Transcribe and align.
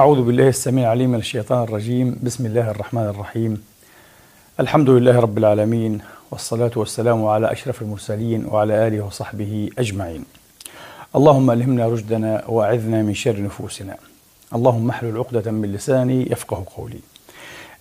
أعوذ 0.00 0.22
بالله 0.22 0.48
السميع 0.48 0.84
العليم 0.84 1.10
من 1.10 1.18
الشيطان 1.18 1.62
الرجيم. 1.62 2.20
بسم 2.22 2.46
الله 2.46 2.70
الرحمن 2.70 3.02
الرحيم. 3.02 3.62
الحمد 4.60 4.90
لله 4.90 5.20
رب 5.20 5.38
العالمين 5.38 6.00
والصلاة 6.30 6.70
والسلام 6.76 7.26
على 7.26 7.52
أشرف 7.52 7.82
المرسلين 7.82 8.46
وعلى 8.46 8.86
آله 8.86 9.00
وصحبه 9.00 9.70
أجمعين. 9.78 10.24
اللهم 11.16 11.50
ألهمنا 11.50 11.88
رشدنا 11.88 12.44
وأعذنا 12.48 13.02
من 13.02 13.14
شر 13.14 13.42
نفوسنا. 13.42 13.96
اللهم 14.54 14.90
احلل 14.90 15.18
عقدة 15.18 15.50
من 15.50 15.72
لساني 15.72 16.32
يفقه 16.32 16.64
قولي. 16.76 17.00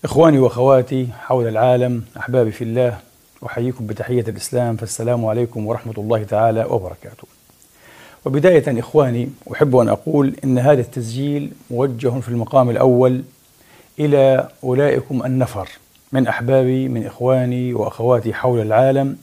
إخواني 0.06 0.40
وأخواتي 0.40 1.08
حول 1.20 1.48
العالم 1.48 2.04
أحبابي 2.18 2.52
في 2.52 2.64
الله 2.64 2.98
أحييكم 3.46 3.88
بتحية 3.88 4.26
الإسلام 4.28 4.76
فالسلام 4.76 5.26
عليكم 5.26 5.68
ورحمة 5.68 5.94
الله 5.98 6.24
تعالى 6.24 6.66
وبركاته. 6.66 7.39
وبداية 8.26 8.80
إخواني 8.80 9.30
أحب 9.54 9.76
أن 9.76 9.90
أقول 9.90 10.36
إن 10.44 10.58
هذا 10.60 10.82
التسجيل 10.82 11.52
موجه 11.72 12.20
في 12.20 12.30
المقام 12.30 12.70
الأول 12.70 13.24
إلى 14.00 14.50
أولئكم 14.64 15.26
النفر 15.26 15.70
من 16.12 16.28
أحبابي 16.28 16.88
من 16.88 17.06
إخواني 17.06 17.74
وأخواتي 17.74 18.34
حول 18.34 18.62
العالم 18.62 19.18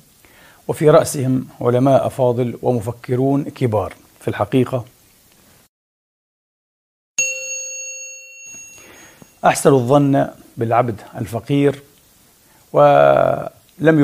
وفي 0.68 0.90
رأسهم 0.90 1.46
علماء 1.60 2.06
أفاضل 2.06 2.58
ومفكرون 2.62 3.44
كبار 3.44 3.94
في 4.20 4.28
الحقيقة. 4.28 4.84
أحسن 9.44 9.72
الظن 9.72 10.28
بالعبد 10.56 11.00
الفقير 11.18 11.82
ولم 12.72 13.50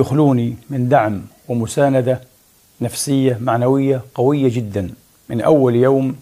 يخلوني 0.00 0.56
من 0.70 0.88
دعم 0.88 1.22
ومساندة 1.48 2.20
نفسية 2.82 3.38
معنوية 3.40 4.02
قوية 4.14 4.54
جدا. 4.54 4.90
من 5.28 5.40
أول 5.40 5.76
يوم 5.76 6.16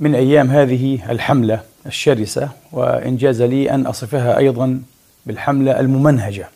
من 0.00 0.14
أيام 0.14 0.50
هذه 0.50 1.10
الحملة 1.10 1.62
الشرسة 1.86 2.48
وإنجاز 2.72 3.42
لي 3.42 3.70
أن 3.70 3.86
أصفها 3.86 4.38
أيضا 4.38 4.82
بالحملة 5.26 5.80
الممنهجة 5.80 6.48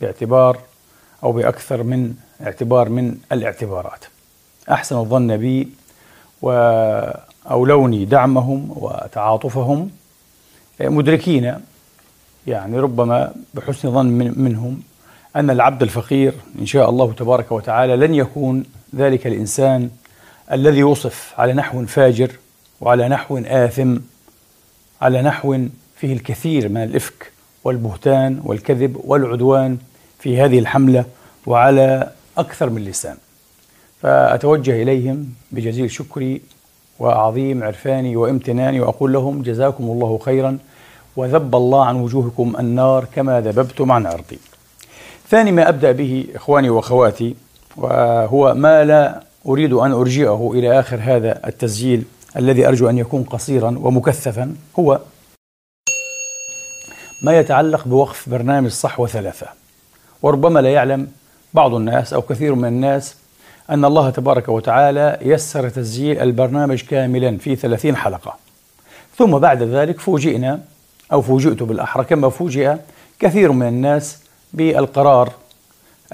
باعتبار 0.00 0.58
أو 1.22 1.32
بأكثر 1.32 1.82
من 1.82 2.14
اعتبار 2.42 2.88
من 2.88 3.16
الاعتبارات. 3.32 4.04
أحسن 4.70 4.96
الظن 4.96 5.36
بي 5.36 5.68
وأولوني 6.42 8.04
دعمهم 8.04 8.72
وتعاطفهم 8.76 9.90
مدركين 10.80 11.54
يعني 12.46 12.78
ربما 12.78 13.34
بحسن 13.54 13.90
ظن 13.92 14.06
من 14.06 14.34
منهم. 14.36 14.82
أن 15.36 15.50
العبد 15.50 15.82
الفقير 15.82 16.32
إن 16.58 16.66
شاء 16.66 16.90
الله 16.90 17.12
تبارك 17.12 17.52
وتعالى 17.52 17.96
لن 17.96 18.14
يكون 18.14 18.64
ذلك 18.96 19.26
الإنسان 19.26 19.90
الذي 20.52 20.82
وصف 20.82 21.34
على 21.38 21.52
نحو 21.52 21.86
فاجر 21.86 22.30
وعلى 22.80 23.08
نحو 23.08 23.38
آثم 23.38 23.96
على 25.02 25.22
نحو 25.22 25.58
فيه 25.96 26.12
الكثير 26.12 26.68
من 26.68 26.82
الإفك 26.82 27.32
والبهتان 27.64 28.40
والكذب 28.44 28.96
والعدوان 29.04 29.78
في 30.18 30.40
هذه 30.40 30.58
الحملة 30.58 31.04
وعلى 31.46 32.10
أكثر 32.38 32.70
من 32.70 32.84
لسان. 32.84 33.16
فأتوجه 34.02 34.82
إليهم 34.82 35.28
بجزيل 35.52 35.90
شكري 35.90 36.40
وعظيم 36.98 37.62
عرفاني 37.62 38.16
وامتناني 38.16 38.80
وأقول 38.80 39.12
لهم 39.12 39.42
جزاكم 39.42 39.84
الله 39.84 40.18
خيرا 40.18 40.58
وذب 41.16 41.54
الله 41.54 41.84
عن 41.84 41.96
وجوهكم 41.96 42.56
النار 42.58 43.04
كما 43.14 43.40
ذببتم 43.40 43.92
عن 43.92 44.06
أرضي. 44.06 44.38
ثاني 45.32 45.52
ما 45.52 45.68
أبدأ 45.68 45.92
به 45.92 46.26
إخواني 46.34 46.70
وأخواتي 46.70 47.34
وهو 47.76 48.54
ما 48.54 48.84
لا 48.84 49.22
أريد 49.46 49.72
أن 49.72 49.92
أرجئه 49.92 50.50
إلى 50.54 50.80
آخر 50.80 50.98
هذا 51.02 51.46
التسجيل 51.46 52.04
الذي 52.36 52.68
أرجو 52.68 52.90
أن 52.90 52.98
يكون 52.98 53.22
قصيرا 53.22 53.78
ومكثفا 53.78 54.54
هو 54.78 55.00
ما 57.24 57.38
يتعلق 57.38 57.88
بوقف 57.88 58.28
برنامج 58.28 58.70
صحوة 58.70 59.06
ثلاثة. 59.06 59.46
وربما 60.22 60.60
لا 60.60 60.72
يعلم 60.72 61.08
بعض 61.54 61.74
الناس 61.74 62.12
أو 62.12 62.22
كثير 62.22 62.54
من 62.54 62.68
الناس 62.68 63.16
أن 63.70 63.84
الله 63.84 64.10
تبارك 64.10 64.48
وتعالى 64.48 65.18
يسر 65.22 65.68
تسجيل 65.68 66.18
البرنامج 66.20 66.82
كاملا 66.82 67.38
في 67.38 67.56
ثلاثين 67.56 67.96
حلقة. 67.96 68.36
ثم 69.16 69.38
بعد 69.38 69.62
ذلك 69.62 70.00
فوجئنا 70.00 70.60
أو 71.12 71.22
فوجئت 71.22 71.62
بالأحرى 71.62 72.04
كما 72.04 72.28
فوجئ 72.28 72.76
كثير 73.18 73.52
من 73.52 73.68
الناس 73.68 74.21
بالقرار 74.54 75.32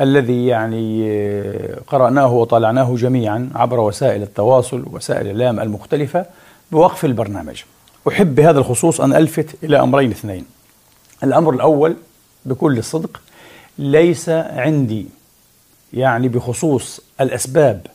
الذي 0.00 0.47
يعني 0.47 1.10
قرأناه 1.87 2.32
وطالعناه 2.32 2.97
جميعا 2.97 3.50
عبر 3.54 3.81
وسائل 3.81 4.22
التواصل 4.22 4.84
وسائل 4.93 5.26
الإعلام 5.26 5.60
المختلفة 5.60 6.26
بوقف 6.72 7.04
البرنامج. 7.04 7.62
أحب 8.09 8.34
بهذا 8.34 8.59
الخصوص 8.59 9.00
أن 9.00 9.15
ألفت 9.15 9.65
إلى 9.65 9.81
أمرين 9.81 10.10
اثنين. 10.10 10.44
الأمر 11.25 11.54
الأول 11.54 11.97
بكل 12.44 12.78
الصدق 12.78 13.21
ليس 13.78 14.28
عندي 14.28 15.06
يعني 15.93 16.28
بخصوص 16.28 17.00
الأسباب 17.21 17.87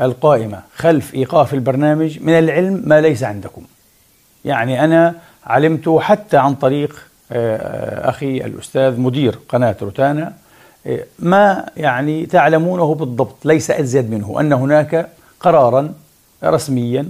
القائمة 0.00 0.62
خلف 0.76 1.14
إيقاف 1.14 1.54
البرنامج 1.54 2.18
من 2.20 2.38
العلم 2.38 2.82
ما 2.86 3.00
ليس 3.00 3.22
عندكم. 3.22 3.62
يعني 4.44 4.84
أنا 4.84 5.14
علمت 5.46 5.88
حتى 5.88 6.36
عن 6.36 6.54
طريق 6.54 7.09
أخي 7.32 8.36
الأستاذ 8.36 9.00
مدير 9.00 9.38
قناة 9.48 9.76
روتانا. 9.82 10.32
ما 11.18 11.66
يعني 11.76 12.26
تعلمونه 12.26 12.94
بالضبط؟ 12.94 13.36
ليس 13.44 13.70
أزيد 13.70 14.10
منه. 14.10 14.40
أن 14.40 14.52
هناك 14.52 15.08
قرارا 15.40 15.94
رسميا 16.44 17.08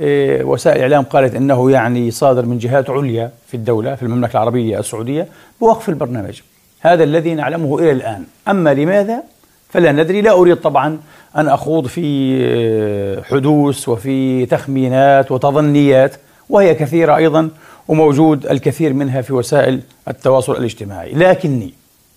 وسائل 0.00 0.76
الإعلام 0.76 1.04
قالت 1.04 1.34
أنه 1.34 1.70
يعني 1.70 2.10
صادر 2.10 2.46
من 2.46 2.58
جهات 2.58 2.90
عليا 2.90 3.30
في 3.46 3.54
الدولة 3.56 3.94
في 3.94 4.02
المملكة 4.02 4.32
العربية 4.32 4.78
السعودية 4.78 5.28
بوقف 5.60 5.88
البرنامج. 5.88 6.40
هذا 6.80 7.04
الذي 7.04 7.34
نعلمه 7.34 7.78
إلى 7.78 7.92
الآن. 7.92 8.24
أما 8.48 8.74
لماذا؟ 8.74 9.22
فلا 9.68 9.92
ندري. 9.92 10.20
لا 10.22 10.32
أريد 10.32 10.56
طبعا 10.56 10.98
أن 11.36 11.48
أخوض 11.48 11.86
في 11.86 13.22
حدوث 13.30 13.88
وفي 13.88 14.46
تخمينات 14.46 15.32
وتظنيات 15.32 16.14
وهي 16.48 16.74
كثيرة 16.74 17.16
أيضا. 17.16 17.50
وموجود 17.88 18.46
الكثير 18.46 18.92
منها 18.92 19.22
في 19.22 19.32
وسائل 19.32 19.80
التواصل 20.08 20.56
الاجتماعي. 20.56 21.12
لكني 21.12 21.74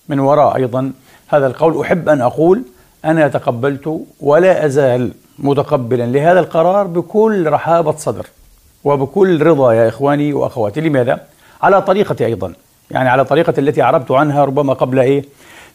من 0.09 0.19
وراء 0.19 0.55
أيضا 0.55 0.91
هذا 1.27 1.47
القول 1.47 1.81
أحب 1.81 2.09
أن 2.09 2.21
أقول 2.21 2.61
أنا 3.05 3.27
تقبلت 3.27 4.01
ولا 4.19 4.65
أزال 4.65 5.11
متقبلا 5.39 6.03
لهذا 6.03 6.39
القرار 6.39 6.87
بكل 6.87 7.47
رحابة 7.47 7.95
صدر 7.97 8.25
وبكل 8.83 9.41
رضا 9.43 9.73
يا 9.73 9.87
إخواني 9.87 10.33
وأخواتي. 10.33 10.81
لماذا؟ 10.81 11.21
على 11.61 11.81
طريقتي 11.81 12.25
أيضا. 12.25 12.53
يعني 12.91 13.09
على 13.09 13.25
طريقة 13.25 13.53
التي 13.57 13.81
عربت 13.81 14.11
عنها 14.11 14.45
ربما 14.45 14.73
قبل 14.73 14.99
إيه؟ 14.99 15.25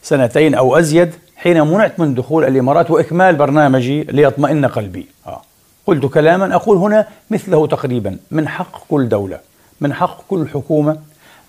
سنتين 0.01 0.55
أو 0.55 0.77
أزيد 0.77 1.13
حين 1.35 1.61
منعت 1.61 1.99
من 1.99 2.13
دخول 2.15 2.43
الإمارات 2.43 2.91
وإكمال 2.91 3.35
برنامجي 3.35 4.03
ليطمئن 4.03 4.65
قلبي. 4.65 5.07
آه. 5.27 5.41
قلت 5.87 6.05
كلاما 6.05 6.55
أقول 6.55 6.77
هنا 6.77 7.07
مثله 7.31 7.67
تقريبا 7.67 8.17
من 8.31 8.47
حق 8.47 8.87
كل 8.89 9.09
دولة. 9.09 9.39
من 9.81 9.93
حق 9.93 10.21
كل 10.27 10.47
حكومة 10.53 10.97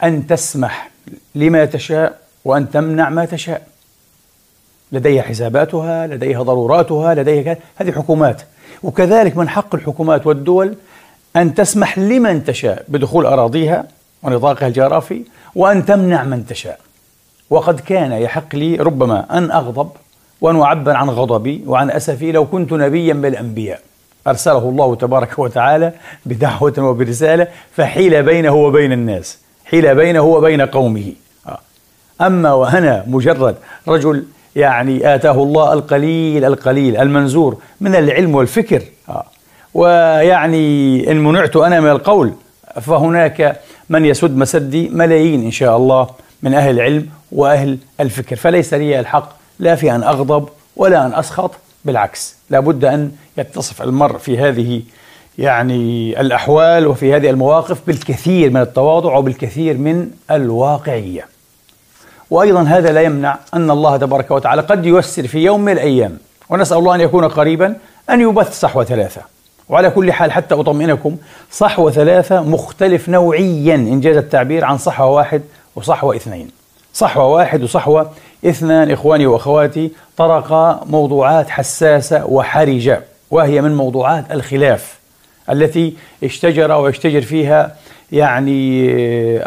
أن 0.03 0.27
تسمح 0.27 0.91
لما 1.35 1.65
تشاء 1.65 2.19
وأن 2.45 2.71
تمنع 2.71 3.09
ما 3.09 3.25
تشاء. 3.25 3.67
لديها 4.93 5.23
حساباتها 5.23 6.07
لديها 6.07 6.43
ضروراتها 6.43 7.15
لديها 7.15 7.57
هذه 7.77 7.93
حكومات. 7.93 8.43
وكذلك 8.83 9.37
من 9.37 9.49
حق 9.49 9.75
الحكومات 9.75 10.27
والدول 10.27 10.75
أن 11.37 11.55
تسمح 11.55 11.99
لمن 11.99 12.45
تشاء 12.45 12.85
بدخول 12.89 13.27
أراضيها 13.27 13.85
ونطاقها 14.23 14.69
الجغرافي 14.69 15.25
وأن 15.55 15.87
تمنع 15.87 16.25
من 16.25 16.47
تشاء. 16.47 16.81
وقد 17.51 17.81
كان 17.81 18.13
يحق 18.13 18.57
لي 18.57 18.77
ربما 18.77 19.39
أن 19.39 19.51
أغضب 19.51 19.91
وأن 20.41 20.61
أعبر 20.61 20.97
عن 20.97 21.11
غضبي 21.11 21.63
وعن 21.67 21.91
أسفي 21.91 22.33
لو 22.33 22.47
كنت 22.47 22.73
نبيا 22.73 23.15
من 23.15 23.27
الأنبياء 23.27 23.81
أرسله 24.27 24.59
الله 24.59 24.95
تبارك 24.95 25.39
وتعالى 25.39 25.93
بدعوة 26.27 26.75
وبرسالة 26.79 27.47
فحيل 27.77 28.23
بينه 28.23 28.55
وبين 28.55 28.93
الناس 28.93 29.39
حيل 29.65 29.95
بينه 29.95 30.21
وبين 30.21 30.61
قومه. 30.61 31.13
أما 32.21 32.53
وأنا 32.53 33.05
مجرد 33.07 33.57
رجل 33.89 34.25
يعني 34.57 35.15
آتاه 35.15 35.43
الله 35.43 35.73
القليل 35.73 36.45
القليل 36.45 36.97
المنزور 36.97 37.57
من 37.81 37.95
العلم 37.95 38.35
والفكر 38.35 38.83
ويعني 39.75 41.11
إن 41.11 41.25
منعت 41.25 41.57
أنا 41.57 41.81
من 41.81 41.91
القول 41.91 42.33
فهناك 42.81 43.61
من 43.89 44.05
يسد 44.05 44.37
مسدي 44.37 44.89
ملايين 44.89 45.45
إن 45.45 45.51
شاء 45.51 45.77
الله 45.77 46.09
من 46.43 46.55
أهل 46.55 46.71
العلم 46.71 47.09
وأهل 47.33 47.79
الفكر. 48.01 48.37
فليس 48.37 48.75
لي 48.75 49.01
الحق 49.01 49.29
لا 49.59 49.75
في 49.75 49.95
أن 49.95 50.03
أغضب 50.03 50.49
ولا 50.77 51.07
أن 51.07 51.15
أسخط 51.15 51.51
بالعكس 51.87 52.37
لابد 52.51 52.85
أن 52.85 53.13
يتصف 53.39 53.83
المرء 53.83 54.19
في 54.19 54.39
هذه 54.39 54.83
يعني 55.39 56.21
الأحوال 56.21 56.87
وفي 56.87 57.17
هذه 57.17 57.31
المواقف 57.31 57.79
بالكثير 57.87 58.51
من 58.51 58.61
التواضع 58.61 59.17
وبالكثير 59.17 59.79
من 59.79 60.11
الواقعية. 60.31 61.27
وأيضا 62.31 62.63
هذا 62.63 62.93
لا 62.93 63.01
يمنع 63.01 63.39
أن 63.55 63.71
الله 63.71 63.97
تبارك 63.97 64.31
وتعالى 64.31 64.63
قد 64.63 64.87
ييسر 64.87 65.27
في 65.27 65.39
يوم 65.39 65.61
من 65.61 65.73
الأيام 65.73 66.19
ونسأل 66.49 66.79
الله 66.79 66.95
أن 66.95 67.01
يكون 67.01 67.25
قريبا 67.25 67.77
أن 68.11 68.21
يبث 68.21 68.61
صحوة 68.61 68.85
ثلاثة. 68.85 69.21
وعلى 69.69 69.91
كل 69.91 70.13
حال 70.13 70.33
حتى 70.33 70.55
أطمئنكم 70.55 71.17
صحوة 71.51 71.91
ثلاثة 71.91 72.43
مختلف 72.43 73.09
نوعيا 73.09 73.75
إن 73.75 74.01
جاز 74.01 74.17
التعبير 74.17 74.65
عن 74.65 74.79
صحوة 74.79 75.11
واحد 75.11 75.43
وصحوة 75.77 76.17
اثنين. 76.17 76.51
صحوة 76.95 77.27
واحد 77.27 77.63
وصحوة 77.63 78.11
اثنان 78.47 78.91
إخواني 78.91 79.27
وأخواتي 79.27 79.91
طرق 80.17 80.53
موضوعات 80.87 81.51
حساسة 81.51 82.27
وحرجة 82.27 83.01
وهي 83.31 83.61
من 83.61 83.75
موضوعات 83.75 84.25
الخلاف 84.33 84.99
التي 85.51 85.95
اشتجر 86.25 86.73
ويشتجر 86.73 87.21
فيها 87.21 87.77
يعني 88.13 88.93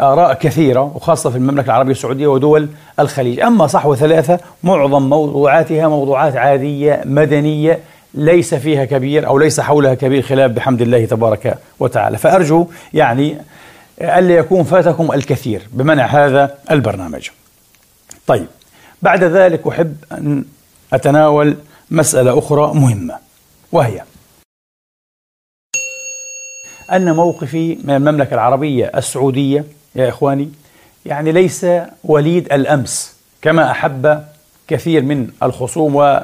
آراء 0.00 0.34
كثيرة 0.34 0.92
وخاصة 0.94 1.30
في 1.30 1.36
المملكة 1.36 1.66
العربية 1.66 1.92
السعودية 1.92 2.26
ودول 2.26 2.68
الخليج. 2.98 3.40
أما 3.40 3.66
صحوة 3.66 3.96
ثلاثة 3.96 4.40
معظم 4.62 5.02
موضوعاتها 5.02 5.88
موضوعات 5.88 6.36
عادية 6.36 7.02
مدنية 7.04 7.78
ليس 8.14 8.54
فيها 8.54 8.84
كبير 8.84 9.26
أو 9.26 9.38
ليس 9.38 9.60
حولها 9.60 9.94
كبير 9.94 10.22
خلاف 10.22 10.50
بحمد 10.50 10.82
الله 10.82 11.04
تبارك 11.04 11.58
وتعالى. 11.80 12.18
فأرجو 12.18 12.66
يعني 12.94 13.38
ألا 14.00 14.34
يكون 14.34 14.64
فاتكم 14.64 15.12
الكثير 15.12 15.62
بمنع 15.72 16.06
هذا 16.06 16.54
البرنامج. 16.70 17.28
طيب. 18.26 18.46
بعد 19.02 19.24
ذلك 19.24 19.66
أحب 19.66 19.96
أن 20.12 20.44
أتناول 20.92 21.56
مسألة 21.90 22.38
أخرى 22.38 22.74
مهمة 22.74 23.14
وهي 23.72 24.02
أن 26.92 27.14
موقفي 27.14 27.78
من 27.84 27.94
المملكة 27.96 28.34
العربية 28.34 28.92
السعودية 28.96 29.64
يا 29.94 30.08
إخواني 30.08 30.48
يعني 31.06 31.32
ليس 31.32 31.66
وليد 32.04 32.52
الأمس 32.52 33.16
كما 33.42 33.70
أحب 33.70 34.24
كثير 34.68 35.02
من 35.02 35.28
الخصوم 35.42 36.22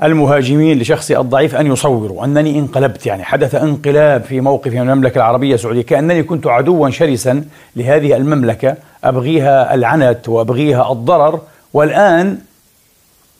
والمهاجمين 0.00 0.78
لشخصي 0.78 1.18
الضعيف 1.18 1.54
أن 1.54 1.66
يصوروا 1.66 2.24
أنني 2.24 2.58
انقلبت 2.58 3.06
يعني 3.06 3.24
حدث 3.24 3.54
انقلاب 3.54 4.22
في 4.24 4.40
موقفي 4.40 4.80
من 4.80 4.90
المملكة 4.90 5.18
العربية 5.18 5.54
السعودية 5.54 5.82
كأنني 5.82 6.22
كنت 6.22 6.46
عدوا 6.46 6.90
شرسا 6.90 7.44
لهذه 7.76 8.16
المملكة 8.16 8.74
أبغيها 9.04 9.74
العنت 9.74 10.28
وأبغيها 10.28 10.92
الضرر 10.92 11.40
والآن 11.74 12.38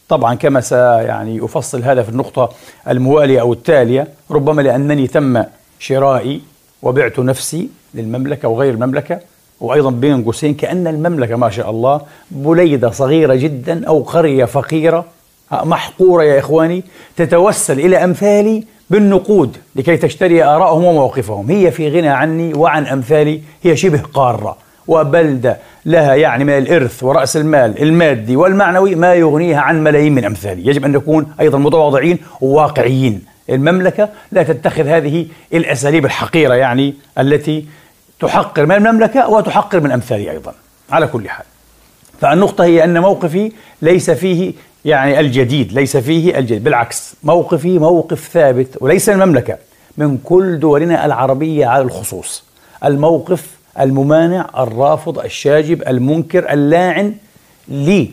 طبعا 0.09 0.35
كما 0.35 0.61
سيعني 0.61 1.45
أفصل 1.45 1.83
هذا 1.83 2.03
في 2.03 2.09
النقطة 2.09 2.51
الموالية 2.89 3.41
أو 3.41 3.53
التالية 3.53 4.09
ربما 4.31 4.63
لأنني 4.63 5.07
تم 5.07 5.45
شرائي 5.79 6.41
وبعت 6.83 7.19
نفسي 7.19 7.69
للمملكة 7.95 8.49
وغير 8.49 8.75
المملكة 8.75 9.21
وأيضا 9.61 9.91
بين 9.91 10.25
قوسين 10.25 10.55
كأن 10.55 10.87
المملكة 10.87 11.37
ما 11.37 11.51
شاء 11.51 11.71
الله 11.71 12.01
بليدة 12.31 12.91
صغيرة 12.91 13.35
جدا 13.35 13.87
أو 13.89 14.03
قرية 14.03 14.45
فقيرة 14.45 15.05
محقورة 15.53 16.23
يا 16.23 16.39
إخواني 16.39 16.85
تتوسل 17.17 17.81
إلى 17.81 18.05
أمثالي 18.05 18.65
بالنقود 18.91 19.57
لكي 19.77 19.97
تشتري 19.97 20.45
آراءهم 20.45 20.85
ومواقفهم 20.85 21.51
هي 21.51 21.71
في 21.71 21.89
غنى 21.89 22.09
عني 22.09 22.55
وعن 22.55 22.87
أمثالي 22.87 23.43
هي 23.63 23.77
شبه 23.77 23.99
قارة. 23.99 24.57
وبلدة 24.91 25.59
لها 25.87 26.15
يعني 26.15 26.45
من 26.45 26.59
الإرث 26.59 27.03
ورأس 27.03 27.37
المال 27.37 27.83
المادي 27.83 28.37
والمعنوي 28.37 28.95
ما 28.95 29.15
يغنيها 29.15 29.61
عن 29.61 29.85
ملايين 29.85 30.15
من 30.15 30.25
أمثالي. 30.25 30.67
يجب 30.67 30.85
أن 30.85 30.93
نكون 30.93 31.33
أيضا 31.41 31.59
متواضعين 31.59 32.19
وواقعيين. 32.41 33.23
المملكة 33.51 34.09
لا 34.33 34.43
تتخذ 34.43 34.87
هذه 34.87 35.27
الأساليب 35.55 36.05
الحقيرة 36.05 36.55
يعني 36.55 36.95
التي 37.19 37.67
تحقر 38.21 38.67
من 38.67 38.75
المملكة 38.75 39.29
وتحقر 39.29 39.81
من 39.81 39.93
أمثالي 39.93 40.31
أيضا. 40.31 40.55
على 40.91 41.07
كل 41.07 41.29
حال. 41.29 41.47
فالنقطة 42.21 42.65
هي 42.65 42.85
أن 42.85 43.01
موقفي 43.01 43.53
ليس 43.83 44.11
فيه 44.11 44.53
يعني 44.85 45.21
الجديد 45.21 45.73
ليس 45.73 45.97
فيه 45.97 46.39
الجديد. 46.39 46.65
بالعكس 46.65 47.15
موقفي 47.25 47.79
موقف 47.79 48.29
ثابت 48.33 48.77
وليس 48.81 49.09
المملكة 49.09 49.59
من 49.97 50.19
كل 50.25 50.59
دولنا 50.59 51.07
العربية 51.07 51.67
على 51.67 51.83
الخصوص. 51.83 52.45
الموقف 52.85 53.60
الممانع 53.81 54.51
الرافض 54.59 55.19
الشاجب 55.19 55.83
المنكر 55.89 56.53
اللاعن 56.53 57.15
لي. 57.69 58.11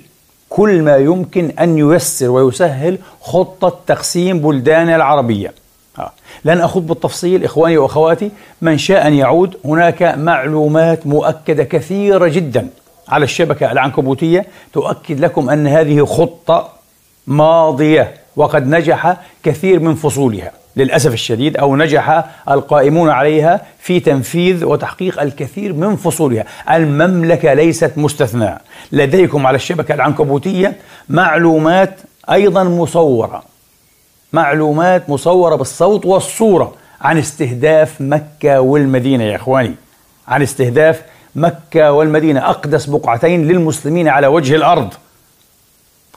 كل 0.49 0.81
ما 0.81 0.97
يمكن 0.97 1.51
أن 1.59 1.77
ييسر 1.77 2.29
ويسهل 2.29 2.97
خطة 3.21 3.79
تقسيم 3.87 4.39
بلدان 4.39 4.89
العربية. 4.89 5.53
آه. 5.99 6.11
لن 6.45 6.61
أخوض 6.61 6.87
بالتفصيل 6.87 7.43
إخواني 7.43 7.77
وأخواتي 7.77 8.31
من 8.61 8.77
شاء 8.77 9.07
أن 9.07 9.13
يعود. 9.13 9.57
هناك 9.65 10.03
معلومات 10.03 11.07
مؤكدة 11.07 11.63
كثيرة 11.63 12.27
جدا 12.27 12.69
على 13.09 13.23
الشبكة 13.23 13.71
العنكبوتية 13.71 14.45
تؤكد 14.73 15.19
لكم 15.19 15.49
أن 15.49 15.67
هذه 15.67 16.05
خطة 16.05 16.69
ماضية. 17.27 18.13
وقد 18.37 18.67
نجح 18.67 19.17
كثير 19.43 19.79
من 19.79 19.95
فصولها. 19.95 20.51
للأسف 20.75 21.13
الشديد 21.13 21.57
أو 21.57 21.75
نجح 21.75 22.23
القائمون 22.49 23.09
عليها 23.09 23.61
في 23.79 23.99
تنفيذ 23.99 24.65
وتحقيق 24.65 25.21
الكثير 25.21 25.73
من 25.73 25.95
فصولها. 25.95 26.45
المملكة 26.71 27.53
ليست 27.53 27.93
مستثناة. 27.97 28.59
لديكم 28.91 29.47
على 29.47 29.55
الشبكة 29.55 29.93
العنكبوتية 29.93 30.75
معلومات 31.09 31.99
أيضا 32.31 32.63
مصورة. 32.63 33.43
معلومات 34.33 35.09
مصورة 35.09 35.55
بالصوت 35.55 36.05
والصورة 36.05 36.73
عن 37.01 37.17
استهداف 37.17 38.01
مكة 38.01 38.61
والمدينة 38.61 39.23
يا 39.23 39.35
إخواني. 39.35 39.75
عن 40.27 40.41
استهداف 40.41 41.01
مكة 41.35 41.91
والمدينة. 41.91 42.49
أقدس 42.49 42.85
بقعتين 42.85 43.47
للمسلمين 43.47 44.07
على 44.07 44.27
وجه 44.27 44.55
الأرض. 44.55 44.93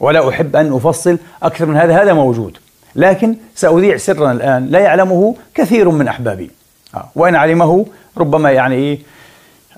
ولا 0.00 0.28
أحب 0.28 0.56
أن 0.56 0.72
أفصل 0.72 1.18
أكثر 1.42 1.66
من 1.66 1.76
هذا 1.76 2.02
هذا 2.02 2.12
موجود. 2.12 2.58
لكن 2.96 3.36
سأذيع 3.54 3.96
سرا 3.96 4.32
الآن 4.32 4.66
لا 4.66 4.78
يعلمه 4.78 5.34
كثير 5.54 5.90
من 5.90 6.08
أحبابي. 6.08 6.50
آه، 6.94 7.08
وإن 7.14 7.34
علمه 7.34 7.86
ربما 8.18 8.50
يعني 8.50 9.00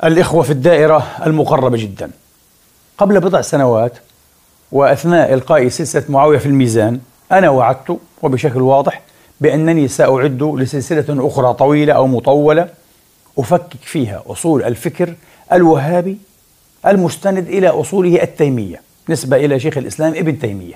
الإخوة 0.05 0.43
في 0.43 0.51
الدائرة 0.51 1.07
المقربة 1.27 1.77
جدا. 1.77 2.11
قبل 2.99 3.21
بضع 3.21 3.41
سنوات 3.41 3.93
وأثناء 4.73 5.35
إلقاء 5.35 5.69
سلسلة 5.69 6.05
معاوية 6.09 6.39
في 6.39 6.47
الميزان 6.47 7.01
أنا 7.33 7.51
وعدت 7.51 7.99
وبشكل 8.23 8.63
واضح 8.63 9.03
بأنني 9.41 9.89
سأعد 9.89 10.43
لسلسلة 10.43 11.27
أخرى 11.27 11.55
طويلة 11.55 11.93
أو 11.93 12.07
مطولة 12.07 12.69
أفكك 13.39 13.81
فيها 13.83 14.23
أصول 14.27 14.63
الفكر 14.63 15.15
الوهابي 15.53 16.19
المستند 16.87 17.49
إلى 17.49 17.69
أصوله 17.69 18.23
التيمية. 18.23 18.81
نسبة 19.09 19.37
إلى 19.37 19.61
شيخ 19.61 19.79
الإسلام 19.79 20.15
ابن 20.15 20.39
تيمية. 20.39 20.75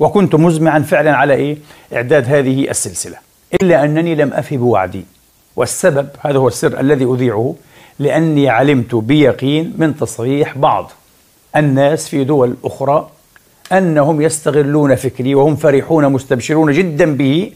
وكنت 0.00 0.34
مزمعا 0.34 0.78
فعلا 0.78 1.16
على 1.16 1.34
إيه؟ 1.34 1.56
إعداد 1.92 2.28
هذه 2.28 2.70
السلسلة. 2.70 3.16
إلا 3.62 3.84
أنني 3.84 4.14
لم 4.14 4.32
أفي 4.32 4.56
بوعدي 4.56 5.04
والسبب 5.56 6.08
هذا 6.20 6.38
هو 6.38 6.48
السر 6.48 6.80
الذي 6.80 7.04
أذيعه 7.04 7.54
لأني 7.98 8.48
علمت 8.48 8.94
بيقين 8.94 9.74
من 9.78 9.96
تصريح 9.96 10.58
بعض 10.58 10.90
الناس 11.56 12.08
في 12.08 12.24
دول 12.24 12.56
أخرى 12.64 13.10
أنهم 13.72 14.22
يستغلون 14.22 14.94
فكري 14.94 15.34
وهم 15.34 15.56
فرحون 15.56 16.12
مستبشرون 16.12 16.72
جدا 16.72 17.16
به 17.16 17.52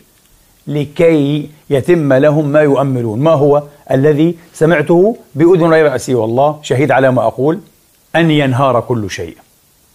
لكي 0.66 1.50
يتم 1.70 2.12
لهم 2.12 2.46
ما 2.48 2.60
يؤملون. 2.60 3.18
ما 3.18 3.30
هو 3.30 3.62
الذي 3.90 4.36
سمعته 4.54 5.16
بأذن 5.34 5.70
رأسي 5.72 6.14
والله 6.14 6.58
شهيد 6.62 6.90
على 6.90 7.12
ما 7.12 7.26
أقول 7.26 7.60
أن 8.16 8.30
ينهار 8.30 8.80
كل 8.80 9.10
شيء. 9.10 9.36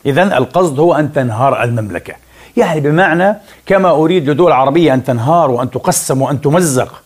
إذا 0.05 0.37
القصد 0.37 0.79
هو 0.79 0.93
أن 0.93 1.13
تنهار 1.13 1.63
المملكة. 1.63 2.13
يعني 2.57 2.79
بمعنى 2.79 3.35
كما 3.65 3.89
أريد 3.89 4.29
لدول 4.29 4.47
العربية 4.47 4.93
أن 4.93 5.03
تنهار 5.03 5.51
وأن 5.51 5.71
تقسم 5.71 6.21
وأن 6.21 6.41
تمزق 6.41 7.03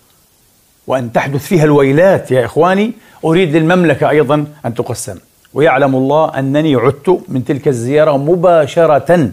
وأن 0.88 1.14
تحدث 1.14 1.46
فيها 1.46 1.64
الويلات 1.64 2.32
يا 2.32 2.46
إخواني 2.46 2.94
أريد 3.26 3.56
للمملكة 3.56 4.10
أيضا 4.10 4.46
أن 4.66 4.74
تقسم. 4.74 5.18
ويعلم 5.54 5.96
الله 5.96 6.40
أنني 6.40 6.76
عدت 6.76 7.20
من 7.28 7.46
تلك 7.46 7.68
الزيارة 7.68 8.18
مباشرة. 8.18 9.32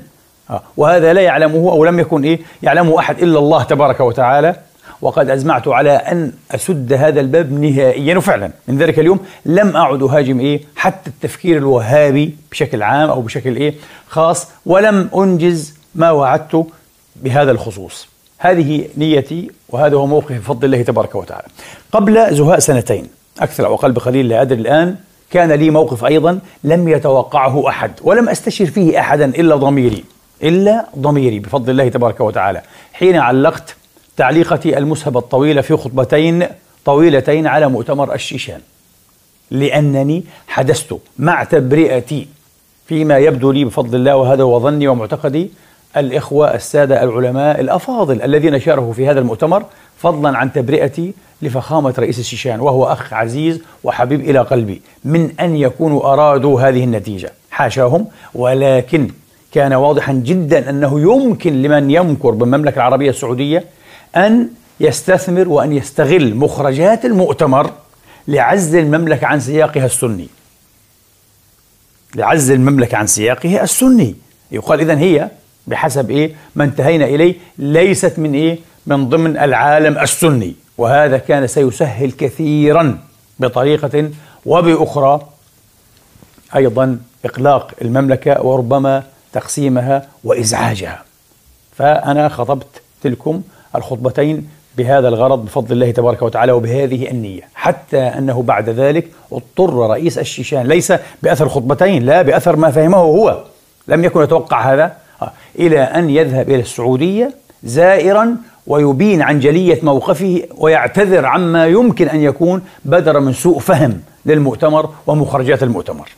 آه، 0.50 0.62
وهذا 0.76 1.12
لا 1.12 1.20
يعلمه 1.20 1.70
أو 1.70 1.84
لم 1.84 2.00
يكن 2.00 2.22
إيه 2.24 2.40
يعلمه 2.62 2.98
أحد 2.98 3.22
إلا 3.22 3.38
الله 3.38 3.62
تبارك 3.62 4.00
وتعالى. 4.00 4.56
وقد 5.02 5.30
أزمعت 5.30 5.68
على 5.68 5.90
أن 5.90 6.32
أسد 6.50 6.92
هذا 6.92 7.20
الباب 7.20 7.52
نهائيا. 7.52 8.16
وفعلا 8.16 8.50
من 8.68 8.78
ذلك 8.78 8.98
اليوم 8.98 9.20
لم 9.46 9.76
أعد 9.76 10.02
أهاجم 10.02 10.40
إيه؟ 10.40 10.60
حتى 10.76 11.10
التفكير 11.10 11.56
الوهابي 11.56 12.36
بشكل 12.50 12.82
عام 12.82 13.10
أو 13.10 13.20
بشكل 13.20 13.56
إيه؟ 13.56 13.74
خاص 14.08 14.48
ولم 14.66 15.10
أنجز 15.16 15.74
ما 15.94 16.10
وعدت 16.10 16.66
بهذا 17.16 17.50
الخصوص. 17.50 18.08
هذه 18.38 18.88
نيتي 18.96 19.50
وهذا 19.68 19.96
هو 19.96 20.06
موقفي 20.06 20.38
بفضل 20.38 20.64
الله 20.64 20.82
تبارك 20.82 21.14
وتعالى. 21.14 21.46
قبل 21.92 22.36
زهاء 22.36 22.58
سنتين 22.58 23.06
أكثر 23.40 23.66
أو 23.66 23.74
أقل 23.74 23.92
بقليل 23.92 24.28
لا 24.28 24.42
أدري 24.42 24.60
الآن 24.60 24.96
كان 25.30 25.52
لي 25.52 25.70
موقف 25.70 26.04
أيضا 26.04 26.38
لم 26.64 26.88
يتوقعه 26.88 27.68
أحد 27.68 27.90
ولم 28.02 28.28
أستشر 28.28 28.66
فيه 28.66 29.00
أحدا 29.00 29.24
إلا 29.24 29.56
ضميري 29.56 30.04
إلا 30.42 30.86
ضميري 30.98 31.38
بفضل 31.38 31.70
الله 31.70 31.88
تبارك 31.88 32.20
وتعالى. 32.20 32.62
حين 32.92 33.16
علقت 33.16 33.76
تعليقتي 34.16 34.78
المسهبة 34.78 35.18
الطويلة 35.18 35.60
في 35.60 35.76
خطبتين 35.76 36.46
طويلتين 36.84 37.46
على 37.46 37.68
مؤتمر 37.68 38.14
الشيشان. 38.14 38.60
لأنني 39.50 40.24
حدثت 40.46 40.98
مع 41.18 41.44
تبرئتي 41.44 42.28
فيما 42.86 43.18
يبدو 43.18 43.52
لي 43.52 43.64
بفضل 43.64 43.98
الله 43.98 44.16
وهذا 44.16 44.42
هو 44.42 44.60
ظني 44.60 44.88
ومعتقدي 44.88 45.50
الإخوة 45.96 46.54
السادة 46.54 47.02
العلماء 47.02 47.60
الأفاضل 47.60 48.22
الذين 48.22 48.60
شاركوا 48.60 48.92
في 48.92 49.08
هذا 49.08 49.20
المؤتمر 49.20 49.64
فضلا 49.98 50.38
عن 50.38 50.52
تبرئتي 50.52 51.14
لفخامة 51.42 51.94
رئيس 51.98 52.18
الشيشان 52.18 52.60
وهو 52.60 52.84
أخ 52.84 53.12
عزيز 53.12 53.60
وحبيب 53.84 54.20
إلى 54.20 54.38
قلبي 54.38 54.82
من 55.04 55.30
أن 55.40 55.56
يكونوا 55.56 56.12
أرادوا 56.12 56.60
هذه 56.60 56.84
النتيجة. 56.84 57.32
حاشاهم 57.50 58.06
ولكن 58.34 59.08
كان 59.52 59.72
واضحا 59.72 60.12
جدا 60.12 60.70
أنه 60.70 61.00
يمكن 61.00 61.62
لمن 61.62 61.90
يمكر 61.90 62.30
بالمملكة 62.30 62.76
العربية 62.76 63.10
السعودية 63.10 63.64
أن 64.16 64.48
يستثمر 64.80 65.48
وأن 65.48 65.72
يستغل 65.72 66.34
مخرجات 66.34 67.04
المؤتمر 67.04 67.70
لعزل 68.28 68.78
المملكة 68.78 69.26
عن 69.26 69.40
سياقها 69.40 69.86
السني. 69.86 70.28
لعزل 72.14 72.54
المملكة 72.54 72.96
عن 72.96 73.06
سياقها 73.06 73.62
السني. 73.62 74.14
يقال 74.52 74.80
إذن 74.80 74.98
هي 74.98 75.30
بحسب 75.66 76.10
إيه؟ 76.10 76.34
ما 76.54 76.64
انتهينا 76.64 77.04
إليه 77.04 77.34
ليست 77.58 78.18
من 78.18 78.34
إيه؟ 78.34 78.58
من 78.86 79.08
ضمن 79.08 79.36
العالم 79.36 79.98
السني. 79.98 80.54
وهذا 80.78 81.18
كان 81.18 81.46
سيسهل 81.46 82.12
كثيرا 82.12 82.98
بطريقة 83.38 84.10
وبأخرى 84.46 85.28
أيضا 86.56 86.98
إقلاق 87.24 87.72
المملكة 87.82 88.42
وربما 88.42 89.02
تقسيمها 89.32 90.08
وإزعاجها. 90.24 91.04
فأنا 91.76 92.28
خطبت 92.28 92.82
تلكم 93.02 93.42
الخطبتين 93.76 94.48
بهذا 94.78 95.08
الغرض 95.08 95.44
بفضل 95.44 95.72
الله 95.72 95.90
تبارك 95.90 96.22
وتعالى 96.22 96.52
وبهذه 96.52 97.10
النية. 97.10 97.42
حتى 97.54 97.98
أنه 97.98 98.42
بعد 98.42 98.68
ذلك 98.70 99.08
اضطر 99.32 99.90
رئيس 99.90 100.18
الشيشان 100.18 100.66
ليس 100.66 100.92
بأثر 101.22 101.48
خطبتين 101.48 102.02
لا 102.02 102.22
بأثر 102.22 102.56
ما 102.56 102.70
فهمه 102.70 102.98
هو. 102.98 103.42
لم 103.88 104.04
يكن 104.04 104.22
يتوقع 104.22 104.74
هذا. 104.74 104.92
آه، 105.22 105.32
إلى 105.58 105.80
أن 105.80 106.10
يذهب 106.10 106.48
إلى 106.50 106.60
السعودية 106.60 107.34
زائرا 107.64 108.36
ويبين 108.66 109.22
عن 109.22 109.40
جلية 109.40 109.78
موقفه 109.82 110.42
ويعتذر 110.58 111.26
عما 111.26 111.66
يمكن 111.66 112.08
أن 112.08 112.20
يكون 112.20 112.62
بدر 112.84 113.20
من 113.20 113.32
سوء 113.32 113.58
فهم 113.58 114.00
للمؤتمر 114.26 114.90
ومخرجات 115.06 115.62
المؤتمر. 115.62 116.08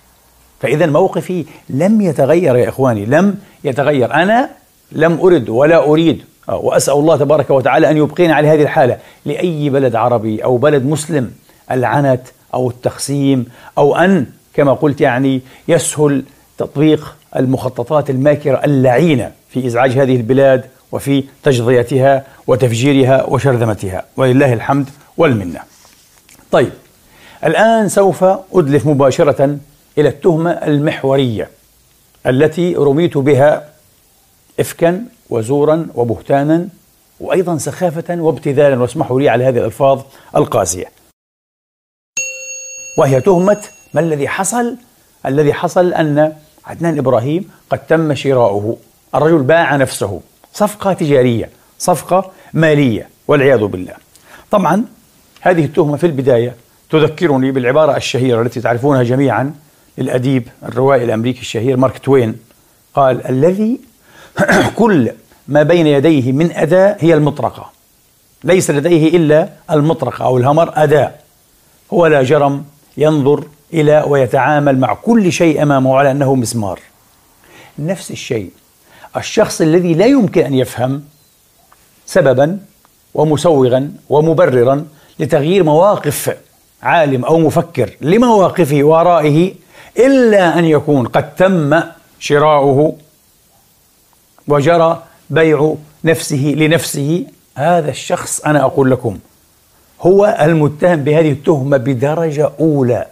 فإذا 0.61 0.87
موقفي 0.87 1.45
لم 1.71 2.01
يتغير 2.01 2.57
يا 2.57 2.69
إخواني 2.69 3.07
لم 3.07 3.35
يتغير. 3.65 4.15
أنا 4.15 4.51
لم 4.93 5.21
أرد 5.21 5.49
ولا 5.49 5.85
أريد 5.85 6.25
وأسأل 6.49 6.95
الله 6.95 7.17
تبارك 7.17 7.51
وتعالى 7.51 7.91
أن 7.91 7.97
يبقينا 7.97 8.35
على 8.35 8.49
هذه 8.49 8.63
الحالة. 8.63 8.99
لأي 9.27 9.71
بلد 9.71 9.97
عربي 9.97 10.45
أو 10.45 10.57
بلد 10.57 10.85
مسلم 10.85 11.31
العنت 11.71 12.21
أو 12.55 12.71
التخسيم 12.71 13.47
أو 13.79 13.97
أن 13.97 14.27
كما 14.55 14.73
قلت 14.73 15.01
يعني 15.01 15.41
يسهل 15.69 16.25
تطبيق 16.59 17.17
المخططات 17.37 18.11
الماكرة 18.11 18.65
اللعينة 18.65 19.33
في 19.51 19.67
إزعاج 19.67 19.91
هذه 19.91 20.17
البلاد 20.17 20.65
وفي 20.93 21.25
تجضيتها 21.43 22.25
وتفجيرها 22.47 23.25
وشرذمتها. 23.29 24.05
ولله 24.17 24.53
الحمد 24.53 24.89
والمنة. 25.17 25.61
طيب 26.51 26.73
الآن 27.45 27.89
سوف 27.89 28.25
أدلف 28.53 28.87
مباشرة 28.87 29.59
إلى 29.99 30.09
التهمة 30.09 30.51
المحورية 30.51 31.49
التي 32.27 32.75
رميت 32.75 33.19
بها 33.19 33.69
إفكا 34.61 35.05
وزورا 35.35 35.87
وبهتانا 35.95 36.69
وأيضا 37.21 37.59
سخافة 37.59 38.21
وابتذالا 38.21 38.81
واسمحوا 38.81 39.21
لي 39.21 39.29
على 39.29 39.45
هذه 39.45 39.59
الألفاظ 39.59 40.03
القاسية. 40.37 40.87
وهي 42.99 43.21
تهمة 43.21 43.63
ما 43.95 44.01
الذي 44.01 44.29
حصل؟ 44.29 44.77
الذي 45.27 45.53
حصل 45.53 45.93
أن 45.93 46.33
عدنان 46.67 46.99
إبراهيم 46.99 47.51
قد 47.71 47.87
تم 47.87 48.15
شراؤه. 48.15 48.77
الرجل 49.15 49.43
باع 49.43 49.77
نفسه. 49.77 50.21
صفقة 50.53 50.93
تجارية 50.93 51.51
صفقة 51.79 52.31
مالية 52.53 53.09
والعياذ 53.29 53.65
بالله. 53.65 53.95
طبعا 54.51 54.85
هذه 55.41 55.65
التهمة 55.65 55.97
في 55.97 56.07
البداية 56.07 56.57
تذكرني 56.91 57.51
بالعبارة 57.51 57.97
الشهيرة 57.97 58.43
التي 58.43 58.61
تعرفونها 58.61 59.03
جميعا 59.03 59.55
للأديب 59.99 60.49
الروائي 60.63 61.05
الأمريكي 61.05 61.41
الشهير 61.41 61.77
مارك 61.77 61.99
توين. 61.99 62.37
قال 62.95 63.27
الذي 63.27 63.81
كل 64.81 65.13
ما 65.49 65.63
بين 65.63 65.87
يديه 65.87 66.33
من 66.33 66.53
أداة 66.53 66.97
هي 67.01 67.15
المطرقة. 67.15 67.71
ليس 68.45 68.71
لديه 68.71 69.17
إلا 69.17 69.49
المطرقة 69.71 70.25
أو 70.25 70.39
الهمر 70.39 70.73
أداة 70.75 71.13
هو 71.93 72.07
لا 72.07 72.23
جرم 72.23 72.65
ينظر 72.97 73.45
إلى 73.73 74.05
ويتعامل 74.07 74.79
مع 74.79 74.95
كل 74.95 75.33
شيء 75.33 75.63
أمامه 75.63 75.97
على 75.97 76.11
أنه 76.11 76.35
مسمار. 76.35 76.81
نفس 77.79 78.11
الشيء 78.11 78.51
الشخص 79.17 79.61
الذي 79.61 79.95
لا 79.95 80.07
يمكن 80.07 80.45
أن 80.45 80.55
يفهم 80.55 81.05
سببا 82.07 82.59
ومسوغا 83.15 83.93
ومبررا 84.09 84.87
لتغيير 85.19 85.65
مواقف 85.65 86.37
عالم 86.83 87.25
أو 87.25 87.39
مفكر 87.39 87.91
لمواقفه 88.01 88.79
ورائه 88.83 89.55
إلا 89.99 90.59
أن 90.59 90.65
يكون 90.65 91.07
قد 91.07 91.35
تم 91.35 91.81
شراؤه 92.19 92.97
وجرى 94.49 95.03
بيع 95.31 95.75
نفسه 96.05 96.55
لنفسه. 96.57 97.25
هذا 97.55 97.91
الشخص 97.91 98.41
أنا 98.41 98.65
أقول 98.65 98.91
لكم 98.91 99.19
هو 100.01 100.39
المتهم 100.41 101.05
بهذه 101.05 101.31
التهمة 101.31 101.77
بدرجة 101.77 102.51
أولى. 102.61 103.07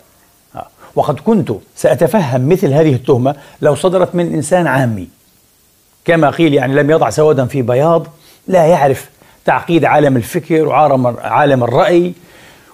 وقد 0.94 1.20
كنت 1.20 1.52
سأتفهم 1.76 2.48
مثل 2.48 2.72
هذه 2.72 2.94
التهمة 2.94 3.34
لو 3.62 3.74
صدرت 3.74 4.14
من 4.14 4.34
إنسان 4.34 4.66
عامي. 4.66 5.08
كما 6.04 6.30
قيل 6.30 6.54
يعني 6.54 6.74
لم 6.74 6.90
يضع 6.90 7.10
سودا 7.10 7.46
في 7.46 7.62
بياض 7.62 8.06
لا 8.48 8.66
يعرف 8.66 9.10
تعقيد 9.44 9.84
عالم 9.84 10.16
الفكر 10.16 10.66
وعالم 10.66 11.64
الرأي 11.64 12.12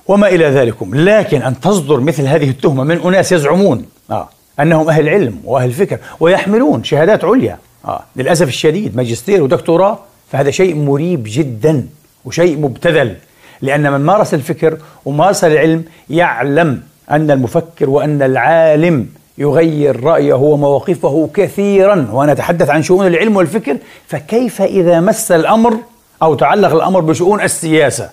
وما 0.07 0.29
إلى 0.29 0.45
ذلك 0.45 0.75
لكن 0.93 1.43
أن 1.43 1.61
تصدر 1.61 2.01
مثل 2.01 2.27
هذه 2.27 2.51
التهمة 2.51 2.85
من 2.85 3.01
أناس 3.01 3.33
يزعمون 3.33 3.87
آه 4.11 4.29
أنهم 4.61 4.89
أهل 4.89 5.09
علم 5.09 5.41
وأهل 5.45 5.73
فكر 5.73 5.99
ويحملون 6.21 6.85
شهادات 6.85 7.25
عليا. 7.25 7.59
آه. 7.85 8.03
للأسف 8.17 8.49
الشديد 8.49 8.97
ماجستير 8.97 9.43
ودكتوراه 9.43 9.99
فهذا 10.33 10.51
شيء 10.51 10.75
مريب 10.75 11.23
جدا 11.27 11.87
وشيء 12.25 12.59
مبتذل 12.59 13.17
لأن 13.63 13.93
من 13.93 14.01
مارس 14.01 14.35
الفكر 14.35 14.79
ومارس 15.05 15.45
العلم 15.45 15.85
يعلم 16.11 16.83
أن 17.11 17.31
المفكر 17.31 17.91
وأن 17.91 18.23
العالم 18.23 19.07
يغير 19.39 20.05
رأيه 20.05 20.35
ومواقفه 20.35 21.31
كثيرا. 21.35 22.09
وأنا 22.13 22.33
أتحدث 22.33 22.71
عن 22.71 22.83
شؤون 22.83 23.07
العلم 23.07 23.37
والفكر 23.37 23.77
فكيف 24.07 24.63
إذا 24.63 25.01
مس 25.01 25.33
الأمر 25.33 25.77
أو 26.23 26.35
تعلق 26.35 26.75
الأمر 26.75 27.01
بشؤون 27.01 27.41
السياسة؟ 27.43 28.11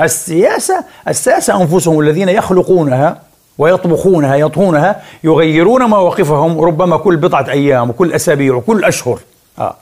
السياسة 0.00 0.84
الساسة 1.08 1.62
أنفسهم 1.62 2.00
الذين 2.00 2.28
يخلقونها 2.28 3.22
ويطبخونها 3.60 4.36
يطهونها 4.36 5.02
يغيرون 5.24 5.82
مواقفهم 5.82 6.60
ربما 6.60 6.96
كل 6.96 7.16
بضعة 7.16 7.46
أيام 7.50 7.90
وكل 7.90 8.12
أسابيع 8.12 8.54
وكل 8.54 8.84
أشهر. 8.84 9.18
آه. 9.58 9.76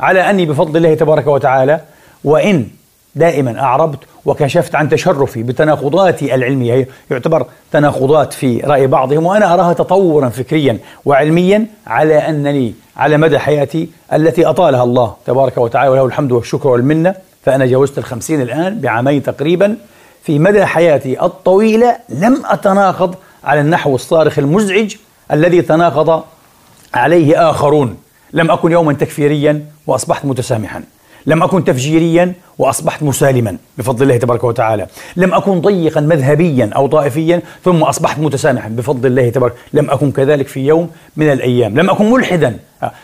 على 0.00 0.30
أني 0.30 0.46
بفضل 0.46 0.76
الله 0.76 0.94
تبارك 0.94 1.26
وتعالى 1.26 1.80
وإن 2.24 2.68
دائما 3.14 3.60
أعربت 3.60 3.98
وكشفت 4.24 4.74
عن 4.74 4.88
تشرفي 4.88 5.42
بتناقضاتي 5.42 6.34
العلمية 6.34 6.88
يعتبر 7.10 7.46
تناقضات 7.72 8.32
في 8.32 8.60
رأي 8.60 8.86
بعضهم 8.86 9.26
وأنا 9.26 9.54
أراها 9.54 9.72
تطورا 9.72 10.28
فكريا 10.28 10.78
وعلميا 11.04 11.66
على 11.86 12.14
أنني 12.14 12.74
على 12.96 13.16
مدى 13.16 13.38
حياتي 13.38 13.88
التي 14.12 14.46
أطالها 14.46 14.82
الله 14.82 15.14
تبارك 15.26 15.58
وتعالى 15.58 15.90
وله 15.90 16.04
الحمد 16.04 16.32
والشكر 16.32 16.68
والمنة. 16.68 17.14
فأنا 17.44 17.66
جاوزت 17.66 17.98
الخمسين 17.98 18.42
الآن 18.42 18.80
بعامين 18.80 19.22
تقريبا. 19.22 19.76
في 20.22 20.38
مدى 20.38 20.66
حياتي 20.66 21.22
الطويلة 21.22 21.96
لم 22.08 22.42
أتناقض 22.44 23.14
على 23.44 23.60
النحو 23.60 23.94
الصارخ 23.94 24.38
المزعج 24.38 24.94
الذي 25.32 25.62
تناقض 25.62 26.22
عليه 26.94 27.50
آخرون. 27.50 27.96
لم 28.32 28.50
أكن 28.50 28.72
يوما 28.72 28.92
تكفيريا 28.92 29.66
وأصبحت 29.86 30.24
متسامحا. 30.24 30.82
لم 31.26 31.42
أكن 31.42 31.64
تفجيريا 31.64 32.32
وأصبحت 32.58 33.02
مسالما 33.02 33.56
بفضل 33.78 34.02
الله 34.02 34.16
تبارك 34.16 34.44
وتعالى. 34.44 34.86
لم 35.16 35.34
أكن 35.34 35.60
ضيقا 35.60 36.00
مذهبيا 36.00 36.70
أو 36.76 36.86
طائفيا 36.86 37.42
ثم 37.64 37.82
أصبحت 37.82 38.18
متسامحا 38.18 38.68
بفضل 38.68 39.06
الله 39.06 39.30
تبارك. 39.30 39.54
لم 39.72 39.90
أكن 39.90 40.12
كذلك 40.12 40.48
في 40.48 40.60
يوم 40.60 40.90
من 41.16 41.32
الأيام. 41.32 41.80
لم 41.80 41.90
أكن 41.90 42.10
ملحدا. 42.10 42.56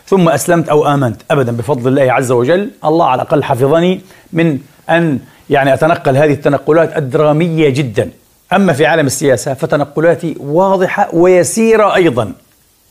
ثم 0.07 0.29
أسلمت 0.29 0.69
أو 0.69 0.87
آمنت 0.95 1.23
أبدا 1.31 1.53
بفضل 1.53 1.89
الله 1.89 2.13
عز 2.13 2.33
وجل. 2.33 2.71
الله 2.85 3.07
على 3.07 3.23
الأقل 3.23 3.43
حفظني 3.43 4.01
من 4.33 4.59
أن 4.91 5.19
يعني 5.51 5.75
أتنقل 5.75 6.17
هذه 6.17 6.33
التنقلات 6.33 6.97
الدرامية 6.97 7.69
جدا. 7.69 8.11
أما 8.53 8.73
في 8.73 8.87
عالم 8.87 9.07
السياسة 9.07 9.55
فتنقلاتي 9.55 10.37
واضحة 10.41 11.09
ويسيرة 11.13 11.95
أيضا. 11.95 12.33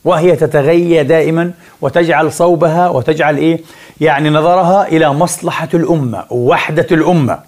وهي 0.06 0.36
تتغير 0.36 1.06
دائما 1.06 1.52
وتجعل 1.82 2.32
صوبها 2.32 2.90
وتجعل 2.90 3.38
إيه؟ 3.38 3.62
يعني 4.02 4.30
نظرها 4.30 4.88
إلى 4.88 5.14
مصلحة 5.14 5.70
الأمة 5.74 6.24
ووحدة 6.30 6.88
الأمة. 6.92 7.40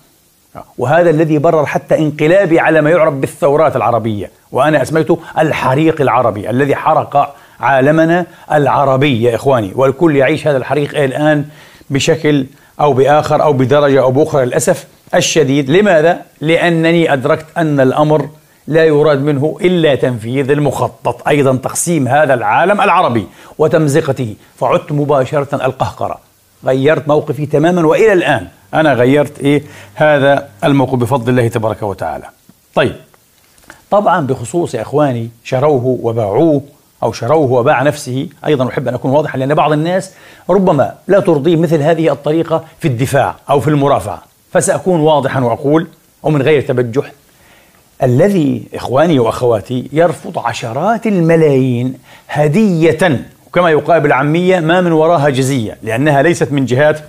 وهذا 0.78 1.10
الذي 1.10 1.38
برر 1.38 1.66
حتى 1.66 1.98
انقلابي 1.98 2.60
على 2.60 2.82
ما 2.82 2.90
يعرف 2.90 3.14
بالثورات 3.14 3.76
العربية. 3.76 4.32
وأنا 4.52 4.82
أسميته 4.82 5.20
الحريق 5.40 6.02
العربي 6.02 6.50
الذي 6.50 6.76
حرق 6.76 7.36
عالمنا 7.60 8.26
العربي 8.52 9.24
يا 9.24 9.36
إخواني. 9.36 9.72
والكل 9.76 10.16
يعيش 10.16 10.48
هذا 10.48 10.58
الحريق 10.58 11.04
الآن 11.04 11.46
بشكل 11.90 12.46
أو 12.82 12.94
بآخر 12.94 13.44
أو 13.44 13.54
بدرجة 13.54 14.02
أو 14.02 14.12
بأخرى 14.12 14.46
للأسف. 14.46 14.88
الشديد. 15.16 15.70
لماذا؟ 15.70 16.22
لأنني 16.42 17.14
أدركت 17.14 17.46
أن 17.58 17.80
الأمر 17.80 18.30
لا 18.68 18.86
يراد 18.86 19.22
منه 19.22 19.58
إلا 19.62 19.96
تنفيذ 19.96 20.52
المخطط. 20.52 21.28
أيضا 21.28 21.56
تقسيم 21.56 22.08
هذا 22.08 22.34
العالم 22.34 22.82
العربي 22.82 23.28
وتمزقته 23.58 24.36
فعدت 24.60 24.92
مباشرة 24.92 25.66
القهقرة. 25.66 26.20
غيرت 26.66 27.08
موقفي 27.08 27.46
تماما 27.46 27.88
وإلى 27.88 28.14
الآن. 28.14 28.48
أنا 28.74 28.94
غيرت 28.94 29.40
إيه 29.40 29.64
هذا 29.96 30.50
الموقف 30.64 30.96
بفضل 30.96 31.30
الله 31.30 31.48
تبارك 31.48 31.84
وتعالى. 31.84 32.26
طيب. 32.76 32.96
طبعا 33.92 34.28
بخصوص 34.28 34.76
إخواني 34.76 35.30
شروه 35.44 36.00
وباعوه 36.02 36.62
أو 37.04 37.12
شروه 37.12 37.52
وباع 37.52 37.84
نفسه. 37.84 38.30
أيضا 38.46 38.68
أحب 38.68 38.88
أن 38.88 38.94
أكون 38.94 39.12
واضحا 39.12 39.38
لأن 39.38 39.54
بعض 39.54 39.72
الناس 39.72 40.12
ربما 40.50 40.94
لا 41.08 41.20
ترضيه 41.20 41.56
مثل 41.56 41.82
هذه 41.82 42.12
الطريقة 42.12 42.64
في 42.80 42.88
الدفاع 42.88 43.36
أو 43.50 43.60
في 43.60 43.68
المرافعة. 43.68 44.29
فسأكون 44.52 45.00
واضحا 45.00 45.40
وأقول 45.40 45.88
ومن 46.24 46.42
غير 46.42 46.62
تبجح 46.62 47.12
الذي 48.04 48.64
إخواني 48.76 49.20
وأخواتي 49.20 49.90
يرفض 49.94 50.40
عشرات 50.40 51.08
الملايين 51.08 51.94
هدية 52.30 53.26
وكما 53.48 53.70
يقال 53.70 54.02
بالعامية 54.02 54.60
ما 54.60 54.82
من 54.82 54.92
وراها 54.92 55.30
جزية 55.30 55.78
لأنها 55.84 56.22
ليست 56.22 56.52
من 56.52 56.66
جهات 56.66 57.00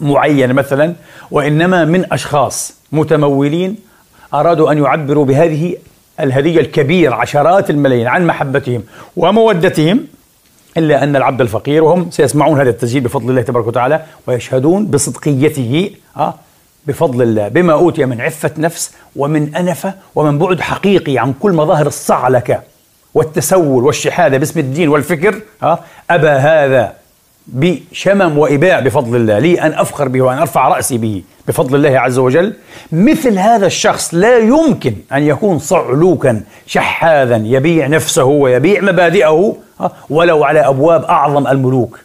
معينة 0.00 0.52
مثلا 0.52 0.94
وإنما 1.30 1.84
من 1.84 2.12
أشخاص 2.12 2.74
متمولين 2.92 3.76
أرادوا 4.34 4.72
أن 4.72 4.78
يعبروا 4.78 5.24
بهذه 5.24 5.76
الهدية 6.20 6.60
الكبيرة 6.60 7.14
عشرات 7.14 7.70
الملايين 7.70 8.06
عن 8.06 8.26
محبتهم 8.26 8.82
ومودتهم 9.16 10.06
إلا 10.76 11.04
أن 11.04 11.16
العبد 11.16 11.40
الفقير 11.40 11.84
وهم 11.84 12.10
سيسمعون 12.10 12.60
هذا 12.60 12.70
التسجيل 12.70 13.00
بفضل 13.00 13.30
الله 13.30 13.42
تبارك 13.42 13.66
وتعالى 13.66 14.02
ويشهدون 14.26 14.86
بصدقيته 14.86 15.90
آه 16.16 16.34
بفضل 16.86 17.22
الله 17.22 17.48
بما 17.48 17.72
أوتي 17.72 18.04
من 18.04 18.20
عفة 18.20 18.50
نفس 18.58 18.92
ومن 19.16 19.54
أنفة 19.56 19.94
ومن 20.14 20.38
بعد 20.38 20.60
حقيقي 20.60 21.18
عن 21.18 21.34
كل 21.40 21.52
مظاهر 21.52 21.86
الصعلكة 21.86 22.60
والتسول 23.14 23.84
والشحاذة 23.84 24.36
باسم 24.36 24.60
الدين 24.60 24.88
والفكر 24.88 25.40
آه 25.62 25.78
أبى 26.10 26.28
هذا 26.28 26.92
بشمم 27.46 28.38
وإباع 28.38 28.80
بفضل 28.80 29.16
الله 29.16 29.38
لي 29.38 29.60
أن 29.60 29.72
أفخر 29.72 30.08
به 30.08 30.22
وأن 30.22 30.38
أرفع 30.38 30.68
رأسي 30.68 30.98
به 30.98 31.22
بفضل 31.48 31.74
الله 31.74 31.98
عز 31.98 32.18
وجل. 32.18 32.54
مثل 32.92 33.38
هذا 33.38 33.66
الشخص 33.66 34.14
لا 34.14 34.38
يمكن 34.38 34.94
أن 35.12 35.22
يكون 35.22 35.58
صعلوكا 35.58 36.42
شحاذا 36.66 37.36
يبيع 37.36 37.86
نفسه 37.86 38.24
ويبيع 38.24 38.80
مبادئه 38.80 39.56
ولو 40.10 40.44
على 40.44 40.60
أبواب 40.60 41.04
أعظم 41.04 41.46
الملوك 41.46 41.98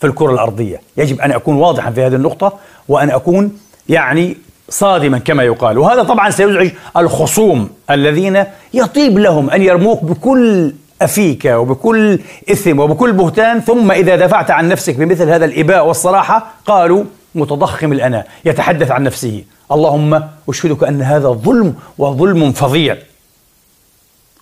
في 0.00 0.06
الكرة 0.06 0.32
الأرضية. 0.32 0.80
يجب 0.96 1.20
أن 1.20 1.32
أكون 1.32 1.56
واضحا 1.56 1.90
في 1.90 2.02
هذه 2.02 2.14
النقطة 2.14 2.52
وأن 2.88 3.10
أكون 3.10 3.58
يعني 3.88 4.36
صادما 4.68 5.18
كما 5.18 5.42
يقال. 5.42 5.78
وهذا 5.78 6.02
طبعا 6.02 6.30
سيزعج 6.30 6.70
الخصوم 6.96 7.70
الذين 7.90 8.44
يطيب 8.74 9.18
لهم 9.18 9.50
أن 9.50 9.62
يرموك 9.62 10.04
بكل 10.04 10.72
أفيك 11.02 11.44
وبكل 11.44 12.18
إثم 12.50 12.78
وبكل 12.78 13.12
بهتان 13.12 13.60
ثم 13.60 13.90
إذا 13.90 14.16
دفعت 14.16 14.50
عن 14.50 14.68
نفسك 14.68 14.96
بمثل 14.96 15.28
هذا 15.28 15.44
الإباء 15.44 15.86
والصراحة 15.86 16.46
قالوا 16.66 17.04
متضخم 17.34 17.92
الأنا 17.92 18.24
يتحدث 18.44 18.90
عن 18.90 19.02
نفسه. 19.02 19.44
اللهم 19.72 20.22
أشهدك 20.48 20.84
أن 20.84 21.02
هذا 21.02 21.28
ظلم 21.28 21.74
وظلم 21.98 22.52
فظيع. 22.52 22.96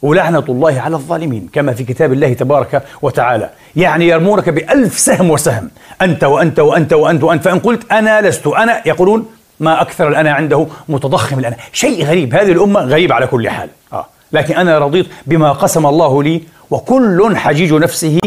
ولعنة 0.04 0.44
الله 0.48 0.80
على 0.80 0.96
الظالمين 0.96 1.48
كما 1.52 1.72
في 1.72 1.84
كتاب 1.84 2.12
الله 2.12 2.32
تبارك 2.32 2.82
وتعالى. 3.02 3.50
يعني 3.76 4.08
يرمونك 4.08 4.48
بألف 4.48 4.98
سهم 4.98 5.30
وسهم. 5.30 5.70
أنت 6.02 6.24
وأنت 6.24 6.60
وأنت 6.60 6.92
وأنت 6.92 7.24
وأنت. 7.24 7.44
فإن 7.44 7.58
قلت 7.58 7.92
أنا 7.92 8.20
لست 8.20 8.46
أنا 8.46 8.82
يقولون 8.86 9.26
ما 9.60 9.82
أكثر 9.82 10.08
الأنا 10.08 10.32
عنده 10.32 10.66
متضخم 10.88 11.38
الأنا. 11.38 11.56
شيء 11.72 12.04
غريب. 12.04 12.34
هذه 12.34 12.52
الأمة 12.52 12.80
غريبة 12.80 13.14
على 13.14 13.26
كل 13.26 13.50
حال. 13.50 13.68
آه. 13.92 14.06
لكن 14.32 14.54
أنا 14.54 14.78
رضيت 14.78 15.06
بما 15.26 15.52
قسم 15.52 15.86
الله 15.86 16.22
لي 16.22 16.42
وكل 16.70 17.36
حجيج 17.36 17.72
نفسه 17.72 18.20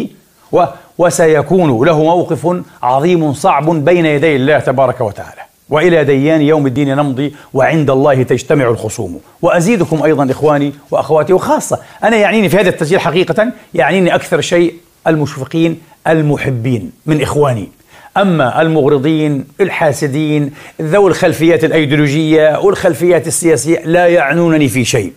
و 0.52 0.66
وسيكون 0.98 1.86
له 1.86 2.04
موقف 2.04 2.64
عظيم 2.84 3.34
صعب 3.34 3.86
بين 3.86 4.06
يدي 4.06 4.36
الله 4.36 4.60
تبارك 4.60 5.02
وتعالى. 5.02 5.47
وإلى 5.70 6.04
ديان 6.04 6.42
يوم 6.42 6.68
الدين 6.68 6.96
نمضي 6.96 7.36
وعند 7.54 7.90
الله 7.90 8.24
تجتمع 8.24 8.70
الخصوم. 8.70 9.20
وأزيدكم 9.42 10.04
أيضا 10.04 10.32
إخواني 10.32 10.74
وأخواتي 10.92 11.34
وخاصة. 11.34 11.80
أنا 12.04 12.16
يعنيني 12.16 12.50
في 12.50 12.58
هذا 12.58 12.70
التسجيل 12.70 13.00
حقيقة 13.00 13.52
يعنيني 13.74 14.16
أكثر 14.16 14.42
شيء 14.42 14.74
المشفقين 15.08 15.82
المحبين 16.08 16.92
من 17.06 17.22
إخواني. 17.22 17.70
أما 18.18 18.62
المغرضين 18.62 19.48
الحاسدين 19.62 20.52
ذوي 20.82 21.10
الخلفيات 21.10 21.64
الأيديولوجية 21.64 22.60
والخلفيات 22.60 23.28
السياسية 23.28 23.80
لا 23.86 24.08
يعنونني 24.08 24.68
في 24.68 24.86
شيء. 24.86 25.14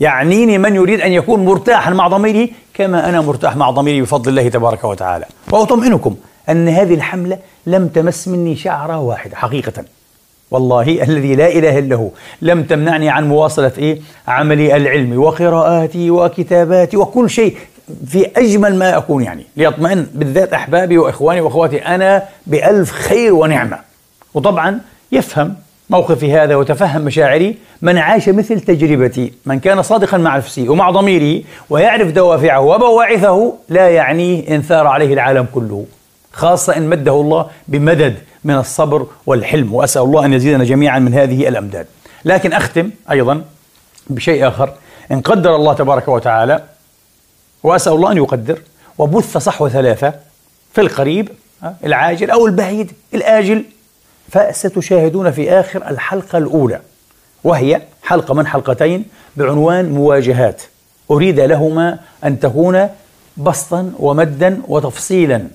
يعنيني 0.00 0.58
من 0.58 0.74
يريد 0.74 1.00
أن 1.00 1.12
يكون 1.12 1.44
مرتاحا 1.44 1.90
مع 1.90 2.08
ضميره 2.08 2.48
كما 2.74 3.08
أنا 3.08 3.20
مرتاح 3.20 3.56
مع 3.56 3.70
ضميري 3.70 4.02
بفضل 4.02 4.30
الله 4.30 4.48
تبارك 4.48 4.84
وتعالى. 4.84 5.24
وأطمئنكم 5.52 6.16
أن 6.48 6.68
هذه 6.68 6.94
الحملة 6.94 7.38
لم 7.66 7.88
تمس 7.88 8.28
مني 8.28 8.56
شعرة 8.56 8.98
واحدة 8.98 9.36
حقيقة. 9.36 9.84
والله 10.50 11.02
الذي 11.02 11.34
لا 11.34 11.52
إله 11.52 11.78
إلا 11.78 11.96
هو. 11.96 12.08
لم 12.42 12.62
تمنعني 12.62 13.10
عن 13.10 13.28
مواصلة 13.28 13.72
إيه؟ 13.78 14.00
عملي 14.28 14.76
العلمي 14.76 15.16
وقراءاتي 15.16 16.10
وكتاباتي 16.10 16.96
وكل 16.96 17.30
شيء 17.30 17.56
في 18.06 18.26
أجمل 18.36 18.76
ما 18.76 18.96
أكون 18.96 19.22
يعني. 19.22 19.46
ليطمئن 19.56 20.06
بالذات 20.14 20.52
أحبابي 20.52 20.98
وإخواني 20.98 21.40
وأخواتي 21.40 21.78
أنا 21.78 22.22
بألف 22.46 22.92
خير 22.92 23.34
ونعمة. 23.34 23.78
وطبعا 24.34 24.80
يفهم 25.12 25.54
موقفي 25.94 26.32
هذا 26.32 26.56
وتفهم 26.56 27.00
مشاعري 27.00 27.56
من 27.82 27.98
عاش 27.98 28.28
مثل 28.28 28.60
تجربتي 28.60 29.32
من 29.46 29.60
كان 29.60 29.82
صادقا 29.82 30.18
مع 30.18 30.36
نفسه 30.36 30.68
ومع 30.68 30.90
ضميره 30.90 31.42
ويعرف 31.70 32.12
دوافعه 32.12 32.60
وبواعثه 32.60 33.54
لا 33.68 33.88
يعنيه 33.88 34.56
إن 34.56 34.62
ثار 34.62 34.86
عليه 34.86 35.14
العالم 35.14 35.46
كله. 35.54 35.86
خاصة 36.32 36.76
إن 36.76 36.88
مده 36.88 37.20
الله 37.20 37.46
بمدد 37.68 38.14
من 38.44 38.54
الصبر 38.54 39.06
والحلم 39.26 39.74
وأسأل 39.74 40.02
الله 40.02 40.24
أن 40.24 40.32
يزيدنا 40.32 40.64
جميعا 40.64 40.98
من 40.98 41.14
هذه 41.14 41.48
الأمداد. 41.48 41.86
لكن 42.24 42.52
أختم 42.52 42.90
أيضا 43.10 43.42
بشيء 44.10 44.48
آخر. 44.48 44.72
إن 45.12 45.20
قدر 45.20 45.56
الله 45.56 45.72
تبارك 45.72 46.08
وتعالى 46.08 46.62
وأسأل 47.62 47.92
الله 47.92 48.12
أن 48.12 48.16
يقدر 48.16 48.58
وبث 48.98 49.36
صحوة 49.36 49.68
ثلاثة 49.68 50.14
في 50.72 50.80
القريب 50.80 51.28
العاجل 51.84 52.30
أو 52.30 52.46
البعيد 52.46 52.92
الآجل 53.14 53.64
فستشاهدون 54.30 55.30
في 55.30 55.50
آخر 55.50 55.90
الحلقة 55.90 56.38
الأولى 56.38 56.80
وهي 57.44 57.82
حلقة 58.02 58.34
من 58.34 58.46
حلقتين 58.46 59.04
بعنوان 59.36 59.90
مواجهات. 59.92 60.62
أريد 61.10 61.40
لهما 61.40 61.98
أن 62.24 62.40
تكون 62.40 62.88
بسطا 63.36 63.92
ومدا 63.98 64.62
وتفصيلا. 64.68 65.48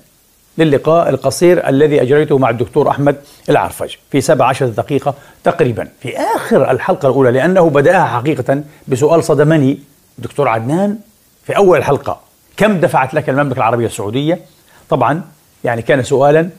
للقاء 0.58 1.08
القصير 1.08 1.68
الذي 1.68 2.02
أجريته 2.02 2.38
مع 2.38 2.50
الدكتور 2.50 2.90
أحمد 2.90 3.16
العرفج 3.48 3.94
في 4.10 4.20
17 4.20 4.66
دقيقة 4.66 5.14
تقريبا 5.44 5.88
في 6.00 6.16
آخر 6.18 6.70
الحلقة 6.70 7.08
الأولى 7.08 7.30
لأنه 7.30 7.70
بدأها 7.70 8.04
حقيقة 8.04 8.62
بسؤال 8.88 9.24
صدمني. 9.24 9.78
دكتور 10.18 10.48
عدنان 10.48 10.98
في 11.46 11.56
أول 11.56 11.78
الحلقة 11.78 12.20
كم 12.56 12.80
دفعت 12.80 13.14
لك 13.14 13.28
المملكة 13.28 13.56
العربية 13.56 13.86
السعودية؟ 13.86 14.38
طبعا 14.88 15.22
يعني 15.64 15.82
كان 15.82 16.02
سؤالا 16.02 16.50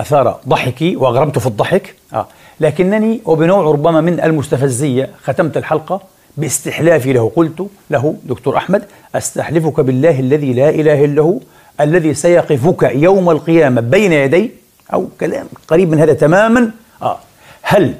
أثار 0.00 0.40
ضحكي 0.48 0.96
وأغرمت 0.96 1.38
في 1.38 1.46
الضحك 1.46 1.94
آه. 2.12 2.26
لكنني 2.60 3.20
وبنوع 3.24 3.64
ربما 3.64 4.00
من 4.00 4.20
المستفزية 4.20 5.10
ختمت 5.22 5.56
الحلقة 5.56 6.00
باستحلافي 6.36 7.12
له 7.12 7.32
قلت 7.36 7.66
له 7.90 8.14
دكتور 8.24 8.56
أحمد 8.56 8.84
أستحلفك 9.14 9.80
بالله 9.80 10.20
الذي 10.20 10.52
لا 10.52 10.68
إله 10.68 11.04
إلا 11.04 11.22
هو 11.22 11.38
الذي 11.80 12.14
سيقفك 12.14 12.82
يوم 12.94 13.30
القيامة 13.30 13.80
بين 13.80 14.12
يدي 14.12 14.50
أو 14.92 15.08
كلام 15.20 15.46
قريب 15.68 15.90
من 15.90 16.00
هذا 16.00 16.12
تماما 16.12 16.70
آه. 17.02 17.18
هل 17.62 17.94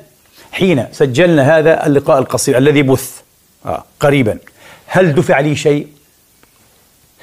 حين 0.52 0.84
سجلنا 0.92 1.58
هذا 1.58 1.86
اللقاء 1.86 2.18
القصير 2.18 2.58
الذي 2.58 2.82
بث 2.82 3.20
آه. 3.66 3.84
قريبا 4.00 4.38
هل 4.86 5.14
دفع 5.14 5.40
لي 5.40 5.56
شيء 5.56 5.86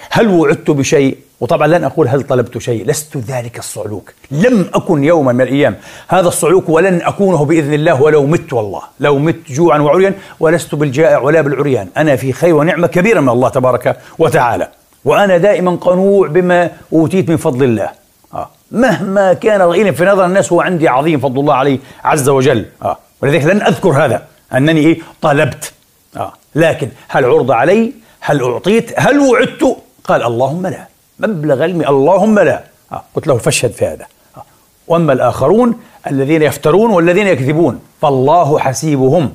هل 0.10 0.28
وعدت 0.28 0.72
بشيء؟ 0.72 1.18
وطبعا 1.40 1.68
لن 1.68 1.84
أقول 1.84 2.08
هل 2.08 2.24
طلبت 2.24 2.58
شيء 2.58 2.86
لست 2.86 3.18
ذلك 3.18 3.60
الصعلوك. 3.60 4.14
لم 4.32 4.70
أكن 4.74 5.04
يوما 5.04 5.34
من 5.34 5.42
الأيام. 5.42 5.76
هذا 6.08 6.28
الصعلوك 6.28 6.70
ولن 6.70 7.02
أكونه 7.02 7.46
بإذن 7.46 7.74
الله 7.74 8.02
ولو 8.02 8.26
مت 8.26 8.54
والله. 8.54 8.82
لو 9.00 9.18
مت 9.18 9.52
جوعا 9.52 9.80
وعريا 9.80 10.14
ولست 10.40 10.76
بالجائع 10.76 11.18
ولا 11.18 11.42
بالعريان. 11.42 11.88
أنا 11.98 12.16
في 12.16 12.34
خير 12.34 12.56
ونعمة 12.56 12.88
كبيرة 12.88 13.20
من 13.20 13.30
الله 13.30 13.50
تبارك 13.50 13.98
وتعالى. 14.20 14.68
وأنا 15.06 15.38
دائما 15.38 15.72
قنوع 15.76 16.28
بما 16.28 16.72
أوتيت 16.94 17.30
من 17.30 17.38
فضل 17.38 17.64
الله. 17.64 17.90
آه. 18.34 18.50
مهما 18.72 19.34
كان 19.34 19.68
ضئيلا 19.68 19.92
في 19.92 20.06
نظر 20.06 20.26
الناس 20.26 20.54
هو 20.54 20.62
عندي 20.62 20.88
عظيم 20.88 21.20
فضل 21.20 21.40
الله 21.40 21.54
عليه 21.54 21.80
عز 22.04 22.30
وجل. 22.30 22.66
آه. 22.82 22.98
ولذلك 23.22 23.46
لن 23.46 23.62
أذكر 23.62 23.90
هذا 23.90 24.28
أنني 24.54 24.80
إيه؟ 24.80 25.00
طلبت. 25.22 25.74
آه. 26.18 26.34
لكن 26.56 26.90
هل 27.08 27.26
عرض 27.26 27.52
علي؟ 27.52 27.94
هل 28.20 28.44
أعطيت؟ 28.44 28.94
هل 29.00 29.20
وعدت؟ 29.20 29.78
قال 30.08 30.24
اللهم 30.24 30.68
لا. 30.68 30.88
مبلغ 31.20 31.62
علمي 31.62 31.88
اللهم 31.88 32.40
لا. 32.40 32.64
آه. 32.92 33.04
قلت 33.16 33.28
له 33.28 33.38
فاشهد 33.38 33.72
في 33.72 33.86
هذا. 33.86 34.06
آه. 34.38 34.44
وأما 34.88 35.14
الآخرون 35.14 35.80
الذين 36.08 36.42
يفترون 36.42 36.92
والذين 36.92 37.28
يكذبون 37.28 37.80
فالله 38.02 38.60
حسيبهم. 38.60 39.34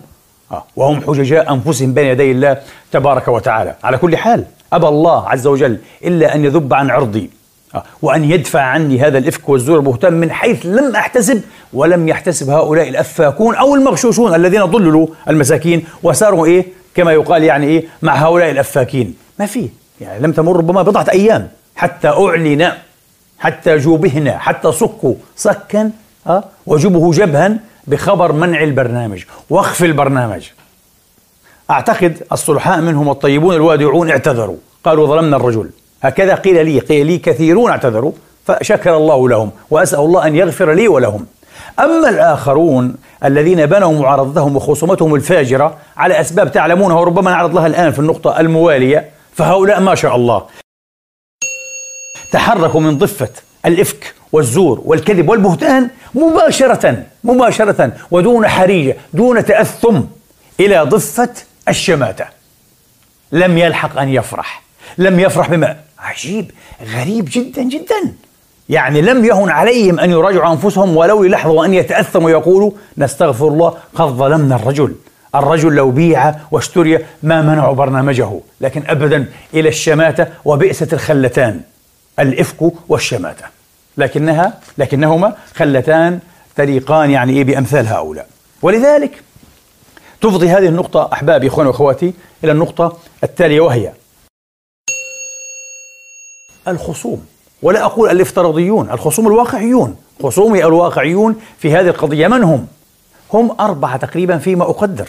آه، 0.53 0.65
وهم 0.77 1.01
حججاء 1.01 1.53
أنفسهم 1.53 1.95
بين 1.95 2.07
يدي 2.07 2.31
الله 2.31 2.57
تبارك 2.93 3.29
وتعالى. 3.29 3.75
على 3.85 3.99
كل 3.99 4.17
حال 4.17 4.45
أبى 4.73 4.89
الله 4.89 5.29
عز 5.29 5.47
وجل 5.47 5.79
إلا 6.05 6.35
أن 6.35 6.45
يذب 6.45 6.75
عن 6.75 6.91
عرضي. 6.91 7.31
وأن 8.03 8.31
يدفع 8.31 8.61
عني 8.61 9.01
هذا 9.01 9.19
الإفك 9.19 9.49
والزور 9.49 9.77
البهتان 9.77 10.13
من 10.13 10.31
حيث 10.31 10.67
لم 10.67 10.97
أحتسب 10.97 11.43
ولم 11.73 12.09
يحتسب 12.09 12.51
هؤلاء 12.51 12.89
الأفاكون 12.89 13.55
أو 13.55 13.75
المغشوشون 13.75 14.35
الذين 14.35 14.65
ضللوا 14.65 15.07
المساكين 15.29 15.85
وساروا 16.03 16.47
إيه؟ 16.47 16.67
كما 16.95 17.13
يقال 17.13 17.45
يعني 17.45 17.67
إيه؟ 17.67 17.85
مع 18.03 18.15
هؤلاء 18.15 18.51
الأفاكين. 18.51 19.15
ما 19.39 19.47
في 19.47 19.69
يعني 20.03 20.23
لم 20.23 20.33
تمر 20.33 20.57
ربما 20.57 20.83
بضعة 20.83 21.07
أيام 21.13 21.49
حتى 21.77 22.09
أعلن 22.09 22.73
حتى 23.39 23.77
جوبهنا 23.77 24.39
حتى 24.39 24.73
صكوا 24.73 25.15
صكا 25.37 25.91
أه؟ 26.27 26.45
وجبه 26.67 27.13
جبها 27.13 27.59
بخبر 27.87 28.33
منع 28.33 28.63
البرنامج. 28.63 29.23
وقف 29.51 29.85
البرنامج. 29.85 30.43
أعتقد 31.71 32.23
الصلحاء 32.33 32.81
منهم 32.81 33.11
الطيبون 33.11 33.55
الوادعون 33.55 34.11
اعتذروا. 34.11 34.57
قالوا 34.85 35.07
ظلمنا 35.07 35.37
الرجل. 35.37 35.71
هكذا 36.03 36.35
قيل 36.35 36.67
لي 36.67 36.79
قيل 36.79 37.07
لي 37.07 37.19
كثيرون 37.19 37.71
اعتذروا 37.71 38.13
فشكر 38.47 38.97
الله 38.97 39.29
لهم 39.29 39.51
وأسأل 39.71 39.99
الله 39.99 40.27
أن 40.27 40.37
يغفر 40.37 40.73
لي 40.73 40.89
ولهم. 40.89 41.27
أما 41.81 42.09
الآخرون 42.09 42.95
الذين 43.25 43.67
بنوا 43.67 44.03
معارضتهم 44.03 44.57
وخصومتهم 44.57 45.15
الفاجرة 45.15 45.77
على 45.97 46.21
أسباب 46.21 46.53
تعلمونها 46.53 46.97
وربما 46.97 47.31
نعرض 47.31 47.55
لها 47.55 47.67
الآن 47.67 47.93
في 47.93 47.99
النقطة 47.99 48.41
الموالية 48.41 49.11
فهؤلاء 49.35 49.81
ما 49.81 49.95
شاء 49.95 50.17
الله 50.17 50.47
تحركوا 52.33 52.81
من 52.81 52.99
ضفة 52.99 53.31
الإفك 53.67 54.15
والزور 54.33 54.83
والكذب 54.85 55.29
والبهتان 55.29 55.91
مباشرة 56.15 57.05
مباشرة 57.25 57.93
ودون 58.11 58.49
حريجة 58.49 58.97
دون 59.13 59.45
تأثم 59.45 60.01
إلى 60.61 60.81
ضفة 60.81 61.31
الشماتة. 61.69 62.25
لم 63.33 63.59
يلحق 63.59 63.99
أن 63.99 64.09
يفرح 64.09 64.63
لم 64.99 65.21
يفرح 65.21 65.51
بما؟ 65.51 65.77
عجيب 65.99 66.51
غريب 66.95 67.29
جدا 67.33 67.63
جدا. 67.63 68.15
يعني 68.69 69.01
لم 69.01 69.25
يهن 69.25 69.51
عليهم 69.51 70.01
أن 70.01 70.11
يراجعوا 70.11 70.53
أنفسهم 70.53 70.97
ولو 70.97 71.23
للحظة 71.23 71.53
وأن 71.53 71.75
يتأثموا 71.75 72.27
ويقولوا 72.27 72.71
نستغفر 72.99 73.49
الله 73.49 73.77
قد 73.95 74.07
ظلمنا 74.07 74.57
الرجل. 74.57 74.95
الرجل 75.35 75.75
لو 75.75 75.91
بيع 75.91 76.35
واشتري 76.51 76.99
ما 77.23 77.43
منعوا 77.43 77.75
برنامجه 77.75 78.41
لكن 78.61 78.83
أبدا 78.87 79.27
إلى 79.55 79.69
الشماتة 79.69 80.27
وبئست 80.45 80.93
الخلتان 80.93 81.61
الإفك 82.19 82.73
والشماتة. 82.89 83.45
لكنها 83.97 84.61
لكنهما 84.79 85.37
خلتان 85.55 86.19
تليقان 86.57 87.11
يعني 87.11 87.33
إيه 87.33 87.45
بأمثال 87.45 87.87
هؤلاء. 87.87 88.27
ولذلك 88.63 89.23
تفضي 90.21 90.49
هذه 90.49 90.67
النقطة 90.67 91.11
أحبابي 91.13 91.47
إخواني 91.47 91.69
وأخواتي 91.69 92.15
إلى 92.45 92.53
النقطة 92.53 92.99
التالية 93.25 93.61
وهي 93.61 93.93
الخصوم. 96.69 97.27
ولا 97.63 97.85
أقول 97.85 98.11
الإفتراضيون 98.11 98.91
الخصوم 98.91 99.27
الواقعيون. 99.27 99.97
خصومي 100.23 100.65
الواقعيون 100.65 101.37
في 101.59 101.73
هذه 101.73 101.89
القضية 101.89 102.29
من 102.29 102.43
هم؟ 102.43 102.67
هم 103.33 103.57
أربعة 103.61 103.97
تقريبا 103.97 104.39
فيما 104.39 104.65
أقدر. 104.65 105.09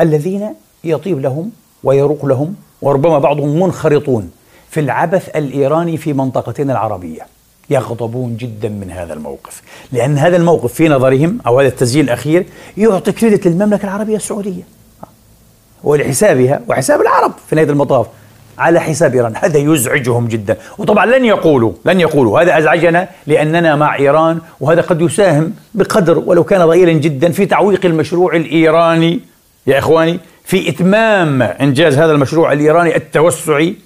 الذين 0.00 0.54
يطيب 0.84 1.20
لهم 1.20 1.50
ويروق 1.84 2.26
لهم 2.26 2.54
وربما 2.82 3.18
بعضهم 3.18 3.60
منخرطون 3.62 4.30
في 4.70 4.80
العبث 4.80 5.28
الإيراني 5.36 5.96
في 5.96 6.12
منطقتنا 6.12 6.72
العربية. 6.72 7.22
يغضبون 7.70 8.36
جدا 8.36 8.68
من 8.68 8.90
هذا 8.90 9.14
الموقف 9.14 9.62
لأن 9.92 10.18
هذا 10.18 10.36
الموقف 10.36 10.72
في 10.72 10.88
نظرهم 10.88 11.38
أو 11.46 11.60
هذا 11.60 11.68
التسجيل 11.68 12.04
الأخير 12.04 12.46
يعطي 12.76 13.12
كريدت 13.12 13.46
للمملكة 13.46 13.84
العربية 13.84 14.16
السعودية 14.16 14.62
ولحسابها 15.84 16.60
وحساب 16.68 17.00
العرب 17.00 17.32
في 17.48 17.56
نهاية 17.56 17.68
المطاف 17.70 18.06
على 18.58 18.80
حساب 18.80 19.14
إيران. 19.14 19.32
هذا 19.36 19.58
يزعجهم 19.58 20.28
جدا. 20.28 20.56
وطبعا 20.78 21.06
لن 21.06 21.24
يقولوا 21.24 21.72
لن 21.84 22.00
يقولوا 22.00 22.40
هذا 22.40 22.58
أزعجنا 22.58 23.08
لأننا 23.26 23.76
مع 23.76 23.96
إيران 23.96 24.38
وهذا 24.60 24.80
قد 24.80 25.00
يساهم 25.00 25.52
بقدر 25.74 26.18
ولو 26.18 26.44
كان 26.44 26.66
ضئيلا 26.66 26.92
جدا 26.92 27.32
في 27.32 27.46
تعويق 27.46 27.86
المشروع 27.86 28.36
الإيراني 28.36 29.20
يا 29.66 29.78
إخواني 29.78 30.20
في 30.44 30.68
إتمام 30.68 31.42
إنجاز 31.42 31.98
هذا 31.98 32.12
المشروع 32.12 32.52
الإيراني 32.52 32.96
التوسعي 32.96 33.76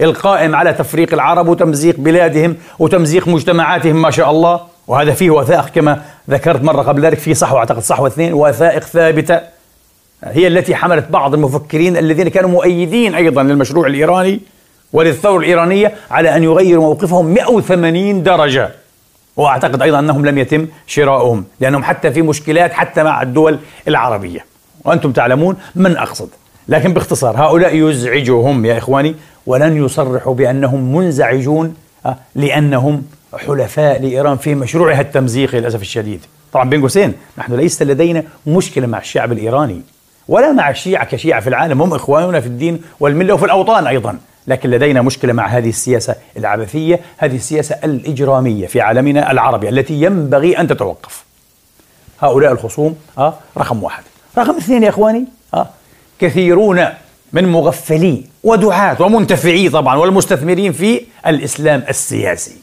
القائم 0.00 0.54
على 0.54 0.72
تفريق 0.72 1.14
العرب 1.14 1.48
وتمزيق 1.48 1.94
بلادهم 1.98 2.56
وتمزيق 2.78 3.28
مجتمعاتهم 3.28 4.02
ما 4.02 4.10
شاء 4.10 4.30
الله. 4.30 4.60
وهذا 4.86 5.12
فيه 5.12 5.30
وثائق 5.30 5.68
كما 5.68 6.02
ذكرت 6.30 6.62
مرة 6.62 6.82
قبل 6.82 7.02
ذلك 7.02 7.18
في 7.18 7.34
صحوة 7.34 7.58
أعتقد 7.58 7.82
صحوة 7.82 8.08
اثنين 8.08 8.32
وثائق 8.32 8.82
ثابتة 8.82 9.40
هي 10.24 10.46
التي 10.46 10.74
حملت 10.74 11.08
بعض 11.10 11.34
المفكرين 11.34 11.96
الذين 11.96 12.28
كانوا 12.28 12.50
مؤيدين 12.50 13.14
أيضا 13.14 13.42
للمشروع 13.42 13.86
الإيراني 13.86 14.40
وللثورة 14.92 15.38
الإيرانية 15.38 15.94
على 16.10 16.36
أن 16.36 16.42
يغيروا 16.42 16.84
موقفهم 16.84 17.26
180 17.26 18.22
درجة. 18.22 18.70
وأعتقد 19.36 19.82
أيضا 19.82 19.98
أنهم 19.98 20.26
لم 20.26 20.38
يتم 20.38 20.66
شراؤهم 20.86 21.44
لأنهم 21.60 21.84
حتى 21.84 22.10
في 22.10 22.22
مشكلات 22.22 22.72
حتى 22.72 23.02
مع 23.02 23.22
الدول 23.22 23.58
العربية. 23.88 24.51
وأنتم 24.84 25.12
تعلمون 25.12 25.56
من 25.74 25.96
أقصد. 25.96 26.28
لكن 26.68 26.94
باختصار 26.94 27.36
هؤلاء 27.36 27.76
يزعجهم 27.76 28.64
يا 28.64 28.78
إخواني 28.78 29.14
ولن 29.46 29.84
يصرحوا 29.84 30.34
بأنهم 30.34 30.96
منزعجون 30.96 31.74
آه، 32.06 32.16
لأنهم 32.34 33.02
حلفاء 33.36 34.02
لإيران 34.02 34.36
في 34.36 34.54
مشروعها 34.54 35.00
التمزيقي 35.00 35.60
للأسف 35.60 35.82
الشديد. 35.82 36.20
طبعا 36.52 36.70
بين 36.70 36.80
قوسين 36.80 37.14
نحن 37.38 37.54
ليس 37.54 37.82
لدينا 37.82 38.22
مشكلة 38.46 38.86
مع 38.86 38.98
الشعب 38.98 39.32
الإيراني 39.32 39.82
ولا 40.28 40.52
مع 40.52 40.70
الشيعة 40.70 41.04
كشيعة 41.04 41.40
في 41.40 41.48
العالم 41.48 41.82
هم 41.82 41.94
إخواننا 41.94 42.40
في 42.40 42.46
الدين 42.46 42.82
والملة 43.00 43.34
وفي 43.34 43.44
الأوطان 43.44 43.86
أيضا 43.86 44.18
لكن 44.46 44.70
لدينا 44.70 45.02
مشكلة 45.02 45.32
مع 45.32 45.46
هذه 45.46 45.68
السياسة 45.68 46.14
العبثية 46.36 47.00
هذه 47.18 47.36
السياسة 47.36 47.76
الإجرامية 47.84 48.66
في 48.66 48.80
عالمنا 48.80 49.30
العربي 49.30 49.68
التي 49.68 50.02
ينبغي 50.02 50.58
أن 50.58 50.68
تتوقف. 50.68 51.24
هؤلاء 52.20 52.52
الخصوم 52.52 52.96
آه 53.18 53.34
رقم 53.58 53.82
واحد. 53.82 54.02
رقم 54.38 54.56
اثنين 54.56 54.82
يا 54.82 54.88
إخواني 54.88 55.24
آه 55.54 55.66
كثيرون 56.18 56.84
من 57.32 57.48
مغفلي 57.48 58.24
ودعاة 58.44 59.02
ومنتفعي 59.02 59.68
طبعا 59.68 59.96
والمستثمرين 59.96 60.72
في 60.72 61.00
الإسلام 61.26 61.84
السياسي. 61.88 62.56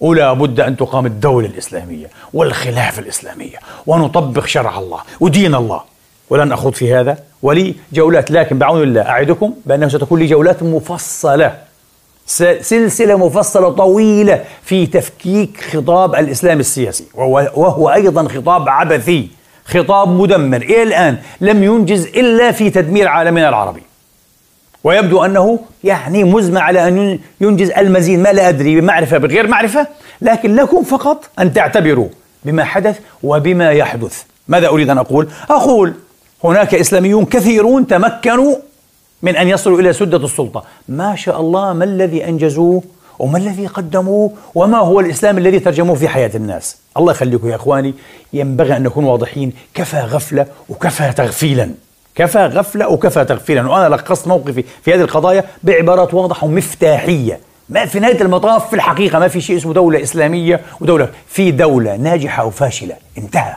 ولا 0.00 0.32
بد 0.32 0.60
أن 0.60 0.76
تقام 0.76 1.06
الدولة 1.06 1.46
الإسلامية 1.46 2.10
والخلافة 2.32 3.02
الإسلامية 3.02 3.56
ونطبق 3.86 4.46
شرع 4.46 4.78
الله 4.78 5.00
ودين 5.20 5.54
الله. 5.54 5.80
ولن 6.30 6.52
أخوض 6.52 6.72
في 6.72 6.94
هذا 6.94 7.18
ولي 7.42 7.74
جولات 7.92 8.30
لكن 8.30 8.58
بعون 8.58 8.82
الله 8.82 9.02
أعدكم 9.02 9.54
بأنه 9.66 9.88
ستكون 9.88 10.18
لي 10.18 10.26
جولات 10.26 10.62
مفصلة 10.62 11.56
سلسلة 12.60 13.16
مفصلة 13.16 13.70
طويلة 13.70 14.44
في 14.62 14.86
تفكيك 14.86 15.60
خطاب 15.60 16.14
الإسلام 16.14 16.60
السياسي 16.60 17.04
وهو 17.14 17.90
أيضا 17.90 18.28
خطاب 18.28 18.68
عبثي. 18.68 19.28
خطاب 19.68 20.08
مدمر. 20.08 20.62
إلى 20.62 20.82
الآن 20.82 21.18
لم 21.40 21.62
ينجز 21.62 22.06
إلا 22.06 22.52
في 22.52 22.70
تدمير 22.70 23.08
عالمنا 23.08 23.48
العربي. 23.48 23.82
ويبدو 24.84 25.24
أنه 25.24 25.58
يعني 25.84 26.24
مزمع 26.24 26.60
على 26.60 26.88
أن 26.88 27.18
ينجز 27.40 27.70
المزيد. 27.70 28.18
ما 28.18 28.32
لا 28.32 28.48
أدري 28.48 28.80
بمعرفة 28.80 29.18
بغير 29.18 29.46
معرفة. 29.46 29.86
لكن 30.20 30.54
لكم 30.54 30.82
فقط 30.82 31.30
أن 31.38 31.52
تعتبروا 31.52 32.08
بما 32.44 32.64
حدث 32.64 32.98
وبما 33.22 33.70
يحدث. 33.70 34.22
ماذا 34.48 34.68
أريد 34.68 34.90
أن 34.90 34.98
أقول؟ 34.98 35.28
أقول 35.50 35.94
هناك 36.44 36.74
إسلاميون 36.74 37.24
كثيرون 37.24 37.86
تمكنوا 37.86 38.56
من 39.22 39.36
أن 39.36 39.48
يصلوا 39.48 39.80
إلى 39.80 39.92
سدة 39.92 40.24
السلطة. 40.24 40.64
ما 40.88 41.16
شاء 41.16 41.40
الله 41.40 41.72
ما 41.72 41.84
الذي 41.84 42.28
أنجزوه 42.28 42.82
وما 43.18 43.38
الذي 43.38 43.66
قدموه 43.66 44.32
وما 44.54 44.78
هو 44.78 45.00
الإسلام 45.00 45.38
الذي 45.38 45.60
ترجموه 45.60 45.96
في 45.96 46.08
حياة 46.08 46.30
الناس؟ 46.34 46.76
الله 46.98 47.12
يخليكم 47.12 47.48
يا 47.48 47.56
إخواني. 47.56 47.94
ينبغي 48.32 48.76
أن 48.76 48.82
نكون 48.82 49.04
واضحين. 49.04 49.52
كفى 49.74 50.00
غفلة 50.00 50.46
وكفى 50.68 51.12
تغفيلا. 51.12 51.70
كفى 52.14 52.46
غفلة 52.46 52.88
وكفى 52.88 53.24
تغفيلا. 53.24 53.70
وأنا 53.70 53.94
لخصت 53.94 54.28
موقفي 54.28 54.64
في 54.82 54.94
هذه 54.94 55.00
القضايا 55.00 55.44
بعبارات 55.62 56.14
واضحة 56.14 56.46
ومفتاحية. 56.46 57.40
ما 57.68 57.86
في 57.86 58.00
نهاية 58.00 58.20
المطاف 58.20 58.68
في 58.68 58.76
الحقيقة. 58.76 59.18
ما 59.18 59.28
في 59.28 59.40
شيء 59.40 59.56
اسمه 59.56 59.72
دولة 59.72 60.02
إسلامية 60.02 60.60
ودولة. 60.80 61.08
في 61.28 61.50
دولة 61.50 61.96
ناجحة 61.96 62.42
أو 62.42 62.50
فاشلة 62.50 62.96
انتهى. 63.18 63.56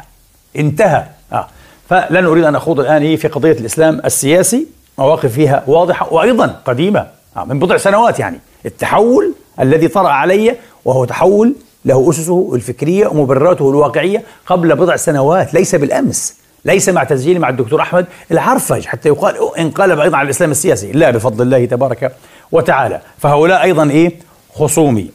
انتهى. 0.56 1.04
آه. 1.34 1.48
فلن 1.90 2.26
أريد 2.26 2.44
أن 2.44 2.56
أخوض 2.56 2.80
الآن 2.80 3.16
في 3.16 3.28
قضية 3.28 3.52
الإسلام 3.52 4.02
السياسي. 4.06 4.68
مواقف 4.98 5.34
فيها 5.34 5.64
واضحة 5.68 6.14
وأيضا 6.14 6.62
قديمة. 6.66 7.08
آه. 7.38 7.46
من 7.46 7.60
بضع 7.60 7.78
سنوات 7.78 8.20
يعني. 8.20 8.40
التحول 8.66 9.34
الذي 9.60 9.88
طرأ 9.88 10.10
علي 10.10 10.56
وهو 10.86 11.06
تحول 11.06 11.56
له 11.86 12.10
أسسه 12.10 12.56
الفكرية 12.56 13.08
ومبرراته 13.08 13.70
الواقعية 13.70 14.24
قبل 14.46 14.76
بضع 14.76 14.96
سنوات 14.96 15.54
ليس 15.54 15.76
بالأمس 15.76 16.36
ليس 16.66 16.90
مع 16.90 17.04
تسجيلي 17.04 17.40
مع 17.40 17.50
الدكتور 17.50 17.82
أحمد 17.82 18.06
العرفج 18.32 18.86
حتى 18.86 19.10
يقال 19.10 19.58
انقلب 19.58 20.00
أيضا 20.00 20.18
على 20.18 20.26
الإسلام 20.26 20.52
السياسي 20.52 20.92
لا 20.92 21.12
بفضل 21.12 21.42
الله 21.42 21.66
تبارك 21.66 22.16
وتعالى. 22.52 23.02
فهؤلاء 23.18 23.64
أيضا 23.64 23.90
إيه؟ 23.90 24.20
خصومي 24.54 25.12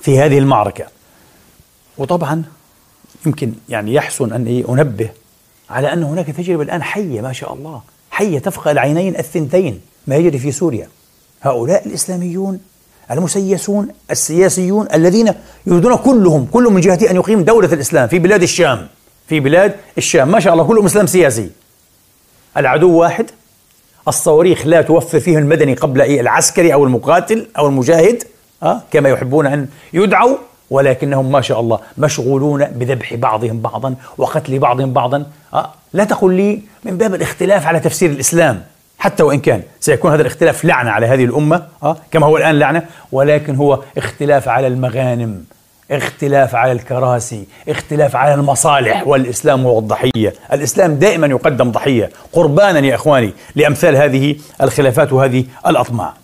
في 0.00 0.18
هذه 0.18 0.38
المعركة. 0.38 0.84
وطبعا 1.98 2.42
يمكن 3.26 3.52
يعني 3.68 3.94
يحسن 3.94 4.32
أن 4.32 4.46
إيه؟ 4.46 4.64
أنبه 4.68 5.10
على 5.70 5.92
أن 5.92 6.02
هناك 6.02 6.26
تجربة 6.26 6.62
الآن 6.62 6.82
حية 6.82 7.20
ما 7.20 7.32
شاء 7.32 7.54
الله 7.54 7.82
حية 8.10 8.38
تفقى 8.38 8.70
العينين 8.70 9.16
الثنتين 9.16 9.80
ما 10.06 10.16
يجري 10.16 10.38
في 10.38 10.52
سوريا. 10.52 10.88
هؤلاء 11.42 11.86
الإسلاميون 11.86 12.60
المسيسون 13.12 13.88
السياسيون 14.10 14.88
الذين 14.94 15.34
يريدون 15.66 15.96
كلهم 15.96 16.46
كل 16.52 16.62
من 16.62 16.80
جهة 16.80 17.10
أن 17.10 17.16
يقيم 17.16 17.44
دولة 17.44 17.72
الإسلام 17.72 18.08
في 18.08 18.18
بلاد 18.18 18.42
الشام. 18.42 18.86
في 19.28 19.40
بلاد 19.40 19.74
الشام. 19.98 20.28
ما 20.28 20.40
شاء 20.40 20.52
الله 20.52 20.64
كلهم 20.64 20.84
إسلام 20.84 21.06
سياسي. 21.06 21.50
العدو 22.56 22.96
واحد. 22.96 23.30
الصواريخ 24.08 24.66
لا 24.66 24.82
توفر 24.82 25.20
فيه 25.20 25.38
المدني 25.38 25.74
قبل 25.74 26.00
العسكري 26.02 26.74
أو 26.74 26.84
المقاتل 26.84 27.46
أو 27.58 27.66
المجاهد. 27.66 28.22
أه؟ 28.62 28.82
كما 28.90 29.08
يحبون 29.08 29.46
أن 29.46 29.68
يدعوا. 29.92 30.36
ولكنهم 30.70 31.32
ما 31.32 31.40
شاء 31.40 31.60
الله 31.60 31.78
مشغولون 31.98 32.64
بذبح 32.64 33.14
بعضهم 33.14 33.60
بعضا 33.60 33.94
وقتل 34.18 34.58
بعضهم 34.58 34.92
بعضا. 34.92 35.26
أه؟ 35.54 35.70
لا 35.92 36.04
تقل 36.04 36.34
لي 36.34 36.62
من 36.84 36.98
باب 36.98 37.14
الاختلاف 37.14 37.66
على 37.66 37.80
تفسير 37.80 38.10
الإسلام. 38.10 38.62
حتى 39.02 39.22
وإن 39.22 39.40
كان 39.40 39.62
سيكون 39.80 40.12
هذا 40.12 40.22
الاختلاف 40.22 40.64
لعنة 40.64 40.90
على 40.90 41.06
هذه 41.06 41.24
الأمة 41.24 41.66
أه؟ 41.82 41.96
كما 42.10 42.26
هو 42.26 42.36
الآن 42.36 42.58
لعنة 42.58 42.82
ولكن 43.12 43.54
هو 43.54 43.82
اختلاف 43.98 44.48
على 44.48 44.66
المغانم 44.66 45.44
اختلاف 45.90 46.54
على 46.54 46.72
الكراسي 46.72 47.44
اختلاف 47.68 48.16
على 48.16 48.34
المصالح 48.34 49.06
والإسلام 49.06 49.66
هو 49.66 49.78
الضحية 49.78 50.34
الإسلام 50.52 50.94
دائما 50.94 51.26
يقدم 51.26 51.70
ضحية 51.70 52.10
قربانا 52.32 52.78
يا 52.78 52.94
إخواني 52.94 53.32
لأمثال 53.54 53.96
هذه 53.96 54.36
الخلافات 54.62 55.12
وهذه 55.12 55.44
الأطماع 55.66 56.14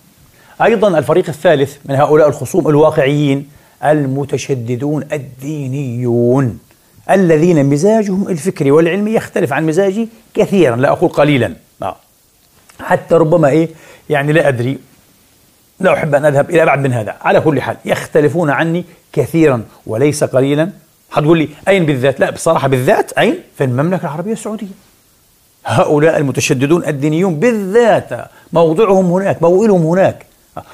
أيضا 0.61 0.97
الفريق 0.97 1.25
الثالث 1.29 1.77
من 1.85 1.95
هؤلاء 1.95 2.27
الخصوم 2.27 2.67
الواقعيين 2.67 3.49
المتشددون 3.83 5.03
الدينيون 5.11 6.59
الذين 7.11 7.65
مزاجهم 7.65 8.29
الفكري 8.29 8.71
والعلمي 8.71 9.11
يختلف 9.11 9.53
عن 9.53 9.65
مزاجي 9.65 10.09
كثيرا 10.33 10.75
لا 10.75 10.89
أقول 10.91 11.09
قليلا. 11.09 11.68
حتى 12.79 13.15
ربما 13.15 13.49
إيه 13.49 13.69
يعني 14.09 14.33
لا 14.33 14.47
أدري 14.47 14.77
لا 15.79 15.93
أحب 15.93 16.15
أن 16.15 16.25
أذهب 16.25 16.49
إلى 16.49 16.63
أبعد 16.63 16.79
من 16.79 16.93
هذا. 16.93 17.15
على 17.21 17.41
كل 17.41 17.61
حال 17.61 17.77
يختلفون 17.85 18.49
عني 18.49 18.85
كثيرا 19.13 19.63
وليس 19.87 20.23
قليلا. 20.23 20.69
حتقول 21.11 21.37
لي 21.37 21.49
أين 21.67 21.85
بالذات؟ 21.85 22.19
لا 22.19 22.31
بصراحة 22.31 22.67
بالذات 22.67 23.13
أين؟ 23.13 23.39
في 23.57 23.63
المملكة 23.63 24.01
العربية 24.01 24.33
السعودية. 24.33 24.67
هؤلاء 25.65 26.17
المتشددون 26.17 26.85
الدينيون 26.85 27.35
بالذات 27.39 28.09
موضعهم 28.53 29.05
هناك 29.05 29.41
موئلهم 29.41 29.81
هناك. 29.81 30.25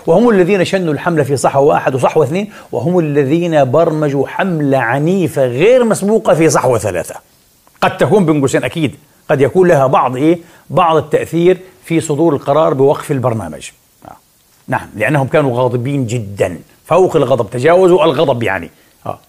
وهم 0.06 0.30
الذين 0.30 0.66
شنوا 0.66 0.94
الحملة 0.94 1.24
في 1.24 1.38
صحوة 1.38 1.64
واحد 1.64 1.96
وصحوة 1.96 2.26
اثنين 2.26 2.52
وهم 2.72 3.00
الذين 3.00 3.72
برمجوا 3.72 4.28
حملة 4.28 4.78
عنيفة 4.78 5.46
غير 5.46 5.84
مسبوقة 5.84 6.34
في 6.34 6.50
صحوة 6.50 6.78
ثلاثة. 6.78 7.16
قد 7.82 7.98
تكون 7.98 8.26
بين 8.26 8.42
قوسين 8.42 8.64
أكيد. 8.64 8.96
قد 9.30 9.42
يكون 9.42 9.68
لها 9.68 9.88
بعض 9.88 10.16
إيه؟ 10.16 10.40
بعض 10.70 10.96
التأثير 10.98 11.58
في 11.86 12.02
صدور 12.02 12.34
القرار 12.34 12.74
بوقف 12.74 13.12
البرنامج. 13.12 13.70
آه. 14.06 14.16
نعم 14.68 14.88
لأنهم 14.96 15.28
كانوا 15.28 15.58
غاضبين 15.58 16.08
جدا. 16.08 16.60
فوق 16.86 17.16
الغضب 17.16 17.50
تجاوزوا 17.50 18.04
الغضب 18.04 18.44
يعني. 18.44 18.70
آه. 19.06 19.20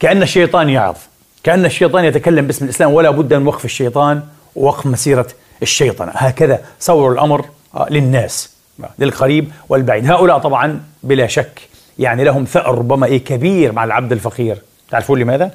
كأن 0.00 0.22
الشيطان 0.22 0.68
يعظ. 0.68 0.96
كأن 1.42 1.64
الشيطان 1.64 2.04
يتكلم 2.04 2.46
باسم 2.46 2.64
الإسلام 2.64 2.92
ولا 2.92 3.10
بد 3.10 3.34
من 3.34 3.46
وقف 3.46 3.64
الشيطان 3.64 4.22
ووقف 4.56 4.86
مسيرة 4.86 5.26
الشيطنة. 5.62 6.12
هكذا 6.14 6.64
صوروا 6.80 7.14
الأمر 7.14 7.44
آه 7.74 7.86
للناس 7.90 8.52
للقريب 8.98 9.52
والبعيد. 9.68 10.10
هؤلاء 10.10 10.38
طبعا 10.38 10.80
بلا 11.02 11.26
شك 11.26 11.60
يعني 11.98 12.24
لهم 12.24 12.44
ثأر 12.44 12.78
ربما 12.78 13.06
إيه؟ 13.06 13.24
كبير 13.24 13.72
مع 13.72 13.84
العبد 13.84 14.12
الفقير. 14.12 14.58
تعرفون 14.90 15.18
لماذا؟ 15.18 15.50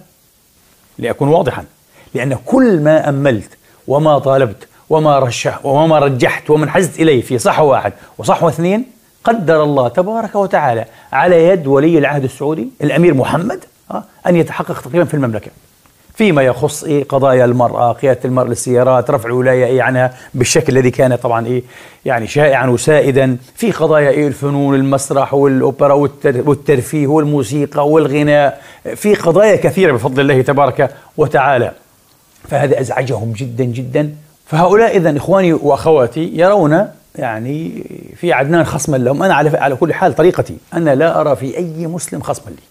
لأكون 0.99 1.27
واضحا. 1.27 1.65
لأن 2.13 2.37
كل 2.45 2.79
ما 2.79 3.09
أملت 3.09 3.49
وما 3.87 4.19
طالبت 4.19 4.67
وما 4.89 5.19
رشح 5.19 5.65
وما 5.65 5.99
رجحت 5.99 6.49
ومن 6.49 6.69
حزت 6.69 6.99
إليه 6.99 7.21
في 7.21 7.37
صحوة 7.37 7.67
واحد 7.67 7.93
وصحوة 8.17 8.49
اثنين 8.49 8.85
قدر 9.23 9.63
الله 9.63 9.87
تبارك 9.87 10.35
وتعالى 10.35 10.85
على 11.11 11.47
يد 11.47 11.67
ولي 11.67 11.97
العهد 11.97 12.23
السعودي 12.23 12.69
الأمير 12.83 13.13
محمد 13.13 13.65
أن 14.27 14.35
يتحقق 14.35 14.81
تقريبا 14.81 15.05
في 15.05 15.13
المملكة. 15.13 15.51
فيما 16.15 16.41
يخص 16.41 16.83
إيه 16.83 17.03
قضايا 17.03 17.45
المرأة 17.45 17.91
قيادة 17.91 18.19
المرأة 18.25 18.47
للسيارات 18.47 19.11
رفع 19.11 19.25
الولاية 19.29 19.65
إيه 19.65 19.81
عنها 19.81 20.13
بالشكل 20.33 20.77
الذي 20.77 20.91
كان 20.91 21.15
طبعا 21.15 21.45
إيه 21.45 21.63
يعني 22.05 22.27
شائعا 22.27 22.67
وسائدا. 22.67 23.37
في 23.55 23.71
قضايا 23.71 24.09
إيه 24.09 24.27
الفنون 24.27 24.75
المسرح 24.75 25.33
والأوبرا 25.33 25.93
والترفيه 26.23 27.07
والموسيقى 27.07 27.89
والغناء. 27.89 28.61
في 28.95 29.15
قضايا 29.15 29.55
كثيرة 29.55 29.91
بفضل 29.91 30.21
الله 30.21 30.41
تبارك 30.41 30.95
وتعالى. 31.17 31.71
فهذا 32.49 32.79
أزعجهم 32.79 33.33
جدا 33.37 33.63
جدا. 33.63 34.15
فهؤلاء 34.45 34.97
إذا 34.97 35.17
إخواني 35.17 35.53
وأخواتي 35.53 36.31
يرون 36.33 36.87
يعني 37.15 37.83
في 38.15 38.33
عدنان 38.33 38.63
خصما 38.63 38.97
لهم. 38.97 39.23
أنا 39.23 39.33
على 39.33 39.57
على 39.57 39.75
كل 39.75 39.93
حال 39.93 40.15
طريقتي. 40.15 40.57
أنا 40.73 40.95
لا 40.95 41.21
أرى 41.21 41.35
في 41.35 41.57
أي 41.57 41.87
مسلم 41.87 42.21
خصما 42.21 42.49
لي. 42.49 42.63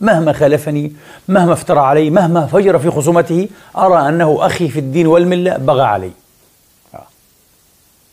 مهما 0.00 0.32
خالفني 0.32 0.92
مهما 1.28 1.52
افترى 1.52 1.80
علي 1.80 2.10
مهما 2.10 2.46
فجر 2.46 2.78
في 2.78 2.90
خصومته 2.90 3.48
أرى 3.78 4.08
أنه 4.08 4.38
أخي 4.40 4.68
في 4.68 4.80
الدين 4.80 5.06
والملة 5.06 5.56
بغى 5.56 5.82
علي. 5.82 6.10
آه. 6.94 7.02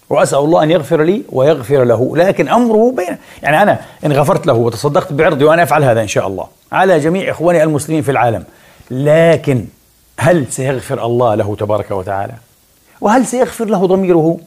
وأسأل 0.10 0.40
الله 0.40 0.64
أن 0.64 0.72
يغفر 0.72 1.04
لي 1.04 1.22
ويغفر 1.30 1.84
له. 1.84 2.18
لكن 2.18 2.50
أمره 2.50 2.94
بين 2.98 3.18
يعني 3.44 3.62
أنا 3.62 3.80
إن 4.06 4.14
غفرت 4.14 4.48
له 4.48 4.54
وتصدقت 4.54 5.14
بعرضي 5.14 5.46
وأنا 5.46 5.64
أفعل 5.64 5.84
هذا 5.84 6.02
إن 6.02 6.08
شاء 6.08 6.28
الله. 6.28 6.48
على 6.72 7.00
جميع 7.00 7.32
إخواني 7.32 7.64
المسلمين 7.64 8.02
في 8.02 8.12
العالم. 8.12 8.44
لكن 8.92 9.66
هل 10.20 10.46
سيغفر 10.50 11.06
الله 11.06 11.36
له 11.36 11.56
تبارك 11.56 11.92
وتعالى؟ 11.92 12.34
وهل 13.02 13.26
سيغفر 13.26 13.66
له 13.66 13.86
ضميره؟ 13.86 14.38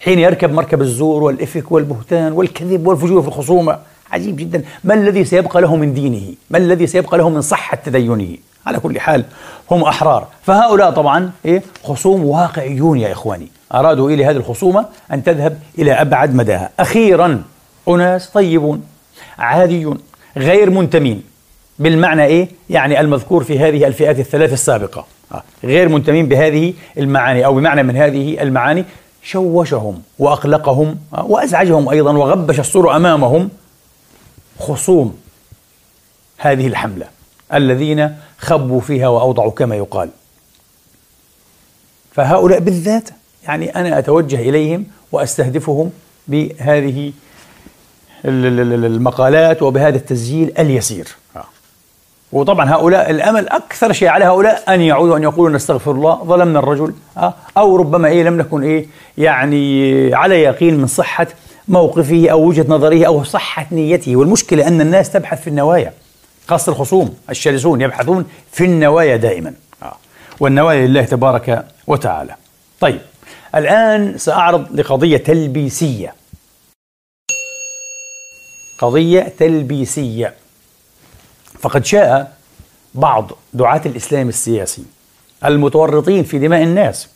حين 0.00 0.18
يركب 0.18 0.52
مركب 0.52 0.82
الزور 0.82 1.22
والإفك 1.22 1.72
والبهتان 1.72 2.32
والكذب 2.32 2.86
والفجور 2.86 3.22
في 3.22 3.28
الخصومة. 3.28 3.78
عجيب 4.10 4.36
جدا. 4.36 4.64
ما 4.84 4.94
الذي 4.94 5.24
سيبقى 5.24 5.60
له 5.60 5.76
من 5.76 5.94
دينه؟ 5.94 6.34
ما 6.50 6.58
الذي 6.58 6.86
سيبقى 6.86 7.18
له 7.18 7.28
من 7.28 7.40
صحة 7.40 7.78
تدينه؟ 7.84 8.36
على 8.66 8.80
كل 8.80 9.00
حال 9.00 9.24
هم 9.70 9.82
أحرار. 9.82 10.26
فهؤلاء 10.42 10.90
طبعا 10.90 11.30
إيه؟ 11.44 11.62
خصوم 11.84 12.24
واقعيون 12.24 12.98
يا 12.98 13.12
إخواني. 13.12 13.48
أرادوا 13.74 14.10
إلى 14.10 14.24
هذه 14.24 14.36
الخصومة 14.36 14.86
أن 15.12 15.24
تذهب 15.24 15.58
إلى 15.78 15.92
أبعد 15.92 16.34
مداها. 16.34 16.70
أخيرا 16.80 17.42
أناس 17.88 18.30
طيبون 18.30 18.82
عاديون 19.38 19.98
غير 20.36 20.70
منتمين. 20.70 21.22
بالمعنى 21.78 22.24
إيه؟ 22.24 22.48
يعني 22.70 23.00
المذكور 23.00 23.44
في 23.44 23.58
هذه 23.58 23.86
الفئات 23.86 24.18
الثلاث 24.18 24.52
السابقة. 24.52 25.06
آه، 25.32 25.42
غير 25.64 25.88
منتمين 25.88 26.28
بهذه 26.28 26.74
المعاني 26.98 27.46
أو 27.46 27.54
بمعنى 27.54 27.82
من 27.82 27.96
هذه 27.96 28.42
المعاني. 28.42 28.84
شوشهم 29.22 30.02
وأقلقهم 30.18 30.98
آه، 31.14 31.24
وأزعجهم 31.24 31.88
أيضا 31.88 32.12
وغبش 32.12 32.60
الصورة 32.60 32.96
أمامهم. 32.96 33.50
خصوم 34.58 35.18
هذه 36.38 36.66
الحملة 36.66 37.06
الذين 37.54 38.16
خبوا 38.38 38.80
فيها 38.80 39.08
وأوضعوا 39.08 39.50
كما 39.50 39.76
يقال. 39.76 40.10
فهؤلاء 42.12 42.60
بالذات 42.60 43.08
يعني 43.44 43.76
أنا 43.76 43.98
أتوجه 43.98 44.36
إليهم 44.36 44.86
وأستهدفهم 45.12 45.90
بهذه 46.28 47.12
المقالات 48.24 49.62
وبهذا 49.62 49.96
التسجيل 49.96 50.52
اليسير. 50.58 51.08
وطبعا 52.32 52.70
هؤلاء 52.70 53.10
الأمل 53.10 53.48
أكثر 53.48 53.92
شيء 53.92 54.08
على 54.08 54.24
هؤلاء 54.24 54.74
أن 54.74 54.80
يعودوا 54.80 55.16
أن 55.16 55.22
يقولوا 55.22 55.56
نستغفر 55.56 55.90
الله 55.90 56.24
ظلمنا 56.24 56.58
الرجل 56.58 56.94
أو 57.56 57.76
ربما 57.76 58.08
إيه 58.08 58.22
لم 58.22 58.38
نكن 58.38 58.62
إيه 58.62 58.86
يعني 59.18 60.14
على 60.14 60.42
يقين 60.42 60.76
من 60.76 60.86
صحة 60.86 61.26
موقفه 61.68 62.28
أو 62.30 62.44
وجهة 62.44 62.66
نظره 62.68 63.06
أو 63.06 63.24
صحة 63.24 63.66
نيته. 63.72 64.16
والمشكلة 64.16 64.68
أن 64.68 64.80
الناس 64.80 65.10
تبحث 65.10 65.40
في 65.42 65.50
النوايا 65.50 65.92
خاصة 66.48 66.72
الخصوم 66.72 67.14
الشرسون 67.30 67.80
يبحثون 67.80 68.26
في 68.52 68.64
النوايا 68.64 69.16
دائما 69.16 69.54
والنوايا 70.40 70.86
لله 70.86 71.02
تبارك 71.02 71.64
وتعالى. 71.86 72.34
طيب 72.80 73.00
الآن 73.54 74.18
سأعرض 74.18 74.80
لقضية 74.80 75.16
تلبيسية. 75.16 76.14
قضية 78.78 79.32
تلبيسية. 79.38 80.34
فقد 81.60 81.84
شاء 81.84 82.32
بعض 82.94 83.30
دعاة 83.54 83.82
الإسلام 83.86 84.28
السياسي 84.28 84.82
المتورطين 85.44 86.24
في 86.24 86.38
دماء 86.38 86.62
الناس 86.62 87.08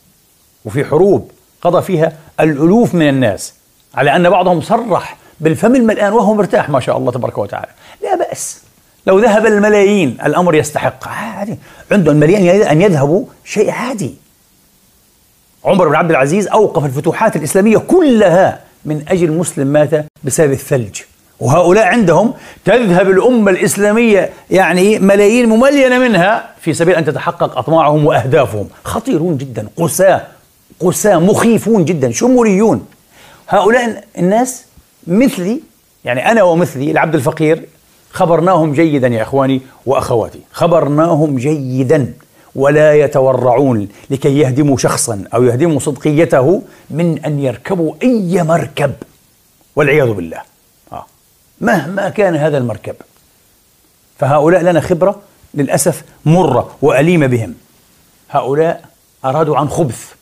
وفي 0.65 0.85
حروب 0.85 1.31
قضى 1.63 1.83
فيها 1.83 2.13
الألوف 2.41 2.95
من 2.95 3.09
الناس 3.09 3.55
على 3.95 4.17
أن 4.17 4.31
بعضهم 4.31 4.61
صرح 4.61 5.17
بالفم 5.41 5.77
الملآن 5.77 6.13
وهو 6.13 6.35
مرتاح 6.35 6.71
ما 6.71 6.81
شاء 6.81 6.97
الله 6.97 7.13
تبارك 7.13 7.39
وتعالى. 7.39 7.71
لا 8.03 8.15
بأس. 8.17 8.63
لو 9.07 9.19
ذهب 9.19 9.47
الملايين 9.47 10.19
الأمر 10.25 10.55
يستحق. 10.55 11.09
عادي. 11.09 11.59
عنده 11.93 12.13
الملايين 12.13 12.63
أن 12.63 12.83
يذهبوا 12.83 13.25
شيء 13.45 13.71
عادي. 13.71 14.15
عمر 15.65 15.89
بن 15.89 15.95
عبد 15.95 16.11
العزيز 16.11 16.49
أوقف 16.49 16.85
الفتوحات 16.85 17.37
الإسلامية 17.37 17.79
كلها 17.79 18.61
من 18.85 19.05
أجل 19.09 19.33
مسلم 19.33 19.67
مات 19.67 20.07
بسبب 20.25 20.53
الثلج. 20.53 21.01
وهؤلاء 21.41 21.85
عندهم 21.85 22.35
تذهب 22.65 23.11
الأمة 23.11 23.51
الإسلامية 23.51 24.31
يعني 24.51 24.99
ملايين 24.99 25.49
مملينة 25.49 25.99
منها 25.99 26.51
في 26.61 26.75
سبيل 26.75 26.95
أن 26.95 27.05
تتحقق 27.05 27.59
أطماعهم 27.59 28.07
وأهدافهم. 28.07 28.69
خطيرون 28.85 29.37
جدا 29.37 29.69
قساة 29.77 30.23
قساة 30.81 31.19
مخيفون 31.19 31.85
جدا 31.85 32.13
شموليون. 32.13 32.87
هؤلاء 33.49 34.05
الناس 34.19 34.65
مثلي 35.07 35.61
يعني 36.05 36.31
أنا 36.31 36.43
ومثلي 36.43 36.91
العبد 36.91 37.15
الفقير 37.15 37.65
خبرناهم 38.11 38.73
جيدا 38.73 39.09
يا 39.09 39.23
إخواني 39.23 39.61
وأخواتي. 39.87 40.41
خبرناهم 40.53 41.37
جيدا 41.37 42.13
ولا 42.55 42.95
يتورعون 42.95 43.89
لكي 44.11 44.39
يهدموا 44.39 44.77
شخصا 44.77 45.25
أو 45.35 45.45
يهدموا 45.45 45.81
صدقيته 45.81 46.63
من 46.91 47.19
أن 47.25 47.39
يركبوا 47.39 47.95
أي 48.03 48.43
مركب 48.43 48.93
والعياذ 49.77 50.13
بالله. 50.13 50.52
مهما 51.63 52.09
كان 52.09 52.37
هذا 52.37 52.59
المركب 52.59 52.95
فهؤلاء 54.19 54.63
لنا 54.63 54.81
خبرة 54.81 55.23
للأسف 55.55 56.05
مرة 56.25 56.77
وأليمة 56.83 57.27
بهم 57.27 57.55
هؤلاء 58.31 58.85
أرادوا 59.25 59.57
عن 59.57 59.69
خبث 59.69 60.13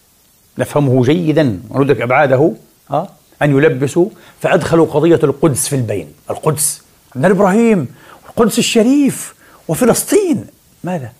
نفهمه 0.58 1.04
جيدا 1.04 1.60
وندرك 1.70 2.00
أبعاده 2.00 2.52
آه. 2.90 3.08
أن 3.42 3.50
يلبسوا 3.50 4.08
فأدخلوا 4.40 4.86
قضية 4.86 5.20
القدس 5.24 5.68
في 5.68 5.76
البين 5.76 6.12
القدس 6.30 6.82
عندنا 7.16 7.32
إبراهيم 7.32 7.88
القدس 8.28 8.58
الشريف 8.58 9.34
وفلسطين 9.68 10.46
ماذا؟ 10.84 11.12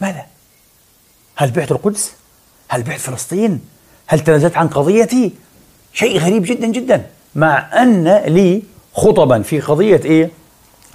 ماذا؟ 0.00 0.26
هل 1.36 1.50
بعت 1.50 1.72
القدس؟ 1.72 2.12
هل 2.68 2.82
بعت 2.82 3.00
فلسطين؟ 3.00 3.60
هل 4.06 4.20
تنازلت 4.20 4.56
عن 4.56 4.68
قضيتي؟ 4.68 5.32
شيء 5.92 6.18
غريب 6.18 6.44
جدا 6.44 6.66
جدا 6.66 7.06
مع 7.34 7.82
أن 7.82 8.08
لي 8.26 8.62
خطبا 8.96 9.42
في 9.42 9.60
قضية 9.60 10.00
إيه؟ 10.04 10.30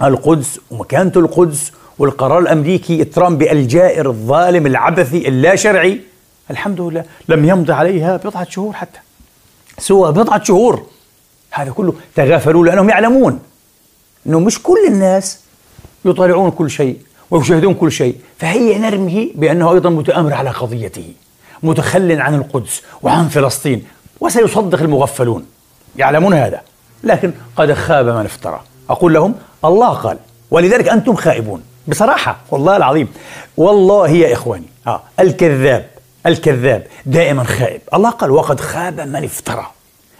القدس 0.02 0.60
ومكانة 0.70 1.12
القدس 1.16 1.72
والقرار 1.98 2.38
الأمريكي 2.38 3.04
ترامب 3.04 3.42
الجائر 3.42 4.10
الظالم 4.10 4.66
العبثي 4.66 5.28
اللا 5.28 5.56
شرعي 5.56 6.00
الحمد 6.50 6.80
لله. 6.80 7.04
لم 7.28 7.44
يمضي 7.44 7.72
عليها 7.72 8.16
بضعة 8.16 8.50
شهور 8.50 8.72
حتى. 8.72 8.98
سوى 9.78 10.12
بضعة 10.12 10.44
شهور. 10.44 10.86
هذا 11.50 11.70
كله 11.70 11.94
تغافلوا 12.14 12.66
لأنهم 12.66 12.88
يعلمون 12.88 13.38
أنه 14.26 14.40
مش 14.40 14.62
كل 14.62 14.86
الناس 14.88 15.40
يطالعون 16.04 16.50
كل 16.50 16.70
شيء 16.70 16.98
ويشاهدون 17.30 17.74
كل 17.74 17.92
شيء. 17.92 18.16
فهي 18.38 18.78
نرمه 18.78 19.28
بأنه 19.34 19.72
أيضا 19.72 19.90
متآمر 19.90 20.34
على 20.34 20.50
قضيته 20.50 21.12
متخل 21.62 22.20
عن 22.20 22.34
القدس 22.34 22.82
وعن 23.02 23.28
فلسطين 23.28 23.84
وسيصدق 24.20 24.80
المغفلون. 24.80 25.46
يعلمون 25.96 26.34
هذا. 26.34 26.60
لكن 27.04 27.32
قد 27.56 27.72
خاب 27.72 28.06
من 28.06 28.24
افترى. 28.24 28.60
أقول 28.90 29.14
لهم 29.14 29.34
الله 29.64 29.88
قال 29.88 30.18
ولذلك 30.50 30.88
أنتم 30.88 31.14
خائبون. 31.14 31.62
بصراحة 31.88 32.36
والله 32.50 32.76
العظيم. 32.76 33.08
والله 33.56 34.08
يا 34.08 34.32
إخواني 34.32 34.66
آه 34.86 35.02
الكذاب 35.20 35.86
الكذاب 36.26 36.86
دائما 37.06 37.44
خائب. 37.44 37.80
الله 37.94 38.10
قال 38.10 38.30
وقد 38.30 38.60
خاب 38.60 39.00
من 39.00 39.24
افترى. 39.24 39.66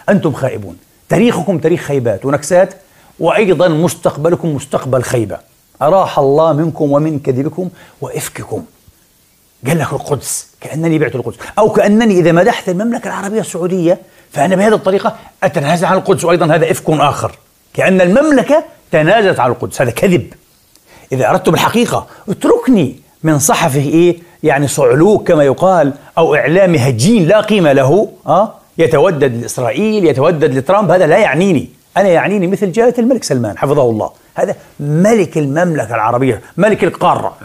أنتم 0.09 0.33
خائبون. 0.33 0.77
تاريخكم 1.09 1.59
تاريخ 1.59 1.81
خيبات 1.81 2.25
ونكسات 2.25 2.75
وأيضا 3.19 3.69
مستقبلكم 3.69 4.55
مستقبل 4.55 5.03
خيبة. 5.03 5.39
أراح 5.83 6.19
الله 6.19 6.53
منكم 6.53 6.93
ومن 6.93 7.19
كذبكم 7.19 7.69
وإفككم. 8.01 8.65
قال 9.67 9.79
لك 9.79 9.93
القدس 9.93 10.49
كأنني 10.61 10.99
بعت 10.99 11.15
القدس. 11.15 11.37
أو 11.59 11.73
كأنني 11.73 12.19
إذا 12.19 12.33
مدحت 12.33 12.69
المملكة 12.69 13.09
العربية 13.09 13.41
السعودية 13.41 13.99
فأنا 14.33 14.57
بهذه 14.57 14.75
الطريقة 14.75 15.17
أتنازل 15.43 15.87
عن 15.87 15.97
القدس 15.97 16.25
وأيضا 16.25 16.55
هذا 16.55 16.71
إفك 16.71 16.85
آخر. 16.91 17.33
كأن 17.75 18.01
المملكة 18.01 18.65
تنازلت 18.91 19.41
عن 19.41 19.51
القدس 19.51 19.83
هذا 19.83 19.91
كذب. 19.91 20.35
إذا 21.13 21.31
أردتم 21.31 21.55
الحقيقة 21.55 22.07
اتركني 22.29 22.97
من 23.23 23.39
صحفه 23.39 23.81
إيه؟ 23.81 24.19
يعني 24.43 24.69
صعلوك 24.69 25.29
كما 25.29 25.45
يقال 25.45 25.93
أو 26.19 26.35
إعلام 26.35 26.75
هجين 26.75 27.29
لا 27.29 27.41
قيمة 27.41 27.73
له 27.73 28.09
أه؟ 28.27 28.55
يتودد 28.79 29.43
لإسرائيل 29.43 30.05
يتودد 30.05 30.55
لترامب 30.55 30.91
هذا 30.91 31.07
لا 31.07 31.19
يعنيني. 31.19 31.69
أنا 31.97 32.09
يعنيني 32.09 32.47
مثل 32.47 32.73
جلالة 32.73 32.95
الملك 32.99 33.25
سلمان 33.25 33.59
حفظه 33.59 33.91
الله. 33.91 34.11
هذا 34.35 34.57
ملك 34.81 35.39
المملكة 35.39 35.95
العربية 35.95 36.41
ملك 36.57 36.85
القارة 36.85 37.37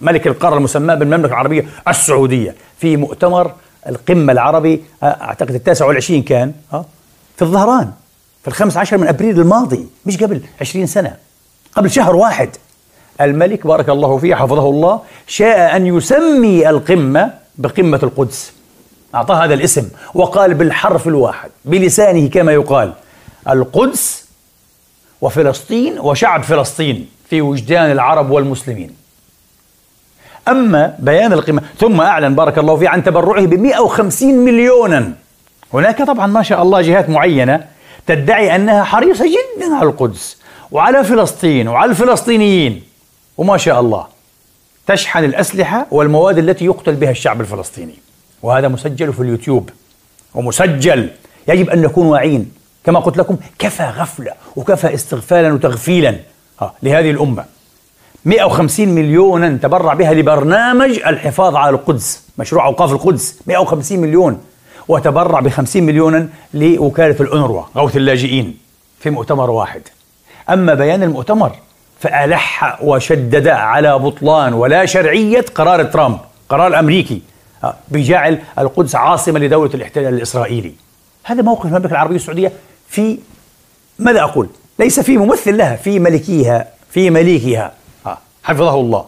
ملك 0.00 0.26
القارة 0.26 0.56
المسماة 0.56 0.94
بالمملكة 0.94 1.32
العربية 1.32 1.66
السعودية 1.88 2.54
في 2.78 2.96
مؤتمر 2.96 3.52
القمة 3.88 4.32
العربي 4.32 4.84
أعتقد 5.02 5.54
التاسع 5.54 5.86
والعشرين 5.86 6.22
كان 6.22 6.52
أه؟ 6.72 6.84
في 7.36 7.42
الظهران 7.42 7.92
في 8.42 8.48
الخمس 8.48 8.76
عشر 8.76 8.98
من 8.98 9.08
أبريل 9.08 9.40
الماضي 9.40 9.86
مش 10.06 10.16
قبل 10.22 10.42
عشرين 10.60 10.86
سنة 10.86 11.16
قبل 11.74 11.90
شهر 11.90 12.16
واحد. 12.16 12.50
الملك 13.20 13.66
بارك 13.66 13.88
الله 13.88 14.18
فيه 14.18 14.34
حفظه 14.34 14.70
الله 14.70 15.00
شاء 15.26 15.76
أن 15.76 15.86
يسمي 15.86 16.70
القمة 16.70 17.34
بقمة 17.58 18.00
القدس. 18.02 18.52
أعطاه 19.14 19.44
هذا 19.44 19.54
الاسم 19.54 19.88
وقال 20.14 20.54
بالحرف 20.54 21.08
الواحد 21.08 21.50
بلسانه 21.64 22.28
كما 22.28 22.52
يقال 22.52 22.92
القدس 23.48 24.26
وفلسطين 25.20 25.98
وشعب 25.98 26.42
فلسطين 26.42 27.08
في 27.30 27.42
وجدان 27.42 27.90
العرب 27.90 28.30
والمسلمين. 28.30 29.05
أما 30.48 30.94
بيان 30.98 31.32
القمة 31.32 31.62
ثم 31.78 32.00
أعلن 32.00 32.34
بارك 32.34 32.58
الله 32.58 32.76
فيه 32.76 32.88
عن 32.88 33.04
تبرعه 33.04 33.46
ب 33.46 33.54
150 33.54 34.34
مليونا. 34.34 35.12
هناك 35.74 36.02
طبعا 36.02 36.26
ما 36.26 36.42
شاء 36.42 36.62
الله 36.62 36.80
جهات 36.80 37.10
معينة 37.10 37.64
تدعي 38.06 38.56
أنها 38.56 38.84
حريصة 38.84 39.24
جدا 39.24 39.74
على 39.74 39.88
القدس 39.88 40.38
وعلى 40.70 41.04
فلسطين 41.04 41.68
وعلى 41.68 41.90
الفلسطينيين. 41.90 42.82
وما 43.38 43.56
شاء 43.56 43.80
الله 43.80 44.06
تشحن 44.86 45.24
الأسلحة 45.24 45.86
والمواد 45.90 46.38
التي 46.38 46.64
يقتل 46.64 46.94
بها 46.94 47.10
الشعب 47.10 47.40
الفلسطيني. 47.40 47.94
وهذا 48.42 48.68
مسجل 48.68 49.12
في 49.12 49.20
اليوتيوب. 49.20 49.70
ومسجل 50.34 51.10
يجب 51.48 51.70
أن 51.70 51.82
نكون 51.82 52.06
واعيين. 52.06 52.52
كما 52.84 53.00
قلت 53.00 53.16
لكم 53.16 53.36
كفى 53.58 53.82
غفلة 53.82 54.32
وكفى 54.56 54.94
استغفالا 54.94 55.52
وتغفيلا. 55.52 56.16
لهذه 56.82 57.10
الأمة. 57.10 57.44
150 58.26 58.88
مليونا 58.88 59.58
تبرع 59.62 59.94
بها 59.94 60.14
لبرنامج 60.14 60.90
الحفاظ 61.06 61.56
على 61.56 61.76
القدس 61.76 62.22
مشروع 62.38 62.66
أوقاف 62.66 62.92
القدس 62.92 63.38
150 63.46 63.98
مليون 63.98 64.40
وتبرع 64.88 65.40
ب 65.40 65.48
50 65.48 65.82
مليونا 65.82 66.28
لوكالة 66.54 67.16
الأنروا 67.20 67.62
غوث 67.76 67.96
اللاجئين 67.96 68.58
في 69.00 69.10
مؤتمر 69.10 69.50
واحد. 69.50 69.82
أما 70.50 70.74
بيان 70.74 71.02
المؤتمر 71.02 71.52
فألح 72.00 72.78
وشدد 72.82 73.48
على 73.48 73.98
بطلان 73.98 74.54
ولا 74.54 74.86
شرعية 74.86 75.44
قرار 75.54 75.84
ترامب 75.84 76.18
قرار 76.48 76.66
الأمريكي 76.66 77.22
آه، 77.64 77.74
بجعل 77.88 78.38
القدس 78.58 78.94
عاصمة 78.94 79.38
لدولة 79.38 79.70
الاحتلال 79.74 80.14
الإسرائيلي. 80.14 80.72
هذا 81.24 81.42
موقف 81.42 81.66
المملكة 81.66 81.90
العربية 81.90 82.16
السعودية 82.16 82.52
في 82.88 83.18
ماذا 83.98 84.20
أقول؟ 84.20 84.48
ليس 84.78 85.00
في 85.00 85.16
ممثل 85.16 85.56
لها 85.56 85.76
في 85.76 85.98
ملكيها 85.98 86.68
في 86.90 87.10
مليكها. 87.10 87.72
حفظه 88.46 88.74
الله. 88.74 89.06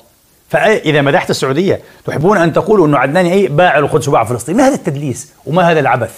فإذا 0.50 1.02
مدحت 1.02 1.30
السعودية 1.30 1.80
تحبون 2.06 2.36
أن 2.36 2.52
تقولوا 2.52 2.86
أنه 2.86 2.98
عدناني 2.98 3.32
أي 3.32 3.46
باع 3.46 3.78
القدس 3.78 4.08
وباع 4.08 4.24
فلسطين؟ 4.24 4.56
ما 4.56 4.68
هذا 4.68 4.74
التدليس 4.74 5.28
وما 5.46 5.70
هذا 5.70 5.80
العبث؟ 5.80 6.12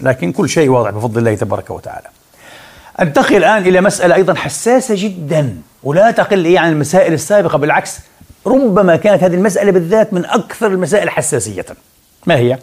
لكن 0.00 0.32
كل 0.32 0.48
شيء 0.48 0.68
واضح 0.68 0.90
بفضل 0.90 1.18
الله 1.18 1.34
تبارك 1.34 1.70
وتعالى. 1.70 2.06
أنتقل 3.00 3.36
الآن 3.36 3.62
إلى 3.62 3.80
مسألة 3.80 4.14
أيضا 4.14 4.34
حساسة 4.34 4.94
جدا 4.98 5.56
ولا 5.82 6.10
تقل 6.10 6.44
إيه 6.44 6.58
عن 6.58 6.72
المسائل 6.72 7.12
السابقة 7.12 7.58
بالعكس 7.58 7.98
ربما 8.46 8.96
كانت 8.96 9.22
هذه 9.22 9.34
المسألة 9.34 9.72
بالذات 9.72 10.12
من 10.12 10.24
أكثر 10.24 10.66
المسائل 10.66 11.10
حساسية. 11.10 11.66
ما 12.26 12.36
هي؟ 12.36 12.58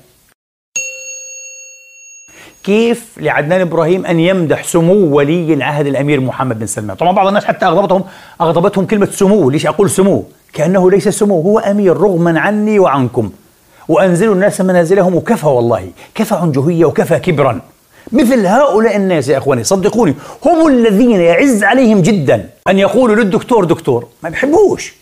كيف 2.66 3.18
لعدنان 3.18 3.62
إبراهيم 3.62 4.06
أن 4.06 4.20
يمدح 4.20 4.64
سمو 4.64 5.16
ولي 5.16 5.54
العهد 5.54 5.88
الأمير 5.88 6.22
محمد 6.22 6.60
بن 6.60 6.66
سلمان، 6.66 6.98
طبعا 6.98 7.12
بعض 7.12 7.28
الناس 7.28 7.46
حتى 7.46 7.66
اغضبتهم 7.66 8.04
أغضبتهم 8.42 8.86
كلمة 8.86 9.06
سمو، 9.12 9.50
ليش 9.50 9.66
أقول 9.66 9.90
سمو؟ 9.90 10.24
كأنه 10.54 10.92
ليس 10.92 11.08
سمو 11.10 11.42
هو 11.42 11.60
أمير 11.60 11.98
رغما 11.98 12.40
عني 12.40 12.80
وعنكم. 12.80 13.32
وانزلوا 13.88 14.36
الناس 14.36 14.62
منازلهم 14.62 15.16
وكفى 15.16 15.48
والله، 15.48 15.90
كفى 16.16 16.36
عنجهيه 16.36 16.86
وكفى 16.86 17.20
كبرا. 17.20 17.62
مثل 18.12 18.46
هؤلاء 18.46 18.96
الناس 18.96 19.30
يا 19.30 19.38
إخواني 19.38 19.64
صدقوني 19.64 20.16
هم 20.46 20.68
الذين 20.68 21.22
يعز 21.22 21.64
عليهم 21.64 22.02
جدا 22.02 22.50
أن 22.68 22.80
يقولوا 22.80 23.16
للدكتور 23.16 23.66
دكتور 23.66 24.08
ما 24.24 24.30
بيحبوش 24.30 24.96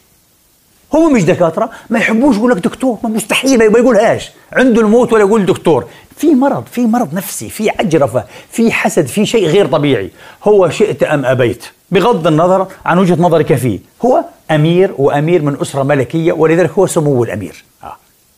هم 0.94 1.14
مش 1.14 1.24
دكاترة. 1.24 1.70
ما 1.90 2.00
يحبوش 2.00 2.36
يقول 2.36 2.52
لك 2.52 2.58
دكتور 2.58 2.98
ما 3.04 3.10
مستحيل 3.10 3.72
ما 3.72 3.80
يقولهاش. 3.80 4.32
عنده 4.54 4.82
الموت 4.82 5.14
ولا 5.14 5.22
يقول 5.22 5.46
دكتور. 5.46 5.86
في 6.18 6.36
مرض 6.36 6.64
في 6.72 6.82
مرض 6.82 7.14
نفسي 7.14 7.50
في 7.50 7.70
عجرفه 7.70 8.24
في 8.52 8.72
حسد 8.72 9.06
في 9.06 9.26
شيء 9.26 9.48
غير 9.48 9.68
طبيعي. 9.68 10.12
هو 10.44 10.70
شئت 10.70 11.04
أم 11.04 11.26
أبيت. 11.26 11.66
بغض 11.92 12.28
النظر 12.28 12.68
عن 12.86 13.00
وجهة 13.00 13.16
نظرك 13.22 13.56
فيه. 13.56 13.80
هو 14.06 14.24
أمير 14.52 14.94
وأمير 14.98 15.42
من 15.42 15.58
أسرة 15.62 15.84
ملكية 15.84 16.32
ولذلك 16.34 16.72
هو 16.72 16.88
سمو 16.88 17.24
الأمير. 17.24 17.64
آه. 17.84 17.96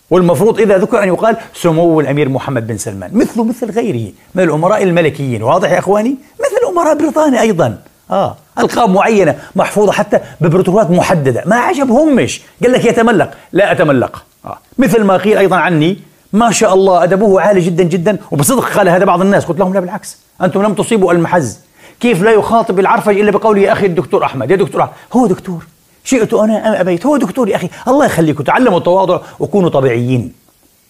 والمفروض 0.09 0.59
إذا 0.59 0.77
ذكر 0.77 1.03
أن 1.03 1.07
يقال 1.07 1.37
سمو 1.53 1.99
الأمير 1.99 2.29
محمد 2.29 2.67
بن 2.67 2.77
سلمان. 2.77 3.11
مثله 3.13 3.43
مثل 3.43 3.71
غيره 3.71 4.11
من 4.35 4.43
الأمراء 4.43 4.83
الملكيين. 4.83 5.43
واضح 5.43 5.71
يا 5.71 5.79
أخواني؟ 5.79 6.15
مثل 6.39 6.71
أمراء 6.71 6.97
بريطانيا 6.97 7.41
أيضا. 7.41 7.77
آه. 8.11 8.37
ألقاب 8.59 8.89
معينة 8.89 9.35
محفوظة 9.55 9.91
حتى 9.91 10.19
ببروتوكولات 10.41 10.91
محددة. 10.91 11.43
ما 11.45 11.55
عجبهمش. 11.55 12.41
قال 12.63 12.71
لك 12.71 12.85
يتملق. 12.85 13.31
لا 13.51 13.71
أتملق. 13.71 14.23
آه. 14.45 14.57
مثل 14.77 15.03
ما 15.03 15.17
قيل 15.17 15.37
أيضا 15.37 15.55
عني 15.55 15.99
ما 16.33 16.51
شاء 16.51 16.73
الله 16.73 17.03
أدبه 17.03 17.41
عالي 17.41 17.61
جدا 17.61 17.83
جدا 17.83 18.17
وبصدق 18.31 18.77
قال 18.77 18.89
هذا 18.89 19.05
بعض 19.05 19.21
الناس. 19.21 19.45
قلت 19.45 19.59
لهم 19.59 19.73
لا 19.73 19.79
بالعكس. 19.79 20.17
أنتم 20.41 20.61
لم 20.61 20.73
تصيبوا 20.73 21.13
المحز. 21.13 21.59
كيف 21.99 22.23
لا 22.23 22.31
يخاطب 22.31 22.79
العرفج 22.79 23.19
إلا 23.19 23.31
بقوله 23.31 23.61
يا 23.61 23.71
أخي 23.71 23.85
الدكتور 23.85 24.25
أحمد؟ 24.25 24.51
يا 24.51 24.55
دكتور 24.55 24.81
أحمد. 24.81 24.93
هو 25.13 25.27
دكتور. 25.27 25.65
شئت 26.03 26.33
أنا 26.33 26.69
أم 26.69 26.73
أبيت؟ 26.73 27.05
هو 27.05 27.17
دكتور 27.17 27.49
يا 27.49 27.55
أخي. 27.55 27.69
الله 27.87 28.05
يخليكم. 28.05 28.43
تعلموا 28.43 28.77
التواضع 28.77 29.19
وكونوا 29.39 29.69
طبيعيين. 29.69 30.33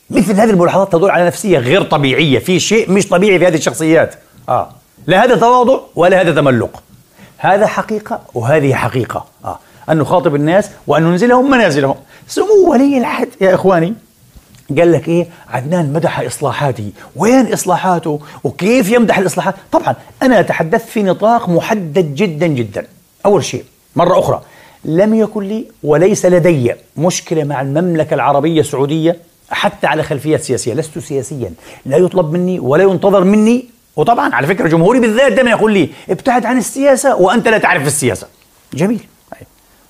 مثل 0.10 0.34
هذه 0.34 0.50
الملاحظات 0.50 0.92
تدل 0.92 1.10
على 1.10 1.26
نفسية 1.26 1.58
غير 1.58 1.84
طبيعية. 1.84 2.40
في 2.40 2.60
شيء 2.60 2.92
مش 2.92 3.08
طبيعي 3.08 3.40
في 3.40 3.48
هذه 3.48 3.56
الشخصيات. 3.56 4.16
آه. 4.50 4.70
لا 5.08 5.24
هذا 5.24 5.36
تواضع 5.36 5.80
ولا 5.96 6.22
هذا 6.22 6.32
تملق. 6.32 6.84
هذا 7.38 7.68
حقيقة 7.68 8.20
وهذه 8.34 8.74
حقيقة. 8.74 9.26
آه. 9.46 9.60
أن 9.90 9.98
نخاطب 9.98 10.36
الناس 10.36 10.70
وأن 10.88 11.04
ننزلهم 11.04 11.52
منازلهم. 11.52 11.96
سمو 12.28 12.72
ولي 12.72 12.98
العهد 12.98 13.30
يا 13.42 13.56
إخواني. 13.56 13.94
قال 14.78 14.92
لك 14.92 15.08
إيه؟ 15.08 15.28
عدنان 15.50 15.94
مدح 15.94 16.20
إصلاحاته. 16.20 16.92
وين 17.16 17.54
إصلاحاته؟ 17.54 18.20
وكيف 18.44 18.90
يمدح 18.90 19.18
الإصلاحات؟ 19.18 19.56
طبعا 19.72 19.96
أنا 20.24 20.40
أتحدث 20.40 20.86
في 20.86 21.04
نطاق 21.04 21.50
محدد 21.50 22.16
جدا 22.16 22.48
جدا. 22.48 22.88
أول 23.26 23.44
شيء 23.44 23.64
مرة 23.96 24.20
أخرى 24.20 24.42
لم 24.86 25.14
يكن 25.14 25.44
لي 25.44 25.66
وليس 25.84 26.26
لدي 26.26 26.74
مشكلة 26.98 27.44
مع 27.44 27.62
المملكة 27.62 28.14
العربية 28.14 28.60
السعودية 28.62 29.18
حتى 29.50 29.88
على 29.88 30.04
خلفيات 30.04 30.42
سياسية. 30.42 30.74
لست 30.74 31.00
سياسيا. 31.00 31.54
لا 31.86 31.98
يطلب 31.98 32.32
مني 32.32 32.60
ولا 32.60 32.84
ينتظر 32.84 33.24
مني 33.24 33.66
وطبعا 33.96 34.36
على 34.36 34.48
فكرة 34.48 34.68
جمهوري 34.68 35.00
بالذات 35.00 35.32
دائما 35.32 35.50
يقول 35.50 35.74
لي 35.74 35.90
ابتعد 36.10 36.46
عن 36.46 36.58
السياسة 36.58 37.16
وأنت 37.16 37.48
لا 37.48 37.58
تعرف 37.58 37.88
السياسة. 37.88 38.28
جميل. 38.74 39.00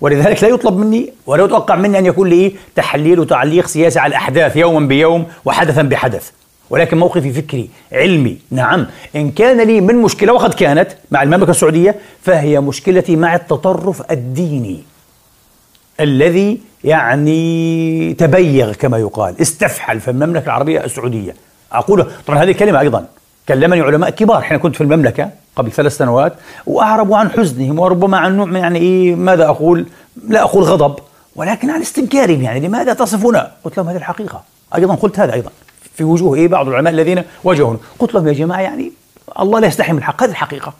ولذلك 0.01 0.43
لا 0.43 0.49
يطلب 0.49 0.77
مني 0.77 1.13
ولا 1.25 1.45
يتوقع 1.45 1.75
مني 1.75 1.99
أن 1.99 2.05
يكون 2.05 2.29
لي 2.29 2.55
تحليل 2.75 3.19
وتعليق 3.19 3.67
سياسي 3.67 3.99
على 3.99 4.09
الأحداث 4.09 4.55
يوما 4.55 4.87
بيوم 4.87 5.25
وحدثا 5.45 5.81
بحدث. 5.81 6.29
ولكن 6.69 6.97
موقفي 6.97 7.33
فكري 7.33 7.69
علمي 7.91 8.37
نعم. 8.51 8.87
إن 9.15 9.31
كان 9.31 9.61
لي 9.61 9.81
من 9.81 9.95
مشكلة 9.95 10.33
وقد 10.33 10.53
كانت 10.53 10.91
مع 11.11 11.23
المملكة 11.23 11.51
السعودية 11.51 11.95
فهي 12.21 12.59
مشكلتي 12.59 13.15
مع 13.15 13.35
التطرف 13.35 14.11
الديني 14.11 14.83
الذي 15.99 16.59
يعني 16.83 18.13
تبيغ 18.13 18.73
كما 18.73 18.97
يقال 18.97 19.41
استفحل 19.41 19.99
في 19.99 20.11
المملكة 20.11 20.45
العربية 20.45 20.83
السعودية. 20.83 21.35
أقول 21.71 22.05
طبعا 22.27 22.43
هذه 22.43 22.51
الكلمة 22.51 22.79
أيضا. 22.79 23.07
كلمني 23.49 23.81
علماء 23.81 24.09
كبار. 24.09 24.41
حين 24.41 24.57
كنت 24.57 24.75
في 24.75 24.81
المملكة 24.81 25.29
قبل 25.55 25.71
ثلاث 25.71 25.97
سنوات 25.97 26.33
وأعربوا 26.65 27.17
عن 27.17 27.31
حزنهم 27.31 27.79
وربما 27.79 28.17
عن 28.17 28.37
نوع 28.37 28.45
من 28.45 28.55
يعني 28.55 28.79
إيه 28.79 29.15
ماذا 29.15 29.45
أقول؟ 29.45 29.85
لا 30.27 30.41
أقول 30.41 30.63
غضب 30.63 30.95
ولكن 31.35 31.69
عن 31.69 31.81
استنكارهم 31.81 32.41
يعني. 32.41 32.59
لماذا 32.59 32.93
تصفنا؟ 32.93 33.51
قلت 33.63 33.77
لهم 33.77 33.89
هذه 33.89 33.97
الحقيقة. 33.97 34.43
أيضا 34.75 34.95
قلت 34.95 35.19
هذا 35.19 35.33
أيضا. 35.33 35.51
في 35.95 36.03
وجوه 36.03 36.35
إيه 36.35 36.47
بعض 36.47 36.67
العلماء 36.67 36.93
الذين 36.93 37.23
واجهوني 37.43 37.79
قلت 37.99 38.13
لهم 38.13 38.27
يا 38.27 38.33
جماعة 38.33 38.61
يعني 38.61 38.91
الله 39.39 39.59
لا 39.59 39.67
يستحي 39.67 39.91
من 39.91 39.97
الحق. 39.97 40.23
هذه 40.23 40.29
الحقيقة. 40.29 40.73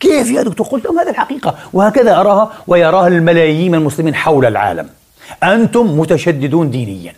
كيف 0.00 0.30
يا 0.30 0.42
دكتور؟ 0.42 0.66
قلت 0.66 0.84
لهم 0.84 0.98
هذه 0.98 1.10
الحقيقة. 1.10 1.54
وهكذا 1.72 2.20
أراها 2.20 2.52
ويراها 2.66 3.08
الملايين 3.08 3.72
من 3.72 3.78
المسلمين 3.78 4.14
حول 4.14 4.46
العالم. 4.46 4.88
أنتم 5.42 5.98
متشددون 6.00 6.70
دينيا. 6.70 7.12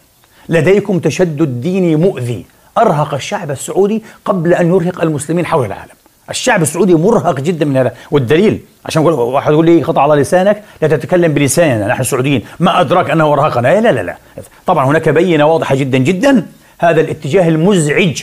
لديكم 0.49 0.99
تشدد 0.99 1.61
ديني 1.61 1.97
مؤذي. 1.97 2.47
أرهق 2.79 3.14
الشعب 3.14 3.51
السعودي 3.51 4.03
قبل 4.25 4.55
أن 4.55 4.68
يرهق 4.68 5.03
المسلمين 5.03 5.47
حول 5.47 5.66
العالم. 5.66 5.93
الشعب 6.31 6.62
السعودي 6.62 6.95
مرهق 6.95 7.41
جدا 7.41 7.64
من 7.64 7.77
هذا. 7.77 7.93
والدليل 8.11 8.61
عشان 8.87 9.03
واحد 9.03 9.53
يقول 9.53 9.66
لي 9.66 9.83
خطأ 9.83 10.01
على 10.01 10.23
لسانك 10.23 10.62
لا 10.83 10.89
تتكلم 10.89 11.35
بلساننا 11.35 11.87
نحن 11.87 12.01
السعوديين. 12.01 12.45
ما 12.61 12.81
أدراك 12.81 13.11
أنه 13.11 13.33
أرهقنا. 13.33 13.81
لا 13.81 13.93
لا 13.93 14.03
لا. 14.03 14.16
طبعا 14.66 14.87
هناك 14.87 15.09
بينة 15.09 15.47
واضحة 15.47 15.75
جدا 15.75 15.99
جدا. 15.99 16.47
هذا 16.79 17.01
الاتجاه 17.01 17.49
المزعج 17.49 18.23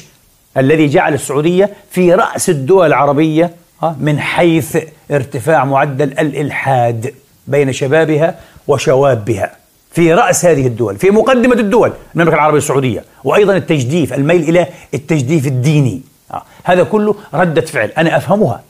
الذي 0.58 0.88
جعل 0.88 1.14
السعودية 1.14 1.70
في 1.92 2.14
رأس 2.14 2.50
الدول 2.50 2.88
العربية 2.88 3.52
من 4.00 4.20
حيث 4.20 4.78
ارتفاع 5.12 5.66
معدل 5.66 6.20
الإلحاد 6.20 7.14
بين 7.48 7.72
شبابها 7.72 8.36
وشوابها. 8.68 9.52
في 9.92 10.14
رأس 10.14 10.46
هذه 10.46 10.68
الدول 10.68 10.98
في 10.98 11.10
مقدمة 11.10 11.56
الدول 11.56 11.94
المملكة 12.16 12.36
العربية 12.36 12.58
السعودية 12.58 13.04
وأيضا 13.24 13.58
التجديف 13.58 14.14
الميل 14.14 14.50
إلى 14.50 14.68
التجديف 14.94 15.48
الديني 15.48 16.02
آه. 16.32 16.44
هذا 16.64 16.84
كله 16.84 17.16
ردة 17.34 17.62
فعل 17.62 17.92
أنا 17.98 18.18
أفهمها 18.18 18.62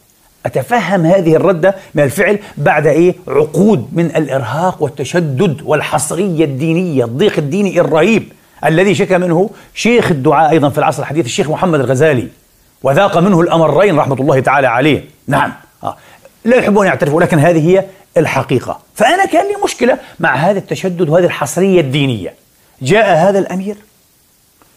أتفهم 0.46 1.06
هذه 1.06 1.36
الردة 1.36 1.76
من 1.96 2.04
الفعل 2.04 2.40
بعد 2.58 2.88
إيه 2.88 3.16
عقود 3.28 3.88
من 3.92 4.06
الإرهاق 4.06 4.84
والتشدد 4.84 5.62
والحصرية 5.66 6.46
الدينية 6.46 7.06
الضيق 7.06 7.38
الديني 7.38 7.80
الرهيب 7.80 8.24
الذي 8.66 8.96
شكى 8.96 9.18
منه 9.18 9.50
شيخ 9.74 10.12
الدعاء 10.12 10.52
أيضا 10.52 10.70
في 10.70 10.78
العصر 10.78 11.02
الحديث 11.02 11.26
الشيخ 11.26 11.50
محمد 11.50 11.80
الغزالي 11.80 12.28
وذاق 12.84 13.18
منه 13.18 13.42
الأمرين 13.42 13.98
رحمة 14.00 14.16
الله 14.16 14.40
تعالى 14.40 14.68
عليه 14.68 15.04
نعم 15.28 15.52
آه. 15.84 15.96
لا 16.46 16.58
يحبون 16.58 16.86
يعترفوا 16.86 17.22
لكن 17.22 17.40
هذه 17.40 17.70
هي 17.70 17.86
الحقيقة. 18.18 18.80
فأنا 18.96 19.26
كان 19.26 19.46
لي 19.48 19.64
مشكلة 19.64 19.98
مع 20.20 20.36
هذا 20.36 20.60
التشدد 20.60 21.10
وهذه 21.10 21.26
الحصرية 21.26 21.82
الدينية. 21.82 22.34
جاء 22.82 23.30
هذا 23.30 23.40
الأمير 23.40 23.76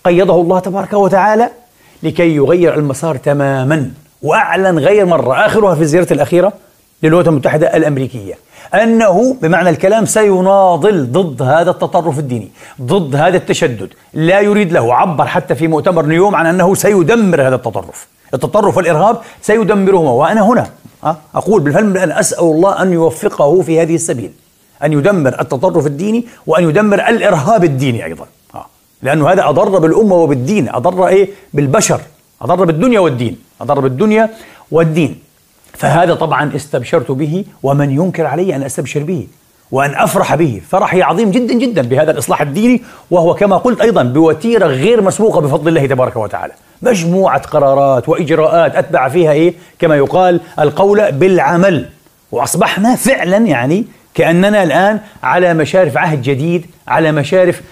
قيضه 0.04 0.40
الله 0.40 0.58
تبارك 0.58 0.92
وتعالى 0.92 1.50
لكي 2.02 2.34
يغير 2.34 2.74
المسار 2.74 3.16
تماما 3.16 3.90
وأعلن 4.22 4.78
غير 4.78 5.06
مرة 5.06 5.46
آخرها 5.46 5.74
في 5.74 5.84
زيارته 5.84 6.12
الأخيرة 6.12 6.52
للولايات 7.02 7.28
المتحدة 7.28 7.76
الأمريكية 7.76 8.34
أنه 8.74 9.36
بمعنى 9.42 9.70
الكلام 9.70 10.06
سيناضل 10.06 11.12
ضد 11.12 11.42
هذا 11.42 11.70
التطرف 11.70 12.18
الديني 12.18 12.50
ضد 12.82 13.16
هذا 13.16 13.36
التشدد 13.36 13.88
لا 14.14 14.40
يريد 14.40 14.72
له 14.72 14.94
عبر 14.94 15.26
حتى 15.26 15.54
في 15.54 15.68
مؤتمر 15.68 16.06
نيوم 16.06 16.34
عن 16.34 16.46
أنه 16.46 16.74
سيدمر 16.74 17.48
هذا 17.48 17.54
التطرف. 17.54 18.06
التطرف 18.34 18.76
والإرهاب 18.76 19.20
سيدمرهما 19.42 20.10
وأنا 20.10 20.40
هنا. 20.40 20.66
أقول 21.34 21.60
بالفهم 21.62 21.96
أن 21.96 22.12
أسأل 22.12 22.44
الله 22.44 22.82
أن 22.82 22.92
يوفقه 22.92 23.62
في 23.62 23.82
هذه 23.82 23.94
السبيل؟ 23.94 24.32
أن 24.84 24.92
يدمر 24.92 25.40
التطرف 25.40 25.86
الديني 25.86 26.26
وأن 26.46 26.68
يدمر 26.68 27.08
الإرهاب 27.08 27.64
الديني 27.64 28.04
أيضا. 28.04 28.26
لأنه 29.02 29.28
هذا 29.28 29.48
أضر 29.48 29.78
بالأمة 29.78 30.14
وبالدين 30.14 30.68
أضر 30.68 31.06
إيه؟ 31.06 31.28
بالبشر 31.52 32.00
أضر 32.42 32.64
بالدنيا 32.64 33.00
والدين 33.00 33.38
أضر 33.60 33.80
بالدنيا 33.80 34.30
والدين. 34.70 35.18
فهذا 35.72 36.14
طبعا 36.14 36.56
استبشرت 36.56 37.10
به 37.10 37.44
ومن 37.62 37.90
ينكر 37.90 38.26
علي 38.26 38.56
أن 38.56 38.62
أستبشر 38.62 39.02
به 39.02 39.26
وأن 39.70 39.94
أفرح 39.94 40.34
به. 40.34 40.62
فرحي 40.70 41.02
عظيم 41.02 41.30
جدا 41.30 41.54
جدا 41.54 41.82
بهذا 41.82 42.10
الإصلاح 42.10 42.40
الديني 42.40 42.82
وهو 43.10 43.34
كما 43.34 43.56
قلت 43.56 43.80
أيضا 43.80 44.02
بوتيرة 44.02 44.66
غير 44.66 45.02
مسبوقة 45.02 45.40
بفضل 45.40 45.68
الله 45.68 45.86
تبارك 45.86 46.16
وتعالى. 46.16 46.52
مجموعة 46.82 47.42
قرارات 47.42 48.08
وإجراءات 48.08 48.76
أتبع 48.76 49.08
فيها 49.08 49.32
إيه؟ 49.32 49.54
كما 49.78 49.96
يقال 49.96 50.40
القول 50.58 51.12
بالعمل. 51.12 51.88
وأصبحنا 52.32 52.96
فعلا 52.96 53.36
يعني 53.36 53.84
كأننا 54.14 54.62
الآن 54.62 55.00
على 55.22 55.54
مشارف 55.54 55.96
عهد 55.96 56.22
جديد 56.22 56.66
على 56.88 57.12
مشارف 57.12 57.62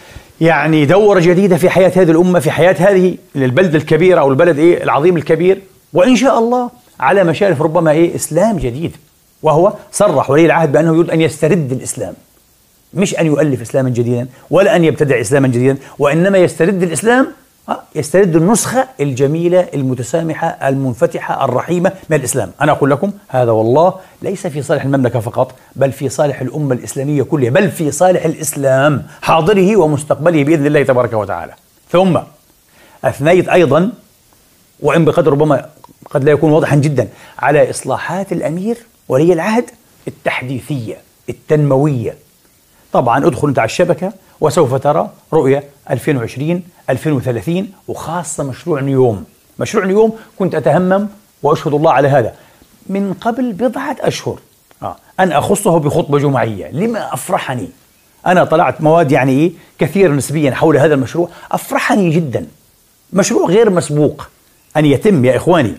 يعني 0.40 0.86
دورة 0.86 1.20
جديدة 1.20 1.56
في 1.56 1.70
حياة 1.70 1.92
هذه 1.96 2.11
الأمة 2.11 2.38
في 2.38 2.50
حياة 2.50 2.76
هذه 2.78 3.16
البلدة 3.36 3.78
الكبيرة 3.78 4.20
أو 4.20 4.30
البلد 4.30 4.58
إيه؟ 4.58 4.82
العظيم 4.82 5.16
الكبير. 5.16 5.61
وإن 5.92 6.16
شاء 6.16 6.38
الله 6.38 6.70
على 7.00 7.24
مشارف 7.24 7.62
ربما 7.62 7.90
إيه؟ 7.90 8.14
إسلام 8.16 8.56
جديد. 8.56 8.96
وهو 9.42 9.72
صرح 9.92 10.30
ولي 10.30 10.46
العهد 10.46 10.72
بأنه 10.72 10.94
يريد 10.94 11.11
أن 11.11 11.20
يسترد 11.20 11.72
الإسلام. 11.72 12.14
مش 12.94 13.18
أن 13.18 13.26
يؤلف 13.26 13.61
إسلاما 13.61 13.90
جديدا 13.90 14.26
ولا 14.50 14.76
أن 14.76 14.84
يبتدع 14.84 15.20
إسلاما 15.20 15.48
جديدا 15.48 15.76
وإنما 15.98 16.38
يسترد 16.38 16.82
الإسلام 16.82 17.26
يسترد 17.94 18.36
النسخة 18.36 18.88
الجميلة 19.00 19.68
المتسامحة 19.74 20.46
المنفتحة 20.46 21.44
الرحيمة 21.44 21.92
من 22.11 22.16
الإسلام. 22.16 22.50
أنا 22.61 22.72
أقول 22.72 22.90
لكم 22.90 23.12
هذا 23.28 23.50
والله 23.50 23.94
ليس 24.22 24.46
في 24.46 24.62
صالح 24.62 24.84
المملكة 24.84 25.20
فقط 25.20 25.54
بل 25.76 25.92
في 25.92 26.08
صالح 26.08 26.40
الأمة 26.40 26.74
الإسلامية 26.74 27.22
كلها 27.22 27.50
بل 27.50 27.70
في 27.70 27.90
صالح 27.90 28.24
الإسلام 28.24 29.06
حاضره 29.22 29.76
ومستقبله 29.76 30.44
بإذن 30.44 30.66
الله 30.66 30.82
تبارك 30.82 31.12
وتعالى. 31.12 31.52
ثم 31.90 32.18
أثنيت 33.04 33.48
أيضا 33.48 33.92
وإن 34.80 35.04
بقدر 35.04 35.32
ربما 35.32 35.66
قد 36.11 36.24
لا 36.24 36.32
يكون 36.32 36.52
واضحا 36.52 36.76
جدا 36.76 37.08
على 37.38 37.70
إصلاحات 37.70 38.32
الأمير 38.32 38.76
ولي 39.08 39.32
العهد 39.32 39.64
التحديثية 40.08 40.96
التنموية. 41.28 42.14
طبعا 42.92 43.26
ادخل 43.26 43.48
انت 43.48 43.58
على 43.58 43.66
الشبكة 43.66 44.12
وسوف 44.40 44.74
ترى 44.74 45.11
رؤية 45.32 45.64
2020 45.90 46.62
2030 46.91 47.68
وخاصة 47.88 48.45
مشروع 48.45 48.80
نيوم. 48.80 49.24
مشروع 49.59 49.84
نيوم 49.84 50.16
كنت 50.38 50.55
أتهمم 50.55 51.09
وأشهد 51.43 51.74
الله 51.74 51.93
على 51.93 52.09
هذا. 52.09 52.34
من 52.86 53.12
قبل 53.12 53.53
بضعة 53.53 53.97
أشهر 54.01 54.38
آه. 54.82 54.97
أن 55.20 55.32
أخصه 55.32 55.78
بخطبة 55.78 56.18
جمعية. 56.18 56.70
لما 56.72 57.14
أفرحني؟ 57.14 57.68
أنا 58.26 58.45
طلعت 58.45 58.80
مواد 58.80 59.12
يعني 59.12 59.32
إيه؟ 59.32 59.53
كثير 59.78 60.12
نسبيا 60.12 60.51
حول 60.51 60.76
هذا 60.76 60.95
المشروع. 60.95 61.28
أفرحني 61.53 62.11
جدا. 62.11 62.47
مشروع 63.12 63.49
غير 63.49 63.70
مسبوق. 63.70 64.28
أن 64.76 64.84
يتم 64.86 65.24
يا 65.24 65.36
إخواني 65.36 65.74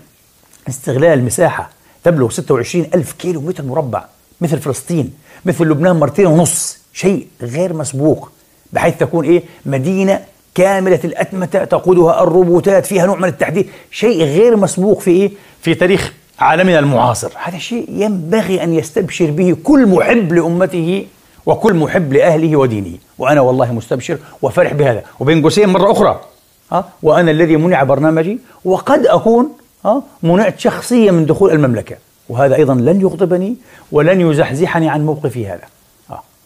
استغلال 0.70 1.24
مساحة 1.26 1.70
تبلغ 2.04 2.30
26 2.30 2.86
ألف 2.96 3.12
كيلو 3.12 3.42
متر 3.42 3.64
مربع 3.64 4.06
مثل 4.42 4.60
فلسطين 4.60 5.14
مثل 5.46 5.66
لبنان 5.66 5.96
مرتين 5.96 6.26
ونص. 6.26 6.78
شيء 6.94 7.28
غير 7.42 7.74
مسبوق 7.74 8.32
بحيث 8.74 8.98
تكون 8.98 9.26
إيه؟ 9.26 9.44
مدينة 9.66 10.22
كاملة 10.56 11.00
الأتمتة 11.04 11.64
تقودها 11.64 12.24
الروبوتات 12.24 12.86
فيها 12.86 13.06
نوع 13.06 13.18
من 13.18 13.28
التحديث 13.28 13.66
شيء 13.92 14.24
غير 14.24 14.58
مسبوق 14.58 15.00
في 15.00 15.12
إيه؟ 15.12 15.32
في 15.62 15.74
تاريخ 15.74 16.14
عالمنا 16.40 16.80
المعاصر. 16.80 17.32
هذا 17.44 17.58
شيء 17.58 17.86
ينبغي 17.90 18.64
أن 18.64 18.74
يستبشر 18.74 19.32
به 19.32 19.58
كل 19.64 19.88
محب 19.88 20.34
لأمته 20.34 21.06
وكل 21.46 21.74
محب 21.74 22.14
لأهله 22.14 22.56
ودينه. 22.56 22.98
وأنا 23.18 23.42
والله 23.42 23.74
مستبشر 23.74 24.18
وفرح 24.42 24.74
بهذا. 24.74 25.04
وبين 25.20 25.42
قوسين 25.42 25.70
مرة 25.70 25.92
أخرى. 25.92 26.22
ها؟ 26.72 26.90
وأنا 27.04 27.32
الذي 27.32 27.58
منع 27.58 27.84
برنامجي 27.84 28.40
وقد 28.66 29.06
أكون 29.06 29.50
ها؟ 29.86 30.04
منعت 30.24 30.60
شخصيا 30.60 31.12
من 31.12 31.26
دخول 31.26 31.52
المملكة. 31.52 31.96
وهذا 32.30 32.56
أيضا 32.56 32.74
لن 32.74 33.02
يغضبني 33.02 33.56
ولن 33.92 34.22
يزحزحني 34.22 34.90
عن 34.90 35.06
موقفي 35.06 35.48
هذا. 35.48 35.64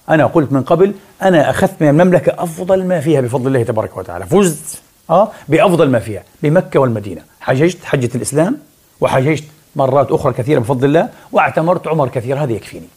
أنا 0.10 0.26
قلت 0.26 0.52
من 0.52 0.64
قبل 0.64 0.94
أنا 1.22 1.50
أخذت 1.50 1.82
من 1.82 1.90
المملكة 1.90 2.44
أفضل 2.44 2.86
ما 2.86 3.00
فيها 3.00 3.22
بفضل 3.22 3.48
الله 3.48 3.64
تبارك 3.64 3.98
وتعالى. 3.98 4.26
فزت 4.26 4.82
أه 5.10 5.32
بأفضل 5.48 5.90
ما 5.90 6.00
فيها 6.00 6.24
بمكة 6.44 6.80
والمدينة. 6.80 7.22
حججت 7.40 7.84
حجة 7.84 8.10
الإسلام 8.16 8.58
وحججت 9.02 9.44
مرات 9.76 10.12
أخرى 10.12 10.34
كثيرة 10.34 10.60
بفضل 10.60 10.86
الله 10.86 11.10
واعتمرت 11.32 11.88
عمر 11.88 12.08
كثير 12.08 12.44
هذا 12.44 12.54
يكفيني. 12.54 12.88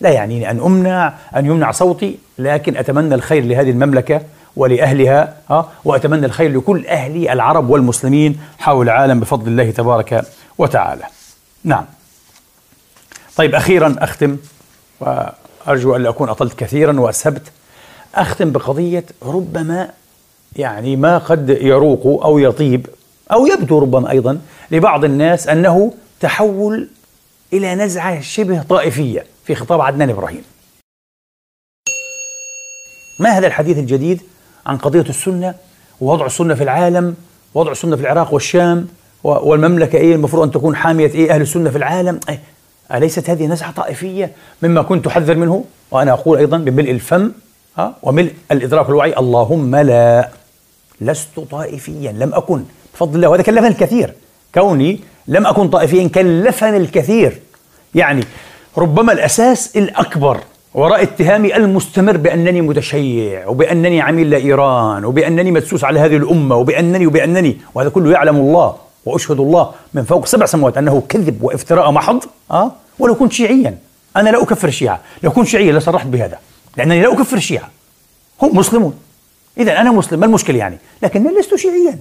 لا 0.00 0.10
يعنيني 0.10 0.50
أن 0.50 0.60
أمنع 0.60 1.14
أن 1.36 1.46
يمنع 1.46 1.70
صوتي 1.70 2.18
لكن 2.38 2.76
أتمنى 2.76 3.14
الخير 3.14 3.44
لهذه 3.44 3.70
المملكة 3.70 4.22
ولأهلها 4.56 5.36
ها 5.50 5.68
وأتمنى 5.84 6.26
الخير 6.26 6.56
لكل 6.58 6.86
أهلي 6.86 7.32
العرب 7.32 7.70
والمسلمين 7.70 8.40
حول 8.58 8.86
العالم 8.86 9.20
بفضل 9.20 9.48
الله 9.48 9.70
تبارك 9.70 10.24
وتعالى. 10.58 11.04
نعم. 11.64 11.84
طيب 13.36 13.54
أخيرا 13.54 13.96
أختم 13.98 14.36
وأرجو 15.68 15.96
أن 15.96 16.06
أكون 16.06 16.28
أطلت 16.28 16.58
كثيرا 16.58 17.00
وأسهبت. 17.00 17.42
أختم 18.14 18.52
بقضية 18.52 19.04
ربما 19.22 19.90
يعني 20.56 20.96
ما 20.96 21.18
قد 21.18 21.48
يروق 21.50 22.24
أو 22.24 22.38
يطيب 22.38 22.86
أو 23.32 23.46
يبدو 23.46 23.78
ربما 23.78 24.10
أيضا 24.10 24.40
لبعض 24.70 25.04
الناس 25.04 25.48
أنه 25.48 25.92
تحول 26.20 26.88
إلى 27.52 27.74
نزعة 27.74 28.20
شبه 28.20 28.62
طائفية 28.62 29.26
في 29.44 29.54
خطاب 29.54 29.80
عدنان 29.80 30.10
إبراهيم. 30.10 30.42
ما 33.20 33.30
هذا 33.30 33.46
الحديث 33.46 33.78
الجديد 33.78 34.20
عن 34.66 34.76
قضية 34.76 35.00
السنة 35.08 35.54
ووضع 36.00 36.26
السنة 36.26 36.54
في 36.54 36.62
العالم 36.62 37.14
وضع 37.54 37.72
السنة 37.72 37.96
في 37.96 38.02
العراق 38.02 38.34
والشام 38.34 38.88
والمملكة 39.24 39.96
إيه 39.96 40.14
المفروض 40.14 40.42
أن 40.42 40.50
تكون 40.50 40.76
حامية 40.76 41.10
إيه 41.10 41.34
أهل 41.34 41.40
السنة 41.40 41.70
في 41.70 41.78
العالم؟ 41.78 42.20
أي 42.28 42.38
أليست 42.94 43.30
هذه 43.30 43.46
نزعة 43.46 43.70
طائفية 43.70 44.32
مما 44.62 44.82
كنت 44.82 45.06
أحذر 45.06 45.34
منه؟ 45.34 45.64
وأنا 45.90 46.12
أقول 46.12 46.38
أيضا 46.38 46.58
بملء 46.58 46.90
الفم 46.90 47.30
ها 47.78 47.94
وملء 48.02 48.32
الإدراك 48.52 48.88
والوعي. 48.88 49.18
اللهم 49.18 49.76
لا 49.76 50.28
لست 51.00 51.40
طائفيا 51.50 52.12
لم 52.12 52.34
أكن. 52.34 52.62
بفضل 52.94 53.16
الله 53.16 53.28
وهذا 53.28 53.42
كلفني 53.42 53.68
الكثير. 53.68 54.14
كوني 54.54 55.00
لم 55.28 55.46
أكن 55.46 55.68
طائفيا 55.68 56.08
كلفني 56.08 56.76
الكثير. 56.76 57.40
يعني 57.94 58.24
ربما 58.78 59.12
الأساس 59.12 59.76
الأكبر 59.76 60.40
وراء 60.74 61.02
اتهامي 61.02 61.56
المستمر 61.56 62.16
بأنني 62.16 62.60
متشيع 62.60 63.48
وبأنني 63.48 64.00
عميل 64.00 64.30
لإيران 64.30 65.04
وبأنني 65.04 65.50
مدسوس 65.50 65.84
على 65.84 66.00
هذه 66.00 66.16
الأمة 66.16 66.56
وبأنني 66.56 67.06
وبأنني 67.06 67.56
وهذا 67.74 67.88
كله 67.88 68.12
يعلم 68.12 68.36
الله. 68.36 68.87
وأشهد 69.04 69.40
الله 69.40 69.72
من 69.94 70.04
فوق 70.04 70.26
سبع 70.26 70.46
سماوات 70.46 70.76
أنه 70.76 71.02
كذب 71.08 71.42
وافتراء 71.42 71.90
محض 71.90 72.24
أه؟ 72.50 72.72
ولو 72.98 73.14
كنت 73.14 73.32
شيعيا. 73.32 73.78
أنا 74.16 74.30
لا 74.30 74.42
أكفر 74.42 74.68
الشيعة 74.68 75.00
لو 75.22 75.30
كنت 75.30 75.46
شيعيا 75.46 75.72
لصرحت 75.72 76.06
بهذا. 76.06 76.38
لأنني 76.76 77.02
لا 77.02 77.12
أكفر 77.12 77.36
الشيعة 77.36 77.68
هم 78.42 78.56
مسلمون. 78.56 78.94
إذا 79.58 79.80
أنا 79.80 79.90
مسلم. 79.90 80.20
ما 80.20 80.26
المشكلة 80.26 80.58
يعني؟ 80.58 80.78
لكنني 81.02 81.40
لست 81.40 81.54
شيعيا. 81.54 81.98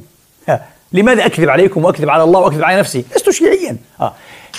لماذا 0.91 1.25
أكذب 1.25 1.49
عليكم 1.49 1.85
وأكذب 1.85 2.09
على 2.09 2.23
الله 2.23 2.39
وأكذب 2.39 2.63
على 2.63 2.79
نفسي؟ 2.79 3.05
لست 3.15 3.29
شيعيا. 3.29 3.77
آه. 4.01 4.13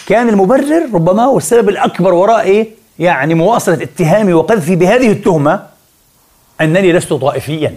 كان 0.06 0.28
المبرر 0.28 0.88
ربما 0.94 1.26
والسبب 1.26 1.68
الأكبر 1.68 2.14
وراء 2.14 2.40
إيه؟ 2.40 2.68
يعني 2.98 3.34
مواصلة 3.34 3.82
اتهامي 3.82 4.32
وقذفي 4.32 4.76
بهذه 4.76 5.12
التهمة 5.12 5.66
أنني 6.60 6.92
لست 6.92 7.12
طائفيا. 7.12 7.76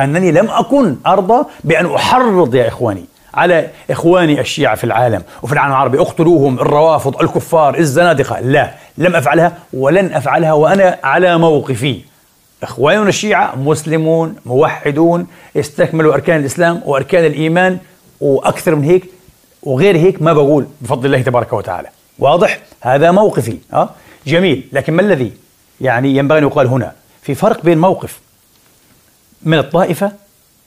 أنني 0.00 0.32
لم 0.32 0.50
أكن 0.50 0.96
أرضى 1.06 1.46
بأن 1.64 1.94
أحرض 1.94 2.54
يا 2.54 2.68
إخواني. 2.68 3.04
على 3.34 3.70
إخواني 3.90 4.40
الشيعة 4.40 4.74
في 4.74 4.84
العالم 4.84 5.22
وفي 5.42 5.52
العالم 5.52 5.72
العربي 5.72 6.00
اقتلوهم 6.00 6.58
الروافض 6.58 7.22
الكفار 7.22 7.78
الزنادقة. 7.78 8.40
لا 8.40 8.74
لم 8.98 9.16
أفعلها 9.16 9.58
ولن 9.72 10.12
أفعلها 10.12 10.52
وأنا 10.52 10.98
على 11.04 11.38
موقفي. 11.38 12.00
إخواننا 12.62 13.08
الشيعة 13.08 13.56
مسلمون 13.56 14.36
موحدون 14.46 15.26
استكملوا 15.56 16.14
أركان 16.14 16.40
الإسلام 16.40 16.82
وأركان 16.84 17.24
الإيمان 17.24 17.78
وأكثر 18.20 18.74
من 18.74 18.84
هيك 18.84 19.04
وغير 19.62 19.96
هيك 19.96 20.22
ما 20.22 20.32
بقول 20.32 20.66
بفضل 20.80 21.06
الله 21.06 21.22
تبارك 21.22 21.52
وتعالى. 21.52 21.88
واضح؟ 22.18 22.58
هذا 22.80 23.10
موقفي. 23.10 23.58
أه؟ 23.72 23.90
جميل. 24.26 24.68
لكن 24.72 24.92
ما 24.92 25.02
الذي 25.02 25.32
يعني 25.80 26.16
ينبغي 26.16 26.38
أن 26.38 26.44
يقال 26.44 26.66
هنا؟ 26.66 26.92
في 27.22 27.34
فرق 27.34 27.62
بين 27.64 27.78
موقف 27.78 28.20
من 29.42 29.58
الطائفة 29.58 30.12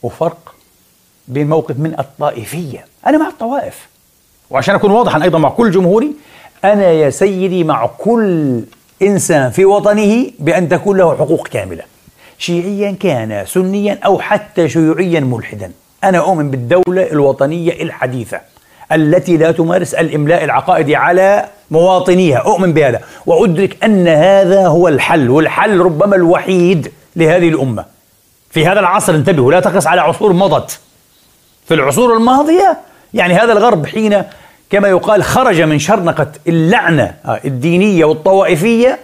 وفرق 0.02 0.53
بين 1.28 1.48
موقف 1.48 1.78
من 1.78 1.94
الطائفية. 1.98 2.86
أنا 3.06 3.18
مع 3.18 3.28
الطوائف. 3.28 3.88
وعشان 4.50 4.74
أكون 4.74 4.90
واضحا 4.90 5.22
أيضا 5.22 5.38
مع 5.38 5.48
كل 5.48 5.70
جمهوري 5.70 6.12
أنا 6.64 6.90
يا 6.90 7.10
سيدي 7.10 7.64
مع 7.64 7.86
كل 7.86 8.60
إنسان 9.02 9.50
في 9.50 9.64
وطنه 9.64 10.30
بأن 10.38 10.68
تكون 10.68 10.96
له 10.96 11.16
حقوق 11.16 11.48
كاملة. 11.48 11.82
شيعيا 12.38 12.96
كان 13.00 13.44
سنيا 13.46 13.98
أو 14.04 14.18
حتى 14.18 14.68
شيوعيا 14.68 15.20
ملحدا. 15.20 15.72
أنا 16.04 16.18
أؤمن 16.18 16.50
بالدولة 16.50 17.12
الوطنية 17.12 17.82
الحديثة 17.82 18.40
التي 18.92 19.36
لا 19.36 19.52
تمارس 19.52 19.94
الإملاء 19.94 20.44
العقائدي 20.44 20.96
على 20.96 21.48
مواطنيها. 21.70 22.38
أؤمن 22.38 22.72
بهذا. 22.72 23.00
وأدرك 23.26 23.84
أن 23.84 24.08
هذا 24.08 24.66
هو 24.66 24.88
الحل 24.88 25.30
والحل 25.30 25.78
ربما 25.78 26.16
الوحيد 26.16 26.92
لهذه 27.16 27.48
الأمة. 27.48 27.84
في 28.50 28.66
هذا 28.66 28.80
العصر 28.80 29.14
انتبهوا 29.14 29.52
لا 29.52 29.60
تقص 29.60 29.86
على 29.86 30.00
عصور 30.00 30.32
مضت. 30.32 30.80
في 31.64 31.74
العصور 31.74 32.16
الماضية 32.16 32.78
يعني 33.14 33.34
هذا 33.34 33.52
الغرب 33.52 33.86
حين 33.86 34.22
كما 34.70 34.88
يقال 34.88 35.22
خرج 35.22 35.60
من 35.60 35.78
شرنقة 35.78 36.32
اللعنة 36.46 37.14
آه، 37.24 37.40
الدينية 37.44 38.04
والطوائفية 38.04 38.98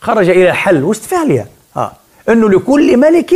خرج 0.00 0.28
إلى 0.28 0.54
حل 0.54 0.84
واستفالها 0.84 1.46
آه. 1.76 1.92
أنه 2.28 2.50
لكل 2.50 2.96
ملك 2.96 3.34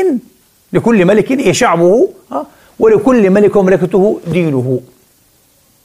لكل 0.72 1.04
ملك 1.04 1.52
شعبه 1.52 2.08
آه. 2.32 2.46
ولكل 2.78 3.30
ملك 3.30 3.56
وملكته 3.56 4.20
دينه 4.26 4.80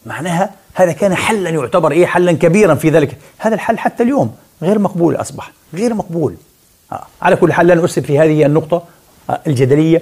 معناها 0.06 0.51
هذا 0.74 0.91
كان 0.91 1.16
حلا 1.16 1.49
يعتبر 1.49 1.91
إيه 1.91 2.06
حلا 2.06 2.32
كبيرا 2.32 2.76
في 2.76 2.89
ذلك 2.89 3.18
هذا 3.38 3.56
الحل 3.56 3.78
حتى 3.78 4.04
اليوم 4.04 4.36
غير 4.62 4.80
مقبول 4.80 5.16
أصبح 5.16 5.51
غير 5.74 5.93
مقبول 5.93 6.36
آه. 6.91 7.06
على 7.22 7.36
كل 7.36 7.54
حال 7.54 7.68
لا 7.68 7.76
نؤسف 7.76 8.06
في 8.06 8.20
هذه 8.20 8.45
النقطة 8.45 8.84
آه. 9.30 9.39
الجدلية 9.47 10.01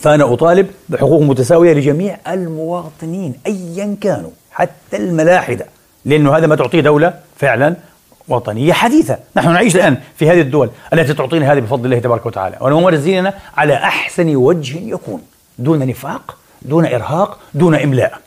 فأنا 0.00 0.32
أطالب 0.32 0.70
بحقوق 0.88 1.22
متساوية 1.22 1.74
لجميع 1.74 2.18
المواطنين 2.28 3.34
ايا 3.46 3.96
كانوا 4.00 4.30
حتى 4.52 4.96
الملاحدة 4.96 5.66
لأنه 6.04 6.36
هذا 6.36 6.46
ما 6.46 6.56
تعطيه 6.56 6.80
دولة 6.80 7.14
فعلا 7.36 7.76
وطنية 8.28 8.72
حديثة، 8.72 9.18
نحن 9.36 9.52
نعيش 9.52 9.76
الآن 9.76 9.96
في 10.16 10.30
هذه 10.30 10.40
الدول 10.40 10.70
التي 10.92 11.14
تعطينا 11.14 11.52
هذه 11.52 11.60
بفضل 11.60 11.84
الله 11.84 11.98
تبارك 11.98 12.26
وتعالى، 12.26 12.56
ونمارس 12.60 12.98
ديننا 12.98 13.34
على 13.56 13.74
أحسن 13.74 14.36
وجه 14.36 14.78
يكون، 14.78 15.22
دون 15.58 15.86
نفاق، 15.86 16.36
دون 16.62 16.86
إرهاق، 16.86 17.38
دون 17.54 17.74
إملاء. 17.74 18.18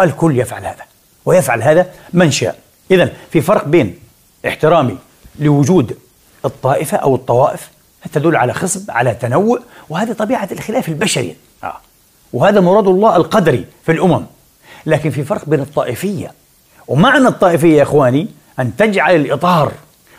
الكل 0.00 0.38
يفعل 0.38 0.62
هذا، 0.62 0.82
ويفعل 1.24 1.62
هذا 1.62 1.86
من 2.12 2.30
شاء. 2.30 2.58
اذا 2.90 3.12
في 3.30 3.40
فرق 3.40 3.64
بين 3.64 3.98
احترامي 4.46 4.96
لوجود 5.38 5.96
الطائفة 6.44 6.96
أو 6.96 7.14
الطوائف 7.14 7.70
تدل 8.12 8.36
على 8.36 8.52
خصب، 8.52 8.90
على 8.90 9.14
تنوع، 9.14 9.58
وهذه 9.88 10.12
طبيعة 10.12 10.48
الخلاف 10.52 10.88
البشري. 10.88 11.36
آه. 11.64 11.76
وهذا 12.32 12.60
مراد 12.60 12.88
الله 12.88 13.16
القدري 13.16 13.64
في 13.86 13.92
الأمم. 13.92 14.24
لكن 14.86 15.10
في 15.10 15.24
فرق 15.24 15.42
بين 15.46 15.60
الطائفية 15.60 16.32
ومعنى 16.88 17.28
الطائفية 17.28 17.78
يا 17.78 17.82
إخواني 17.82 18.28
أن 18.60 18.76
تجعل 18.76 19.14
الإطار 19.14 19.72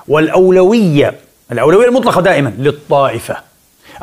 والأولوية 0.08 1.16
الأولوية 1.52 1.88
المطلقة 1.88 2.22
دائما 2.22 2.54
للطائفة 2.58 3.38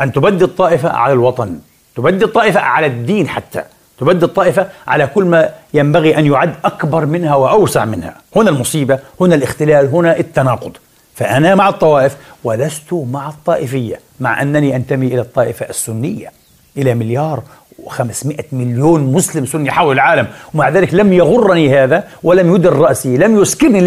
أن 0.00 0.12
تبدي 0.12 0.44
الطائفة 0.44 0.88
على 0.88 1.12
الوطن 1.12 1.58
تبدي 1.96 2.24
الطائفة 2.24 2.60
على 2.60 2.86
الدين 2.86 3.28
حتى 3.28 3.62
تبدي 3.98 4.24
الطائفة 4.24 4.68
على 4.86 5.06
كل 5.06 5.24
ما 5.24 5.50
ينبغي 5.74 6.18
أن 6.18 6.26
يعد 6.26 6.54
أكبر 6.64 7.06
منها 7.06 7.34
وأوسع 7.34 7.84
منها 7.84 8.16
هنا 8.36 8.50
المصيبة 8.50 8.98
هنا 9.20 9.34
الاختلال 9.34 9.86
هنا 9.86 10.18
التناقض 10.18 10.76
فأنا 11.14 11.54
مع 11.54 11.68
الطوائف 11.68 12.16
ولست 12.44 12.92
مع 12.92 13.28
الطائفية 13.28 14.00
مع 14.20 14.42
أنني 14.42 14.76
أنتمي 14.76 15.06
إلى 15.06 15.20
الطائفة 15.20 15.66
السنية 15.70 16.32
إلى 16.76 16.94
مليار 16.94 17.42
و500 17.86 18.42
مليون 18.52 19.12
مسلم 19.12 19.46
سني 19.46 19.70
حول 19.70 19.94
العالم 19.94 20.26
ومع 20.54 20.68
ذلك 20.68 20.94
لم 20.94 21.12
يغرني 21.12 21.78
هذا 21.78 22.04
ولم 22.22 22.54
يدر 22.54 22.76
رأسي 22.76 23.16
لم 23.16 23.42
يسكرني 23.42 23.80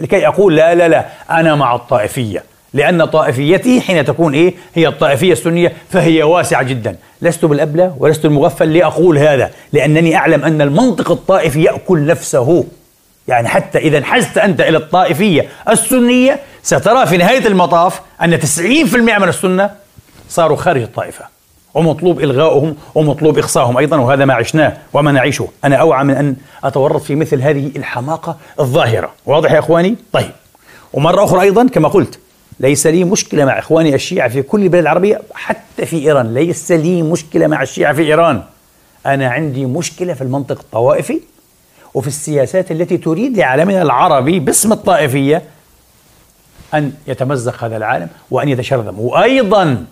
لكي 0.00 0.26
أقول 0.26 0.56
لا 0.56 0.74
لا 0.74 0.88
لا 0.88 1.06
أنا 1.30 1.54
مع 1.54 1.74
الطائفية 1.74 2.44
لأن 2.74 3.04
طائفيتي 3.04 3.80
حين 3.80 4.04
تكون 4.04 4.34
إيه؟ 4.34 4.54
هي 4.74 4.88
الطائفية 4.88 5.32
السنية 5.32 5.72
فهي 5.88 6.22
واسعة 6.22 6.62
جدا. 6.62 6.96
لست 7.22 7.44
بالأبلة 7.44 7.96
ولست 7.98 8.24
المغفل 8.24 8.72
لأقول 8.72 9.18
هذا 9.18 9.50
لأنني 9.72 10.16
أعلم 10.16 10.44
أن 10.44 10.60
المنطق 10.60 11.10
الطائفي 11.10 11.62
يأكل 11.62 12.06
نفسه. 12.06 12.64
يعني 13.28 13.48
حتى 13.48 13.78
إذا 13.78 13.98
انحزت 13.98 14.38
أنت 14.38 14.60
إلى 14.60 14.76
الطائفية 14.76 15.48
السنية 15.68 16.40
سترى 16.62 17.06
في 17.06 17.16
نهاية 17.16 17.46
المطاف 17.46 18.00
أن 18.22 18.40
90% 18.40 18.96
من 18.96 19.28
السنة 19.28 19.70
صاروا 20.28 20.56
خارج 20.56 20.82
الطائفة. 20.82 21.24
ومطلوب 21.74 22.20
إلغاؤهم 22.20 22.76
ومطلوب 22.94 23.38
إخصائهم 23.38 23.78
أيضا 23.78 23.96
وهذا 23.96 24.24
ما 24.24 24.34
عشناه 24.34 24.76
وما 24.92 25.12
نعيشه. 25.12 25.48
أنا 25.64 25.76
أوعى 25.76 26.04
من 26.04 26.14
أن 26.14 26.36
أتورط 26.64 27.02
في 27.02 27.14
مثل 27.14 27.42
هذه 27.42 27.70
الحماقة 27.76 28.36
الظاهرة. 28.60 29.12
واضح 29.26 29.52
يا 29.52 29.58
إخواني؟ 29.58 29.96
طيب. 30.12 30.30
ومرة 30.92 31.24
أخرى 31.24 31.40
أيضا 31.40 31.68
كما 31.68 31.88
قلت 31.88 32.18
ليس 32.60 32.86
لي 32.86 33.04
مشكلة 33.04 33.44
مع 33.44 33.58
إخواني 33.58 33.94
الشيعة 33.94 34.28
في 34.28 34.42
كل 34.42 34.62
البلاد 34.62 34.82
العربية 34.82 35.20
حتى 35.34 35.86
في 35.86 35.96
إيران. 35.96 36.34
ليس 36.34 36.72
لي 36.72 37.02
مشكلة 37.02 37.46
مع 37.46 37.62
الشيعة 37.62 37.92
في 37.92 38.02
إيران. 38.02 38.42
أنا 39.06 39.28
عندي 39.28 39.66
مشكلة 39.66 40.14
في 40.14 40.22
المنطق 40.22 40.58
الطوائفي 40.58 41.20
وفي 41.94 42.08
السياسات 42.08 42.70
التي 42.70 42.96
تريد 42.96 43.36
لعالمنا 43.38 43.82
العربي 43.82 44.40
باسم 44.40 44.72
الطائفية 44.72 45.42
أن 46.74 46.92
يتمزق 47.06 47.64
هذا 47.64 47.76
العالم 47.76 48.08
وأن 48.30 48.48
يتشرذم. 48.48 48.98
وأيضا 48.98 49.84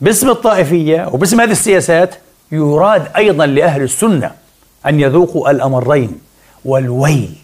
باسم 0.00 0.30
الطائفية 0.30 1.08
وباسم 1.12 1.40
هذه 1.40 1.50
السياسات 1.50 2.14
يراد 2.52 3.08
أيضا 3.16 3.46
لأهل 3.46 3.82
السنة 3.82 4.30
أن 4.86 5.00
يذوقوا 5.00 5.50
الأمرين 5.50 6.20
والويل 6.64 7.34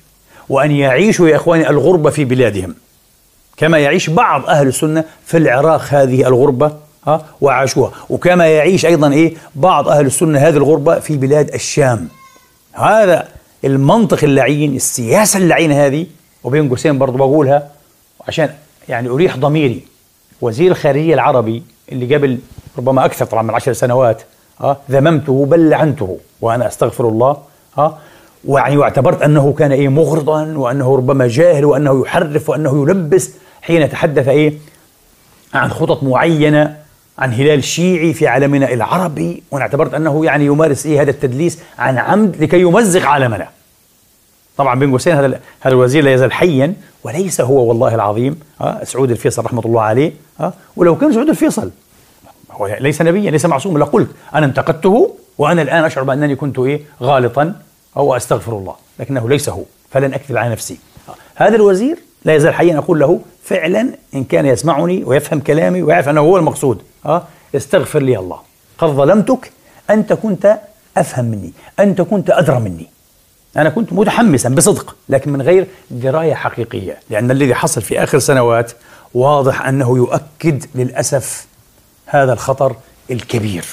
وأن 0.48 0.70
يعيشوا 0.70 1.28
يا 1.28 1.36
إخواني 1.36 1.70
الغربة 1.70 2.10
في 2.10 2.24
بلادهم. 2.24 2.74
كما 3.56 3.78
يعيش 3.78 4.10
بعض 4.10 4.46
أهل 4.46 4.66
السنة 4.66 5.04
في 5.26 5.36
العراق 5.36 5.82
هذه 5.88 6.26
الغربة 6.26 6.72
ها 7.06 7.26
وعاشوها. 7.40 7.92
وكما 8.10 8.46
يعيش 8.46 8.86
أيضا 8.86 9.12
إيه؟ 9.12 9.34
بعض 9.54 9.88
أهل 9.88 10.06
السنة 10.06 10.38
هذه 10.38 10.56
الغربة 10.56 10.98
في 10.98 11.16
بلاد 11.16 11.54
الشام. 11.54 12.08
هذا 12.72 13.28
المنطق 13.64 14.24
اللعين 14.24 14.76
السياسة 14.76 15.38
اللعينة 15.38 15.86
هذه 15.86 16.06
وبين 16.44 16.68
قوسين 16.68 16.98
برضه 16.98 17.18
بقولها 17.18 17.68
عشان 18.28 18.50
يعني 18.88 19.08
أريح 19.08 19.36
ضميري. 19.36 19.84
وزير 20.40 20.70
الخارجية 20.70 21.14
العربي 21.14 21.62
اللي 21.92 22.14
قبل 22.14 22.38
ربما 22.78 23.04
أكثر 23.04 23.24
طبعا 23.24 23.42
من 23.42 23.54
عشر 23.54 23.72
سنوات 23.72 24.22
ها 24.60 24.76
ذممته 24.90 25.46
بل 25.46 25.70
لعنته 25.70 26.18
وأنا 26.40 26.66
أستغفر 26.68 27.08
الله 27.08 27.36
ها 27.78 27.98
ويعني 28.44 28.76
واعتبرت 28.76 29.22
أنه 29.22 29.52
كان 29.52 29.72
إيه 29.72 29.88
مغرضا 29.88 30.44
وأنه 30.56 30.96
ربما 30.96 31.28
جاهل 31.28 31.64
وأنه 31.64 32.00
يحرف 32.02 32.48
وأنه 32.48 32.82
يلبس 32.82 33.30
حين 33.62 33.90
تحدث 33.90 34.28
إيه 34.28 34.54
عن 35.54 35.70
خطط 35.70 36.02
معينة 36.02 36.76
عن 37.20 37.32
هلال 37.32 37.64
شيعي 37.64 38.12
في 38.12 38.26
عالمنا 38.26 38.72
العربي 38.72 39.42
وأنا 39.50 39.64
اعتبرت 39.64 39.94
أنه 39.94 40.24
يعني 40.24 40.46
يمارس 40.46 40.86
إيه 40.86 41.02
هذا 41.02 41.10
التدليس 41.10 41.58
عن 41.78 41.98
عمد 41.98 42.36
لكي 42.42 42.60
يمزق 42.60 43.06
عالمنا. 43.06 43.48
طبعا 44.56 44.78
بين 44.78 44.90
قوسين 44.90 45.16
هذا 45.16 45.26
هذا 45.60 45.74
الوزير 45.74 46.04
لا 46.04 46.14
يزال 46.14 46.32
حيا 46.32 46.74
وليس 47.04 47.40
هو 47.40 47.68
والله 47.68 47.94
العظيم. 47.94 48.40
ها 48.60 48.84
سعود 48.84 49.10
الفيصل 49.10 49.44
رحمة 49.44 49.62
الله 49.64 49.82
عليه. 49.82 50.12
ها 50.40 50.52
ولو 50.76 50.98
كان 50.98 51.12
سعود 51.12 51.28
الفيصل 51.28 51.70
هو 52.52 52.76
ليس 52.80 53.02
نبيا 53.02 53.30
ليس 53.30 53.46
معصوما. 53.46 53.78
لقلت 53.78 54.10
أنا 54.34 54.46
انتقدته 54.46 55.14
وأنا 55.38 55.62
الآن 55.62 55.84
أشعر 55.84 56.04
بأنني 56.04 56.36
كنت 56.36 56.58
إيه 56.58 56.80
غالطا 57.02 57.54
أو 57.96 58.16
أستغفر 58.16 58.52
الله 58.52 58.74
لكنه 59.00 59.28
ليس 59.28 59.48
هو. 59.48 59.62
فلن 59.90 60.14
أكذب 60.14 60.36
على 60.36 60.52
نفسي. 60.52 60.78
هذا 61.34 61.56
الوزير 61.56 61.98
لا 62.24 62.34
يزال 62.34 62.54
حيا. 62.54 62.78
أقول 62.78 63.00
له 63.00 63.20
فعلا 63.44 63.88
إن 64.14 64.24
كان 64.24 64.46
يسمعني 64.46 65.04
ويفهم 65.04 65.40
كلامي 65.40 65.82
ويعرف 65.82 66.08
أنه 66.08 66.20
هو 66.20 66.36
المقصود. 66.36 66.82
ها 67.04 67.28
استغفر 67.56 68.02
لي 68.02 68.18
الله. 68.18 68.38
قد 68.78 68.88
ظلمتك 68.88 69.52
انت 69.90 70.12
كنت 70.12 70.58
أفهم 70.96 71.24
مني 71.24 71.52
انت 71.80 72.00
كنت 72.00 72.30
أدرى 72.30 72.60
مني. 72.60 72.86
أنا 73.56 73.70
كنت 73.70 73.92
متحمسا 73.92 74.48
بصدق 74.48 74.96
لكن 75.08 75.32
من 75.32 75.42
غير 75.42 75.66
دراية 75.90 76.34
حقيقية 76.34 76.98
لأن 77.10 77.30
الذي 77.30 77.54
حصل 77.54 77.82
في 77.82 78.02
آخر 78.02 78.18
سنوات 78.18 78.72
واضح 79.14 79.66
أنه 79.66 79.96
يؤكد 79.96 80.64
للأسف 80.74 81.46
هذا 82.06 82.32
الخطر 82.32 82.76
الكبير. 83.10 83.64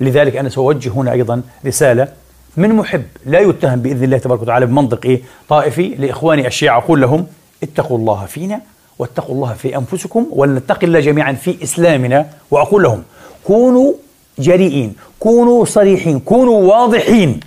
لذلك 0.00 0.36
أنا 0.36 0.48
سأوجه 0.48 0.88
هنا 0.88 1.12
أيضا 1.12 1.42
رسالة 1.66 2.08
من 2.56 2.72
محب 2.74 3.04
لا 3.26 3.40
يتهم 3.40 3.82
بإذن 3.82 4.04
الله 4.04 4.18
تبارك 4.18 4.42
وتعالى 4.42 4.66
بمنطق 4.66 5.06
إيه 5.06 5.22
طائفي 5.48 5.88
لإخواني 5.88 6.46
الشيعة 6.46 6.78
أقول 6.78 7.00
لهم 7.00 7.26
اتقوا 7.62 7.98
الله 7.98 8.26
فينا 8.26 8.60
واتقوا 9.00 9.34
الله 9.34 9.52
في 9.52 9.76
أنفسكم 9.76 10.26
ولنتقي 10.30 10.86
الله 10.86 11.00
جميعا 11.00 11.32
في 11.32 11.62
إسلامنا. 11.62 12.26
وأقول 12.50 12.82
لهم 12.82 13.02
كونوا 13.44 13.92
جريئين 14.38 14.94
كونوا 15.20 15.64
صريحين 15.64 16.20
كونوا 16.20 16.60
واضحين. 16.62 17.40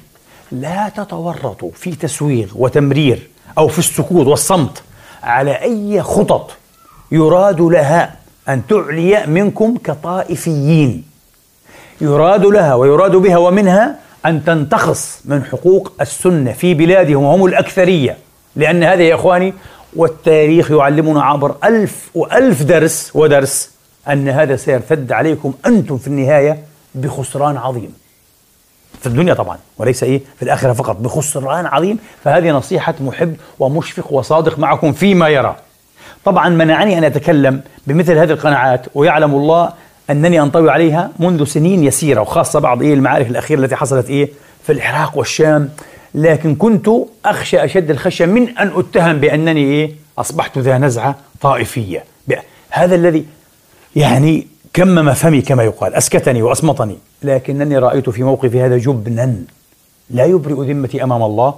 لا 0.51 0.89
تتورطوا 0.97 1.71
في 1.75 1.95
تسويغ 1.95 2.47
وتمرير 2.55 3.29
أو 3.57 3.67
في 3.67 3.79
السكوت 3.79 4.27
والصمت 4.27 4.83
على 5.23 5.51
أي 5.51 6.01
خطط 6.01 6.51
يراد 7.11 7.61
لها 7.61 8.15
أن 8.49 8.61
تعلي 8.67 9.25
منكم 9.27 9.77
كطائفيين. 9.77 11.03
يراد 12.01 12.45
لها 12.45 12.75
ويراد 12.75 13.15
بها 13.15 13.37
ومنها 13.37 13.99
أن 14.25 14.45
تنتخص 14.45 15.21
من 15.25 15.43
حقوق 15.43 15.91
السنة 16.01 16.51
في 16.51 16.73
بلادهم 16.73 17.23
وهم 17.23 17.45
الأكثرية. 17.45 18.17
لأن 18.55 18.83
هذا 18.83 19.03
يا 19.03 19.15
إخواني 19.15 19.53
والتاريخ 19.95 20.71
يعلمنا 20.71 21.23
عبر 21.23 21.55
ألف 21.63 22.09
وألف 22.15 22.63
درس 22.63 23.11
ودرس 23.13 23.69
أن 24.09 24.29
هذا 24.29 24.55
سيرتد 24.55 25.11
عليكم 25.11 25.53
أنتم 25.65 25.97
في 25.97 26.07
النهاية 26.07 26.59
بخسران 26.95 27.57
عظيم. 27.57 27.93
في 29.01 29.07
الدنيا 29.07 29.33
طبعا 29.33 29.57
وليس 29.77 30.03
إيه؟ 30.03 30.21
في 30.37 30.43
الآخرة 30.43 30.73
فقط 30.73 30.95
بخسران 30.95 31.65
عظيم. 31.65 31.99
فهذه 32.23 32.51
نصيحة 32.51 32.95
محب 32.99 33.35
ومشفق 33.59 34.13
وصادق 34.13 34.59
معكم 34.59 34.91
فيما 34.93 35.29
يرى. 35.29 35.55
طبعا 36.25 36.49
منعني 36.49 36.97
أن 36.97 37.03
أتكلم 37.03 37.61
بمثل 37.87 38.17
هذه 38.17 38.31
القناعات 38.31 38.85
ويعلم 38.95 39.35
الله 39.35 39.73
أنني 40.09 40.41
أنطوي 40.41 40.71
عليها 40.71 41.11
منذ 41.19 41.43
سنين 41.43 41.83
يسيرة 41.83 42.21
وخاصة 42.21 42.59
بعض 42.59 42.81
إيه 42.81 42.93
المعارك 42.93 43.27
الأخيرة 43.27 43.59
التي 43.59 43.75
حصلت 43.75 44.09
إيه؟ 44.09 44.29
في 44.63 44.71
العراق 44.71 45.17
والشام. 45.17 45.69
لكن 46.15 46.55
كنت 46.55 46.89
أخشى 47.25 47.63
أشد 47.63 47.89
الخشية 47.89 48.25
من 48.25 48.57
أن 48.57 48.71
أتهم 48.75 49.19
بأنني 49.19 49.63
إيه؟ 49.63 49.91
أصبحت 50.17 50.57
ذا 50.57 50.77
نزعة 50.77 51.15
طائفية. 51.41 52.03
هذا 52.69 52.95
الذي 52.95 53.25
يعني 53.95 54.47
كمم 54.73 55.13
فمي 55.13 55.41
كما 55.41 55.63
يقال 55.63 55.95
أسكتني 55.95 56.41
وأصمتني. 56.41 56.97
لكنني 57.23 57.77
رأيت 57.77 58.09
في 58.09 58.23
موقفي 58.23 58.61
هذا 58.61 58.77
جبنا. 58.77 59.35
لا 60.09 60.25
يبرئ 60.25 60.73
ذمتي 60.73 61.03
أمام 61.03 61.23
الله 61.23 61.55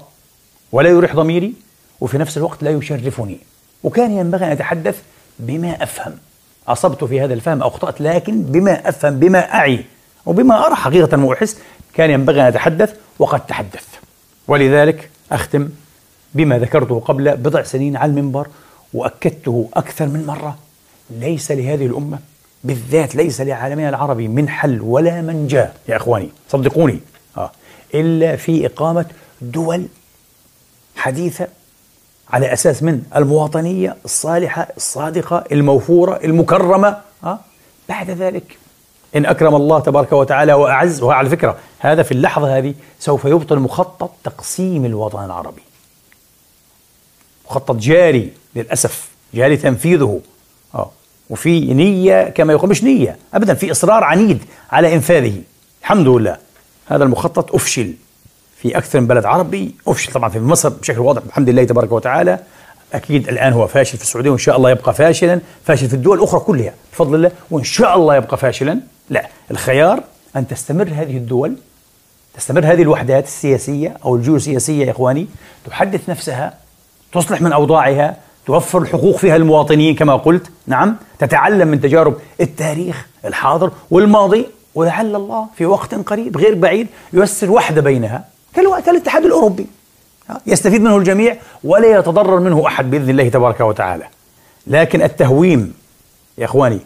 ولا 0.72 0.90
يريح 0.90 1.16
ضميري 1.16 1.54
وفي 2.02 2.18
نفس 2.18 2.38
الوقت 2.38 2.64
لا 2.64 2.72
يشرفني. 2.72 3.38
وكان 3.84 4.12
ينبغي 4.12 4.46
أن 4.46 4.52
أتحدث 4.52 5.02
بما 5.40 5.84
أفهم. 5.84 6.14
أصبت 6.68 7.04
في 7.04 7.22
هذا 7.22 7.34
الفهم 7.34 7.62
أو 7.62 7.68
أخطأت 7.68 8.02
لكن 8.02 8.42
بما 8.42 8.90
أفهم 8.90 9.20
بما 9.20 9.54
أعي 9.54 9.86
وبما 10.26 10.66
أرى 10.68 10.76
حقيقة 10.76 11.24
وأحس 11.24 11.58
كان 11.94 12.10
ينبغي 12.12 12.42
أن 12.42 12.46
أتحدث 12.46 12.96
وقد 13.20 13.46
تحدثت. 13.46 13.95
ولذلك 14.48 15.10
أختم 15.32 15.70
بما 16.34 16.60
ذكرته 16.60 17.00
قبل 17.00 17.38
بضع 17.38 17.64
سنين 17.64 17.98
على 17.98 18.10
المنبر 18.10 18.48
وأكدته 18.94 19.70
أكثر 19.74 20.06
من 20.06 20.26
مرة. 20.26 20.58
ليس 21.10 21.52
لهذه 21.52 21.86
الأمة 21.86 22.20
بالذات 22.64 23.16
ليس 23.16 23.42
لعالمنا 23.42 23.90
العربي 23.90 24.28
من 24.28 24.50
حل 24.50 24.82
ولا 24.82 25.22
منجا 25.22 25.74
يا 25.88 25.96
إخواني 25.96 26.30
صدقوني. 26.50 27.00
آه. 27.38 27.52
إلا 27.94 28.36
في 28.36 28.66
إقامة 28.66 29.06
دول 29.42 29.88
حديثة 30.96 31.48
على 32.30 32.54
أساس 32.54 32.84
من 32.84 33.04
المواطنية 33.16 33.96
الصالحة 34.06 34.68
الصادقة 34.78 35.44
الموفورة 35.52 36.20
المكرمة. 36.24 36.98
آه. 37.24 37.40
بعد 37.90 38.10
ذلك 38.10 38.58
إن 39.16 39.26
أكرم 39.26 39.56
الله 39.56 39.80
تبارك 39.80 40.14
وتعالى 40.14 40.54
وأعز 40.54 41.02
وعلى 41.04 41.30
فكرة 41.30 41.58
هذا 41.86 42.04
في 42.04 42.12
اللحظة 42.12 42.58
هذه 42.58 42.74
سوف 43.00 43.26
يبطل 43.26 43.60
مخطط 43.60 44.12
تقسيم 44.24 44.86
الوطن 44.86 45.26
العربي. 45.26 45.62
مخطط 47.46 47.76
جاري 47.76 48.32
للأسف 48.56 49.10
جاري 49.34 49.58
تنفيذه. 49.58 50.22
آه. 50.76 50.92
وفي 51.30 51.74
نية 51.74 52.30
كما 52.30 52.54
يقول 52.54 52.70
مش 52.70 52.84
نية 52.84 53.18
أبدا 53.34 53.54
في 53.54 53.72
إصرار 53.72 54.04
عنيد 54.04 54.44
على 54.72 54.94
إنفاذه. 54.94 55.42
الحمد 55.82 56.08
لله. 56.08 56.38
هذا 56.86 57.04
المخطط 57.04 57.56
أفشل 57.56 57.94
في 58.58 58.78
أكثر 58.78 59.00
من 59.00 59.08
بلد 59.08 59.26
عربي 59.26 59.76
أفشل 59.88 60.14
طبعا 60.14 60.30
في 60.30 60.40
مصر 60.40 60.70
بشكل 60.70 61.00
واضح 61.00 61.22
الحمد 61.26 61.50
لله 61.50 61.64
تبارك 61.64 61.92
وتعالى. 61.92 62.40
أكيد 62.94 63.28
الآن 63.30 63.54
هو 63.54 63.68
فاشل 63.68 63.98
في 63.98 64.04
السعودية 64.04 64.30
وإن 64.30 64.38
شاء 64.38 64.58
الله 64.58 64.70
يبقى 64.72 64.94
فاشلا 64.94 65.40
فاشل 65.66 65.88
في 65.88 65.94
الدول 65.94 66.18
الأخرى 66.18 66.40
كلها 66.40 66.74
بفضل 66.94 67.16
الله 67.16 67.32
وإن 67.52 67.64
شاء 67.64 67.96
الله 67.96 68.16
يبقى 68.16 68.38
فاشلا. 68.38 68.80
لا 69.10 69.30
الخيار 69.52 70.04
أن 70.36 70.48
تستمر 70.48 70.88
هذه 70.88 71.18
الدول 71.18 71.56
تستمر 72.38 72.66
هذه 72.66 72.82
الوحدات 72.82 73.26
السياسية 73.26 73.98
أو 74.06 74.16
الجيوسياسية 74.16 74.86
يا 74.86 74.92
إخواني؟ 74.92 75.28
تحدث 75.70 76.10
نفسها 76.10 76.54
تصلح 77.14 77.42
من 77.42 77.54
أوضاعها 77.54 78.18
توفر 78.46 78.82
الحقوق 78.82 79.18
فيها 79.18 79.38
للمواطنين 79.38 79.96
كما 79.96 80.16
قلت. 80.16 80.50
نعم 80.68 80.96
تتعلم 81.20 81.68
من 81.68 81.82
تجارب 81.82 82.16
التاريخ 82.42 83.08
الحاضر 83.26 83.72
والماضي 83.92 84.46
ولعل 84.76 85.16
الله 85.16 85.48
في 85.58 85.66
وقت 85.66 85.96
قريب 85.96 86.38
غير 86.38 86.56
بعيد 86.56 86.88
ييسر 87.14 87.52
وحدة 87.52 87.82
بينها. 87.82 88.26
كالوقت 88.54 88.90
الاتحاد 88.90 89.26
الأوروبي. 89.26 89.68
يستفيد 90.48 90.82
منه 90.82 90.98
الجميع 90.98 91.38
ولا 91.64 92.00
يتضرر 92.00 92.40
منه 92.40 92.68
أحد 92.68 92.92
بإذن 92.92 93.10
الله 93.10 93.30
تبارك 93.30 93.60
وتعالى. 93.62 94.08
لكن 94.68 95.02
التهويم 95.02 95.74
يا 96.38 96.46
إخواني 96.46 96.80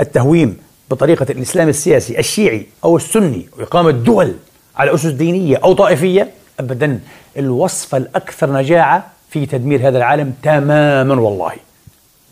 التهويم 0.00 0.56
بطريقة 0.90 1.26
الإسلام 1.30 1.68
السياسي 1.68 2.18
الشيعي 2.18 2.66
أو 2.84 2.96
السني 2.96 3.48
وإقامة 3.58 3.90
دول 3.90 4.34
على 4.76 4.94
أسس 4.94 5.06
دينية 5.06 5.56
أو 5.64 5.72
طائفية 5.72 6.30
أبدا 6.60 7.00
الوصفة 7.36 7.98
الأكثر 7.98 8.52
نجاعة 8.52 9.06
في 9.30 9.46
تدمير 9.46 9.88
هذا 9.88 9.98
العالم 9.98 10.32
تماما 10.42 11.14
والله 11.14 11.52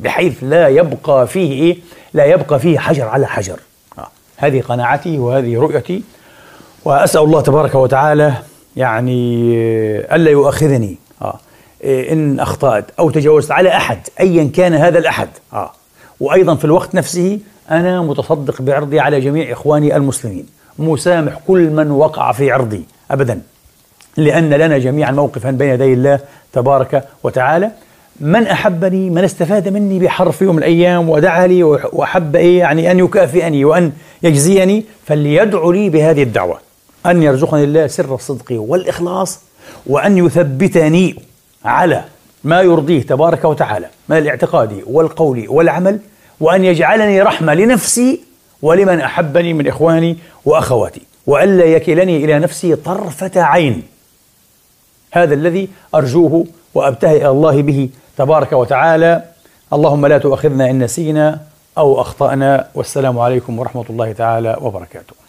بحيث 0.01 0.45
لا 0.45 0.69
يبقى 0.69 1.27
فيه 1.27 1.53
إيه؟ 1.53 1.79
لا 2.15 2.25
يبقى 2.25 2.59
فيه 2.59 2.79
حجر 2.79 3.09
على 3.09 3.27
حجر 3.27 3.59
آه. 3.99 4.09
هذه 4.37 4.61
قناعتي 4.61 5.19
وهذه 5.19 5.59
رؤيتي 5.59 6.03
وأسأل 6.85 7.21
الله 7.21 7.41
تبارك 7.41 7.75
وتعالى 7.75 8.35
يعني 8.77 9.55
ألا 10.15 10.31
يؤاخذني. 10.31 10.99
آه. 11.23 11.39
إن 11.85 12.41
أخطأت 12.41 12.85
أو 12.99 13.11
تجاوزت 13.11 13.51
على 13.51 13.69
أحد 13.77 13.99
أيا 14.21 14.51
كان 14.55 14.75
هذا 14.75 14.99
الأحد 14.99 15.29
آه. 15.53 15.73
وأيضا 16.21 16.55
في 16.55 16.65
الوقت 16.65 16.95
نفسه 16.95 17.39
أنا 17.71 18.03
متصدق 18.03 18.63
بعرضي 18.63 19.01
على 19.01 19.21
جميع 19.21 19.53
إخواني 19.53 19.97
المسلمين 19.97 20.47
مسامح 20.79 21.41
كل 21.47 21.71
من 21.71 21.91
وقع 21.91 22.33
في 22.33 22.51
عرضي 22.51 22.85
أبدا. 23.11 23.41
لأن 24.17 24.51
لنا 24.51 24.79
جميعا 24.79 25.11
موقفا 25.11 25.51
بين 25.51 25.69
يدي 25.69 25.93
الله 25.93 26.21
تبارك 26.53 27.05
وتعالى. 27.23 27.71
من 28.21 28.47
أحبني 28.47 29.11
من 29.11 29.25
استفاد 29.25 29.69
مني 29.69 29.99
بحرف 29.99 30.43
يوم 30.43 30.57
من 30.57 30.63
الأيام 30.63 31.09
ودعا 31.09 31.47
لي 31.47 31.63
وأحب 31.63 32.37
إيه 32.37 32.59
يعني 32.59 32.91
أن 32.91 32.99
يكافئني 32.99 33.65
وأن 33.65 33.93
يجزيني 34.23 34.85
فليدعو 35.07 35.73
لي 35.73 35.91
بهذه 35.91 36.23
الدعوة. 36.23 36.59
أن 37.07 37.23
يرزقني 37.23 37.65
الله 37.65 37.87
سر 37.87 38.15
الصدق 38.15 38.47
والإخلاص 38.51 39.41
وأن 39.87 40.19
يثبتني 40.19 41.17
على 41.65 42.05
ما 42.45 42.63
يرضيه 42.63 43.03
تبارك 43.03 43.45
وتعالى 43.45 43.87
من 44.09 44.19
الاعتقاد 44.19 44.83
والقول 44.87 45.45
والعمل 45.49 45.99
وأن 46.41 46.65
يجعلني 46.65 47.23
رحمة 47.23 47.55
لنفسي 47.55 48.21
ولمن 48.65 49.01
أحبني 49.01 49.53
من 49.53 49.67
إخواني 49.69 50.17
وأخواتي 50.45 51.03
وألا 51.27 51.65
يكلني 51.65 52.25
إلى 52.25 52.39
نفسي 52.39 52.77
طرفة 52.77 53.43
عين. 53.43 53.83
هذا 55.13 55.35
الذي 55.35 55.69
أرجوه 55.95 56.47
وأبتهي 56.75 57.17
إلى 57.17 57.29
الله 57.29 57.63
به 57.63 57.89
تبارك 58.17 58.53
وتعالى. 58.53 59.23
اللهم 59.73 60.07
لا 60.07 60.19
تؤاخذنا 60.19 60.71
إن 60.71 60.85
نسينا 60.85 61.41
أو 61.79 62.01
أخطأنا 62.01 62.69
والسلام 62.75 63.19
عليكم 63.19 63.59
ورحمة 63.59 63.85
الله 63.91 64.13
تعالى 64.13 64.57
وبركاته. 64.61 65.24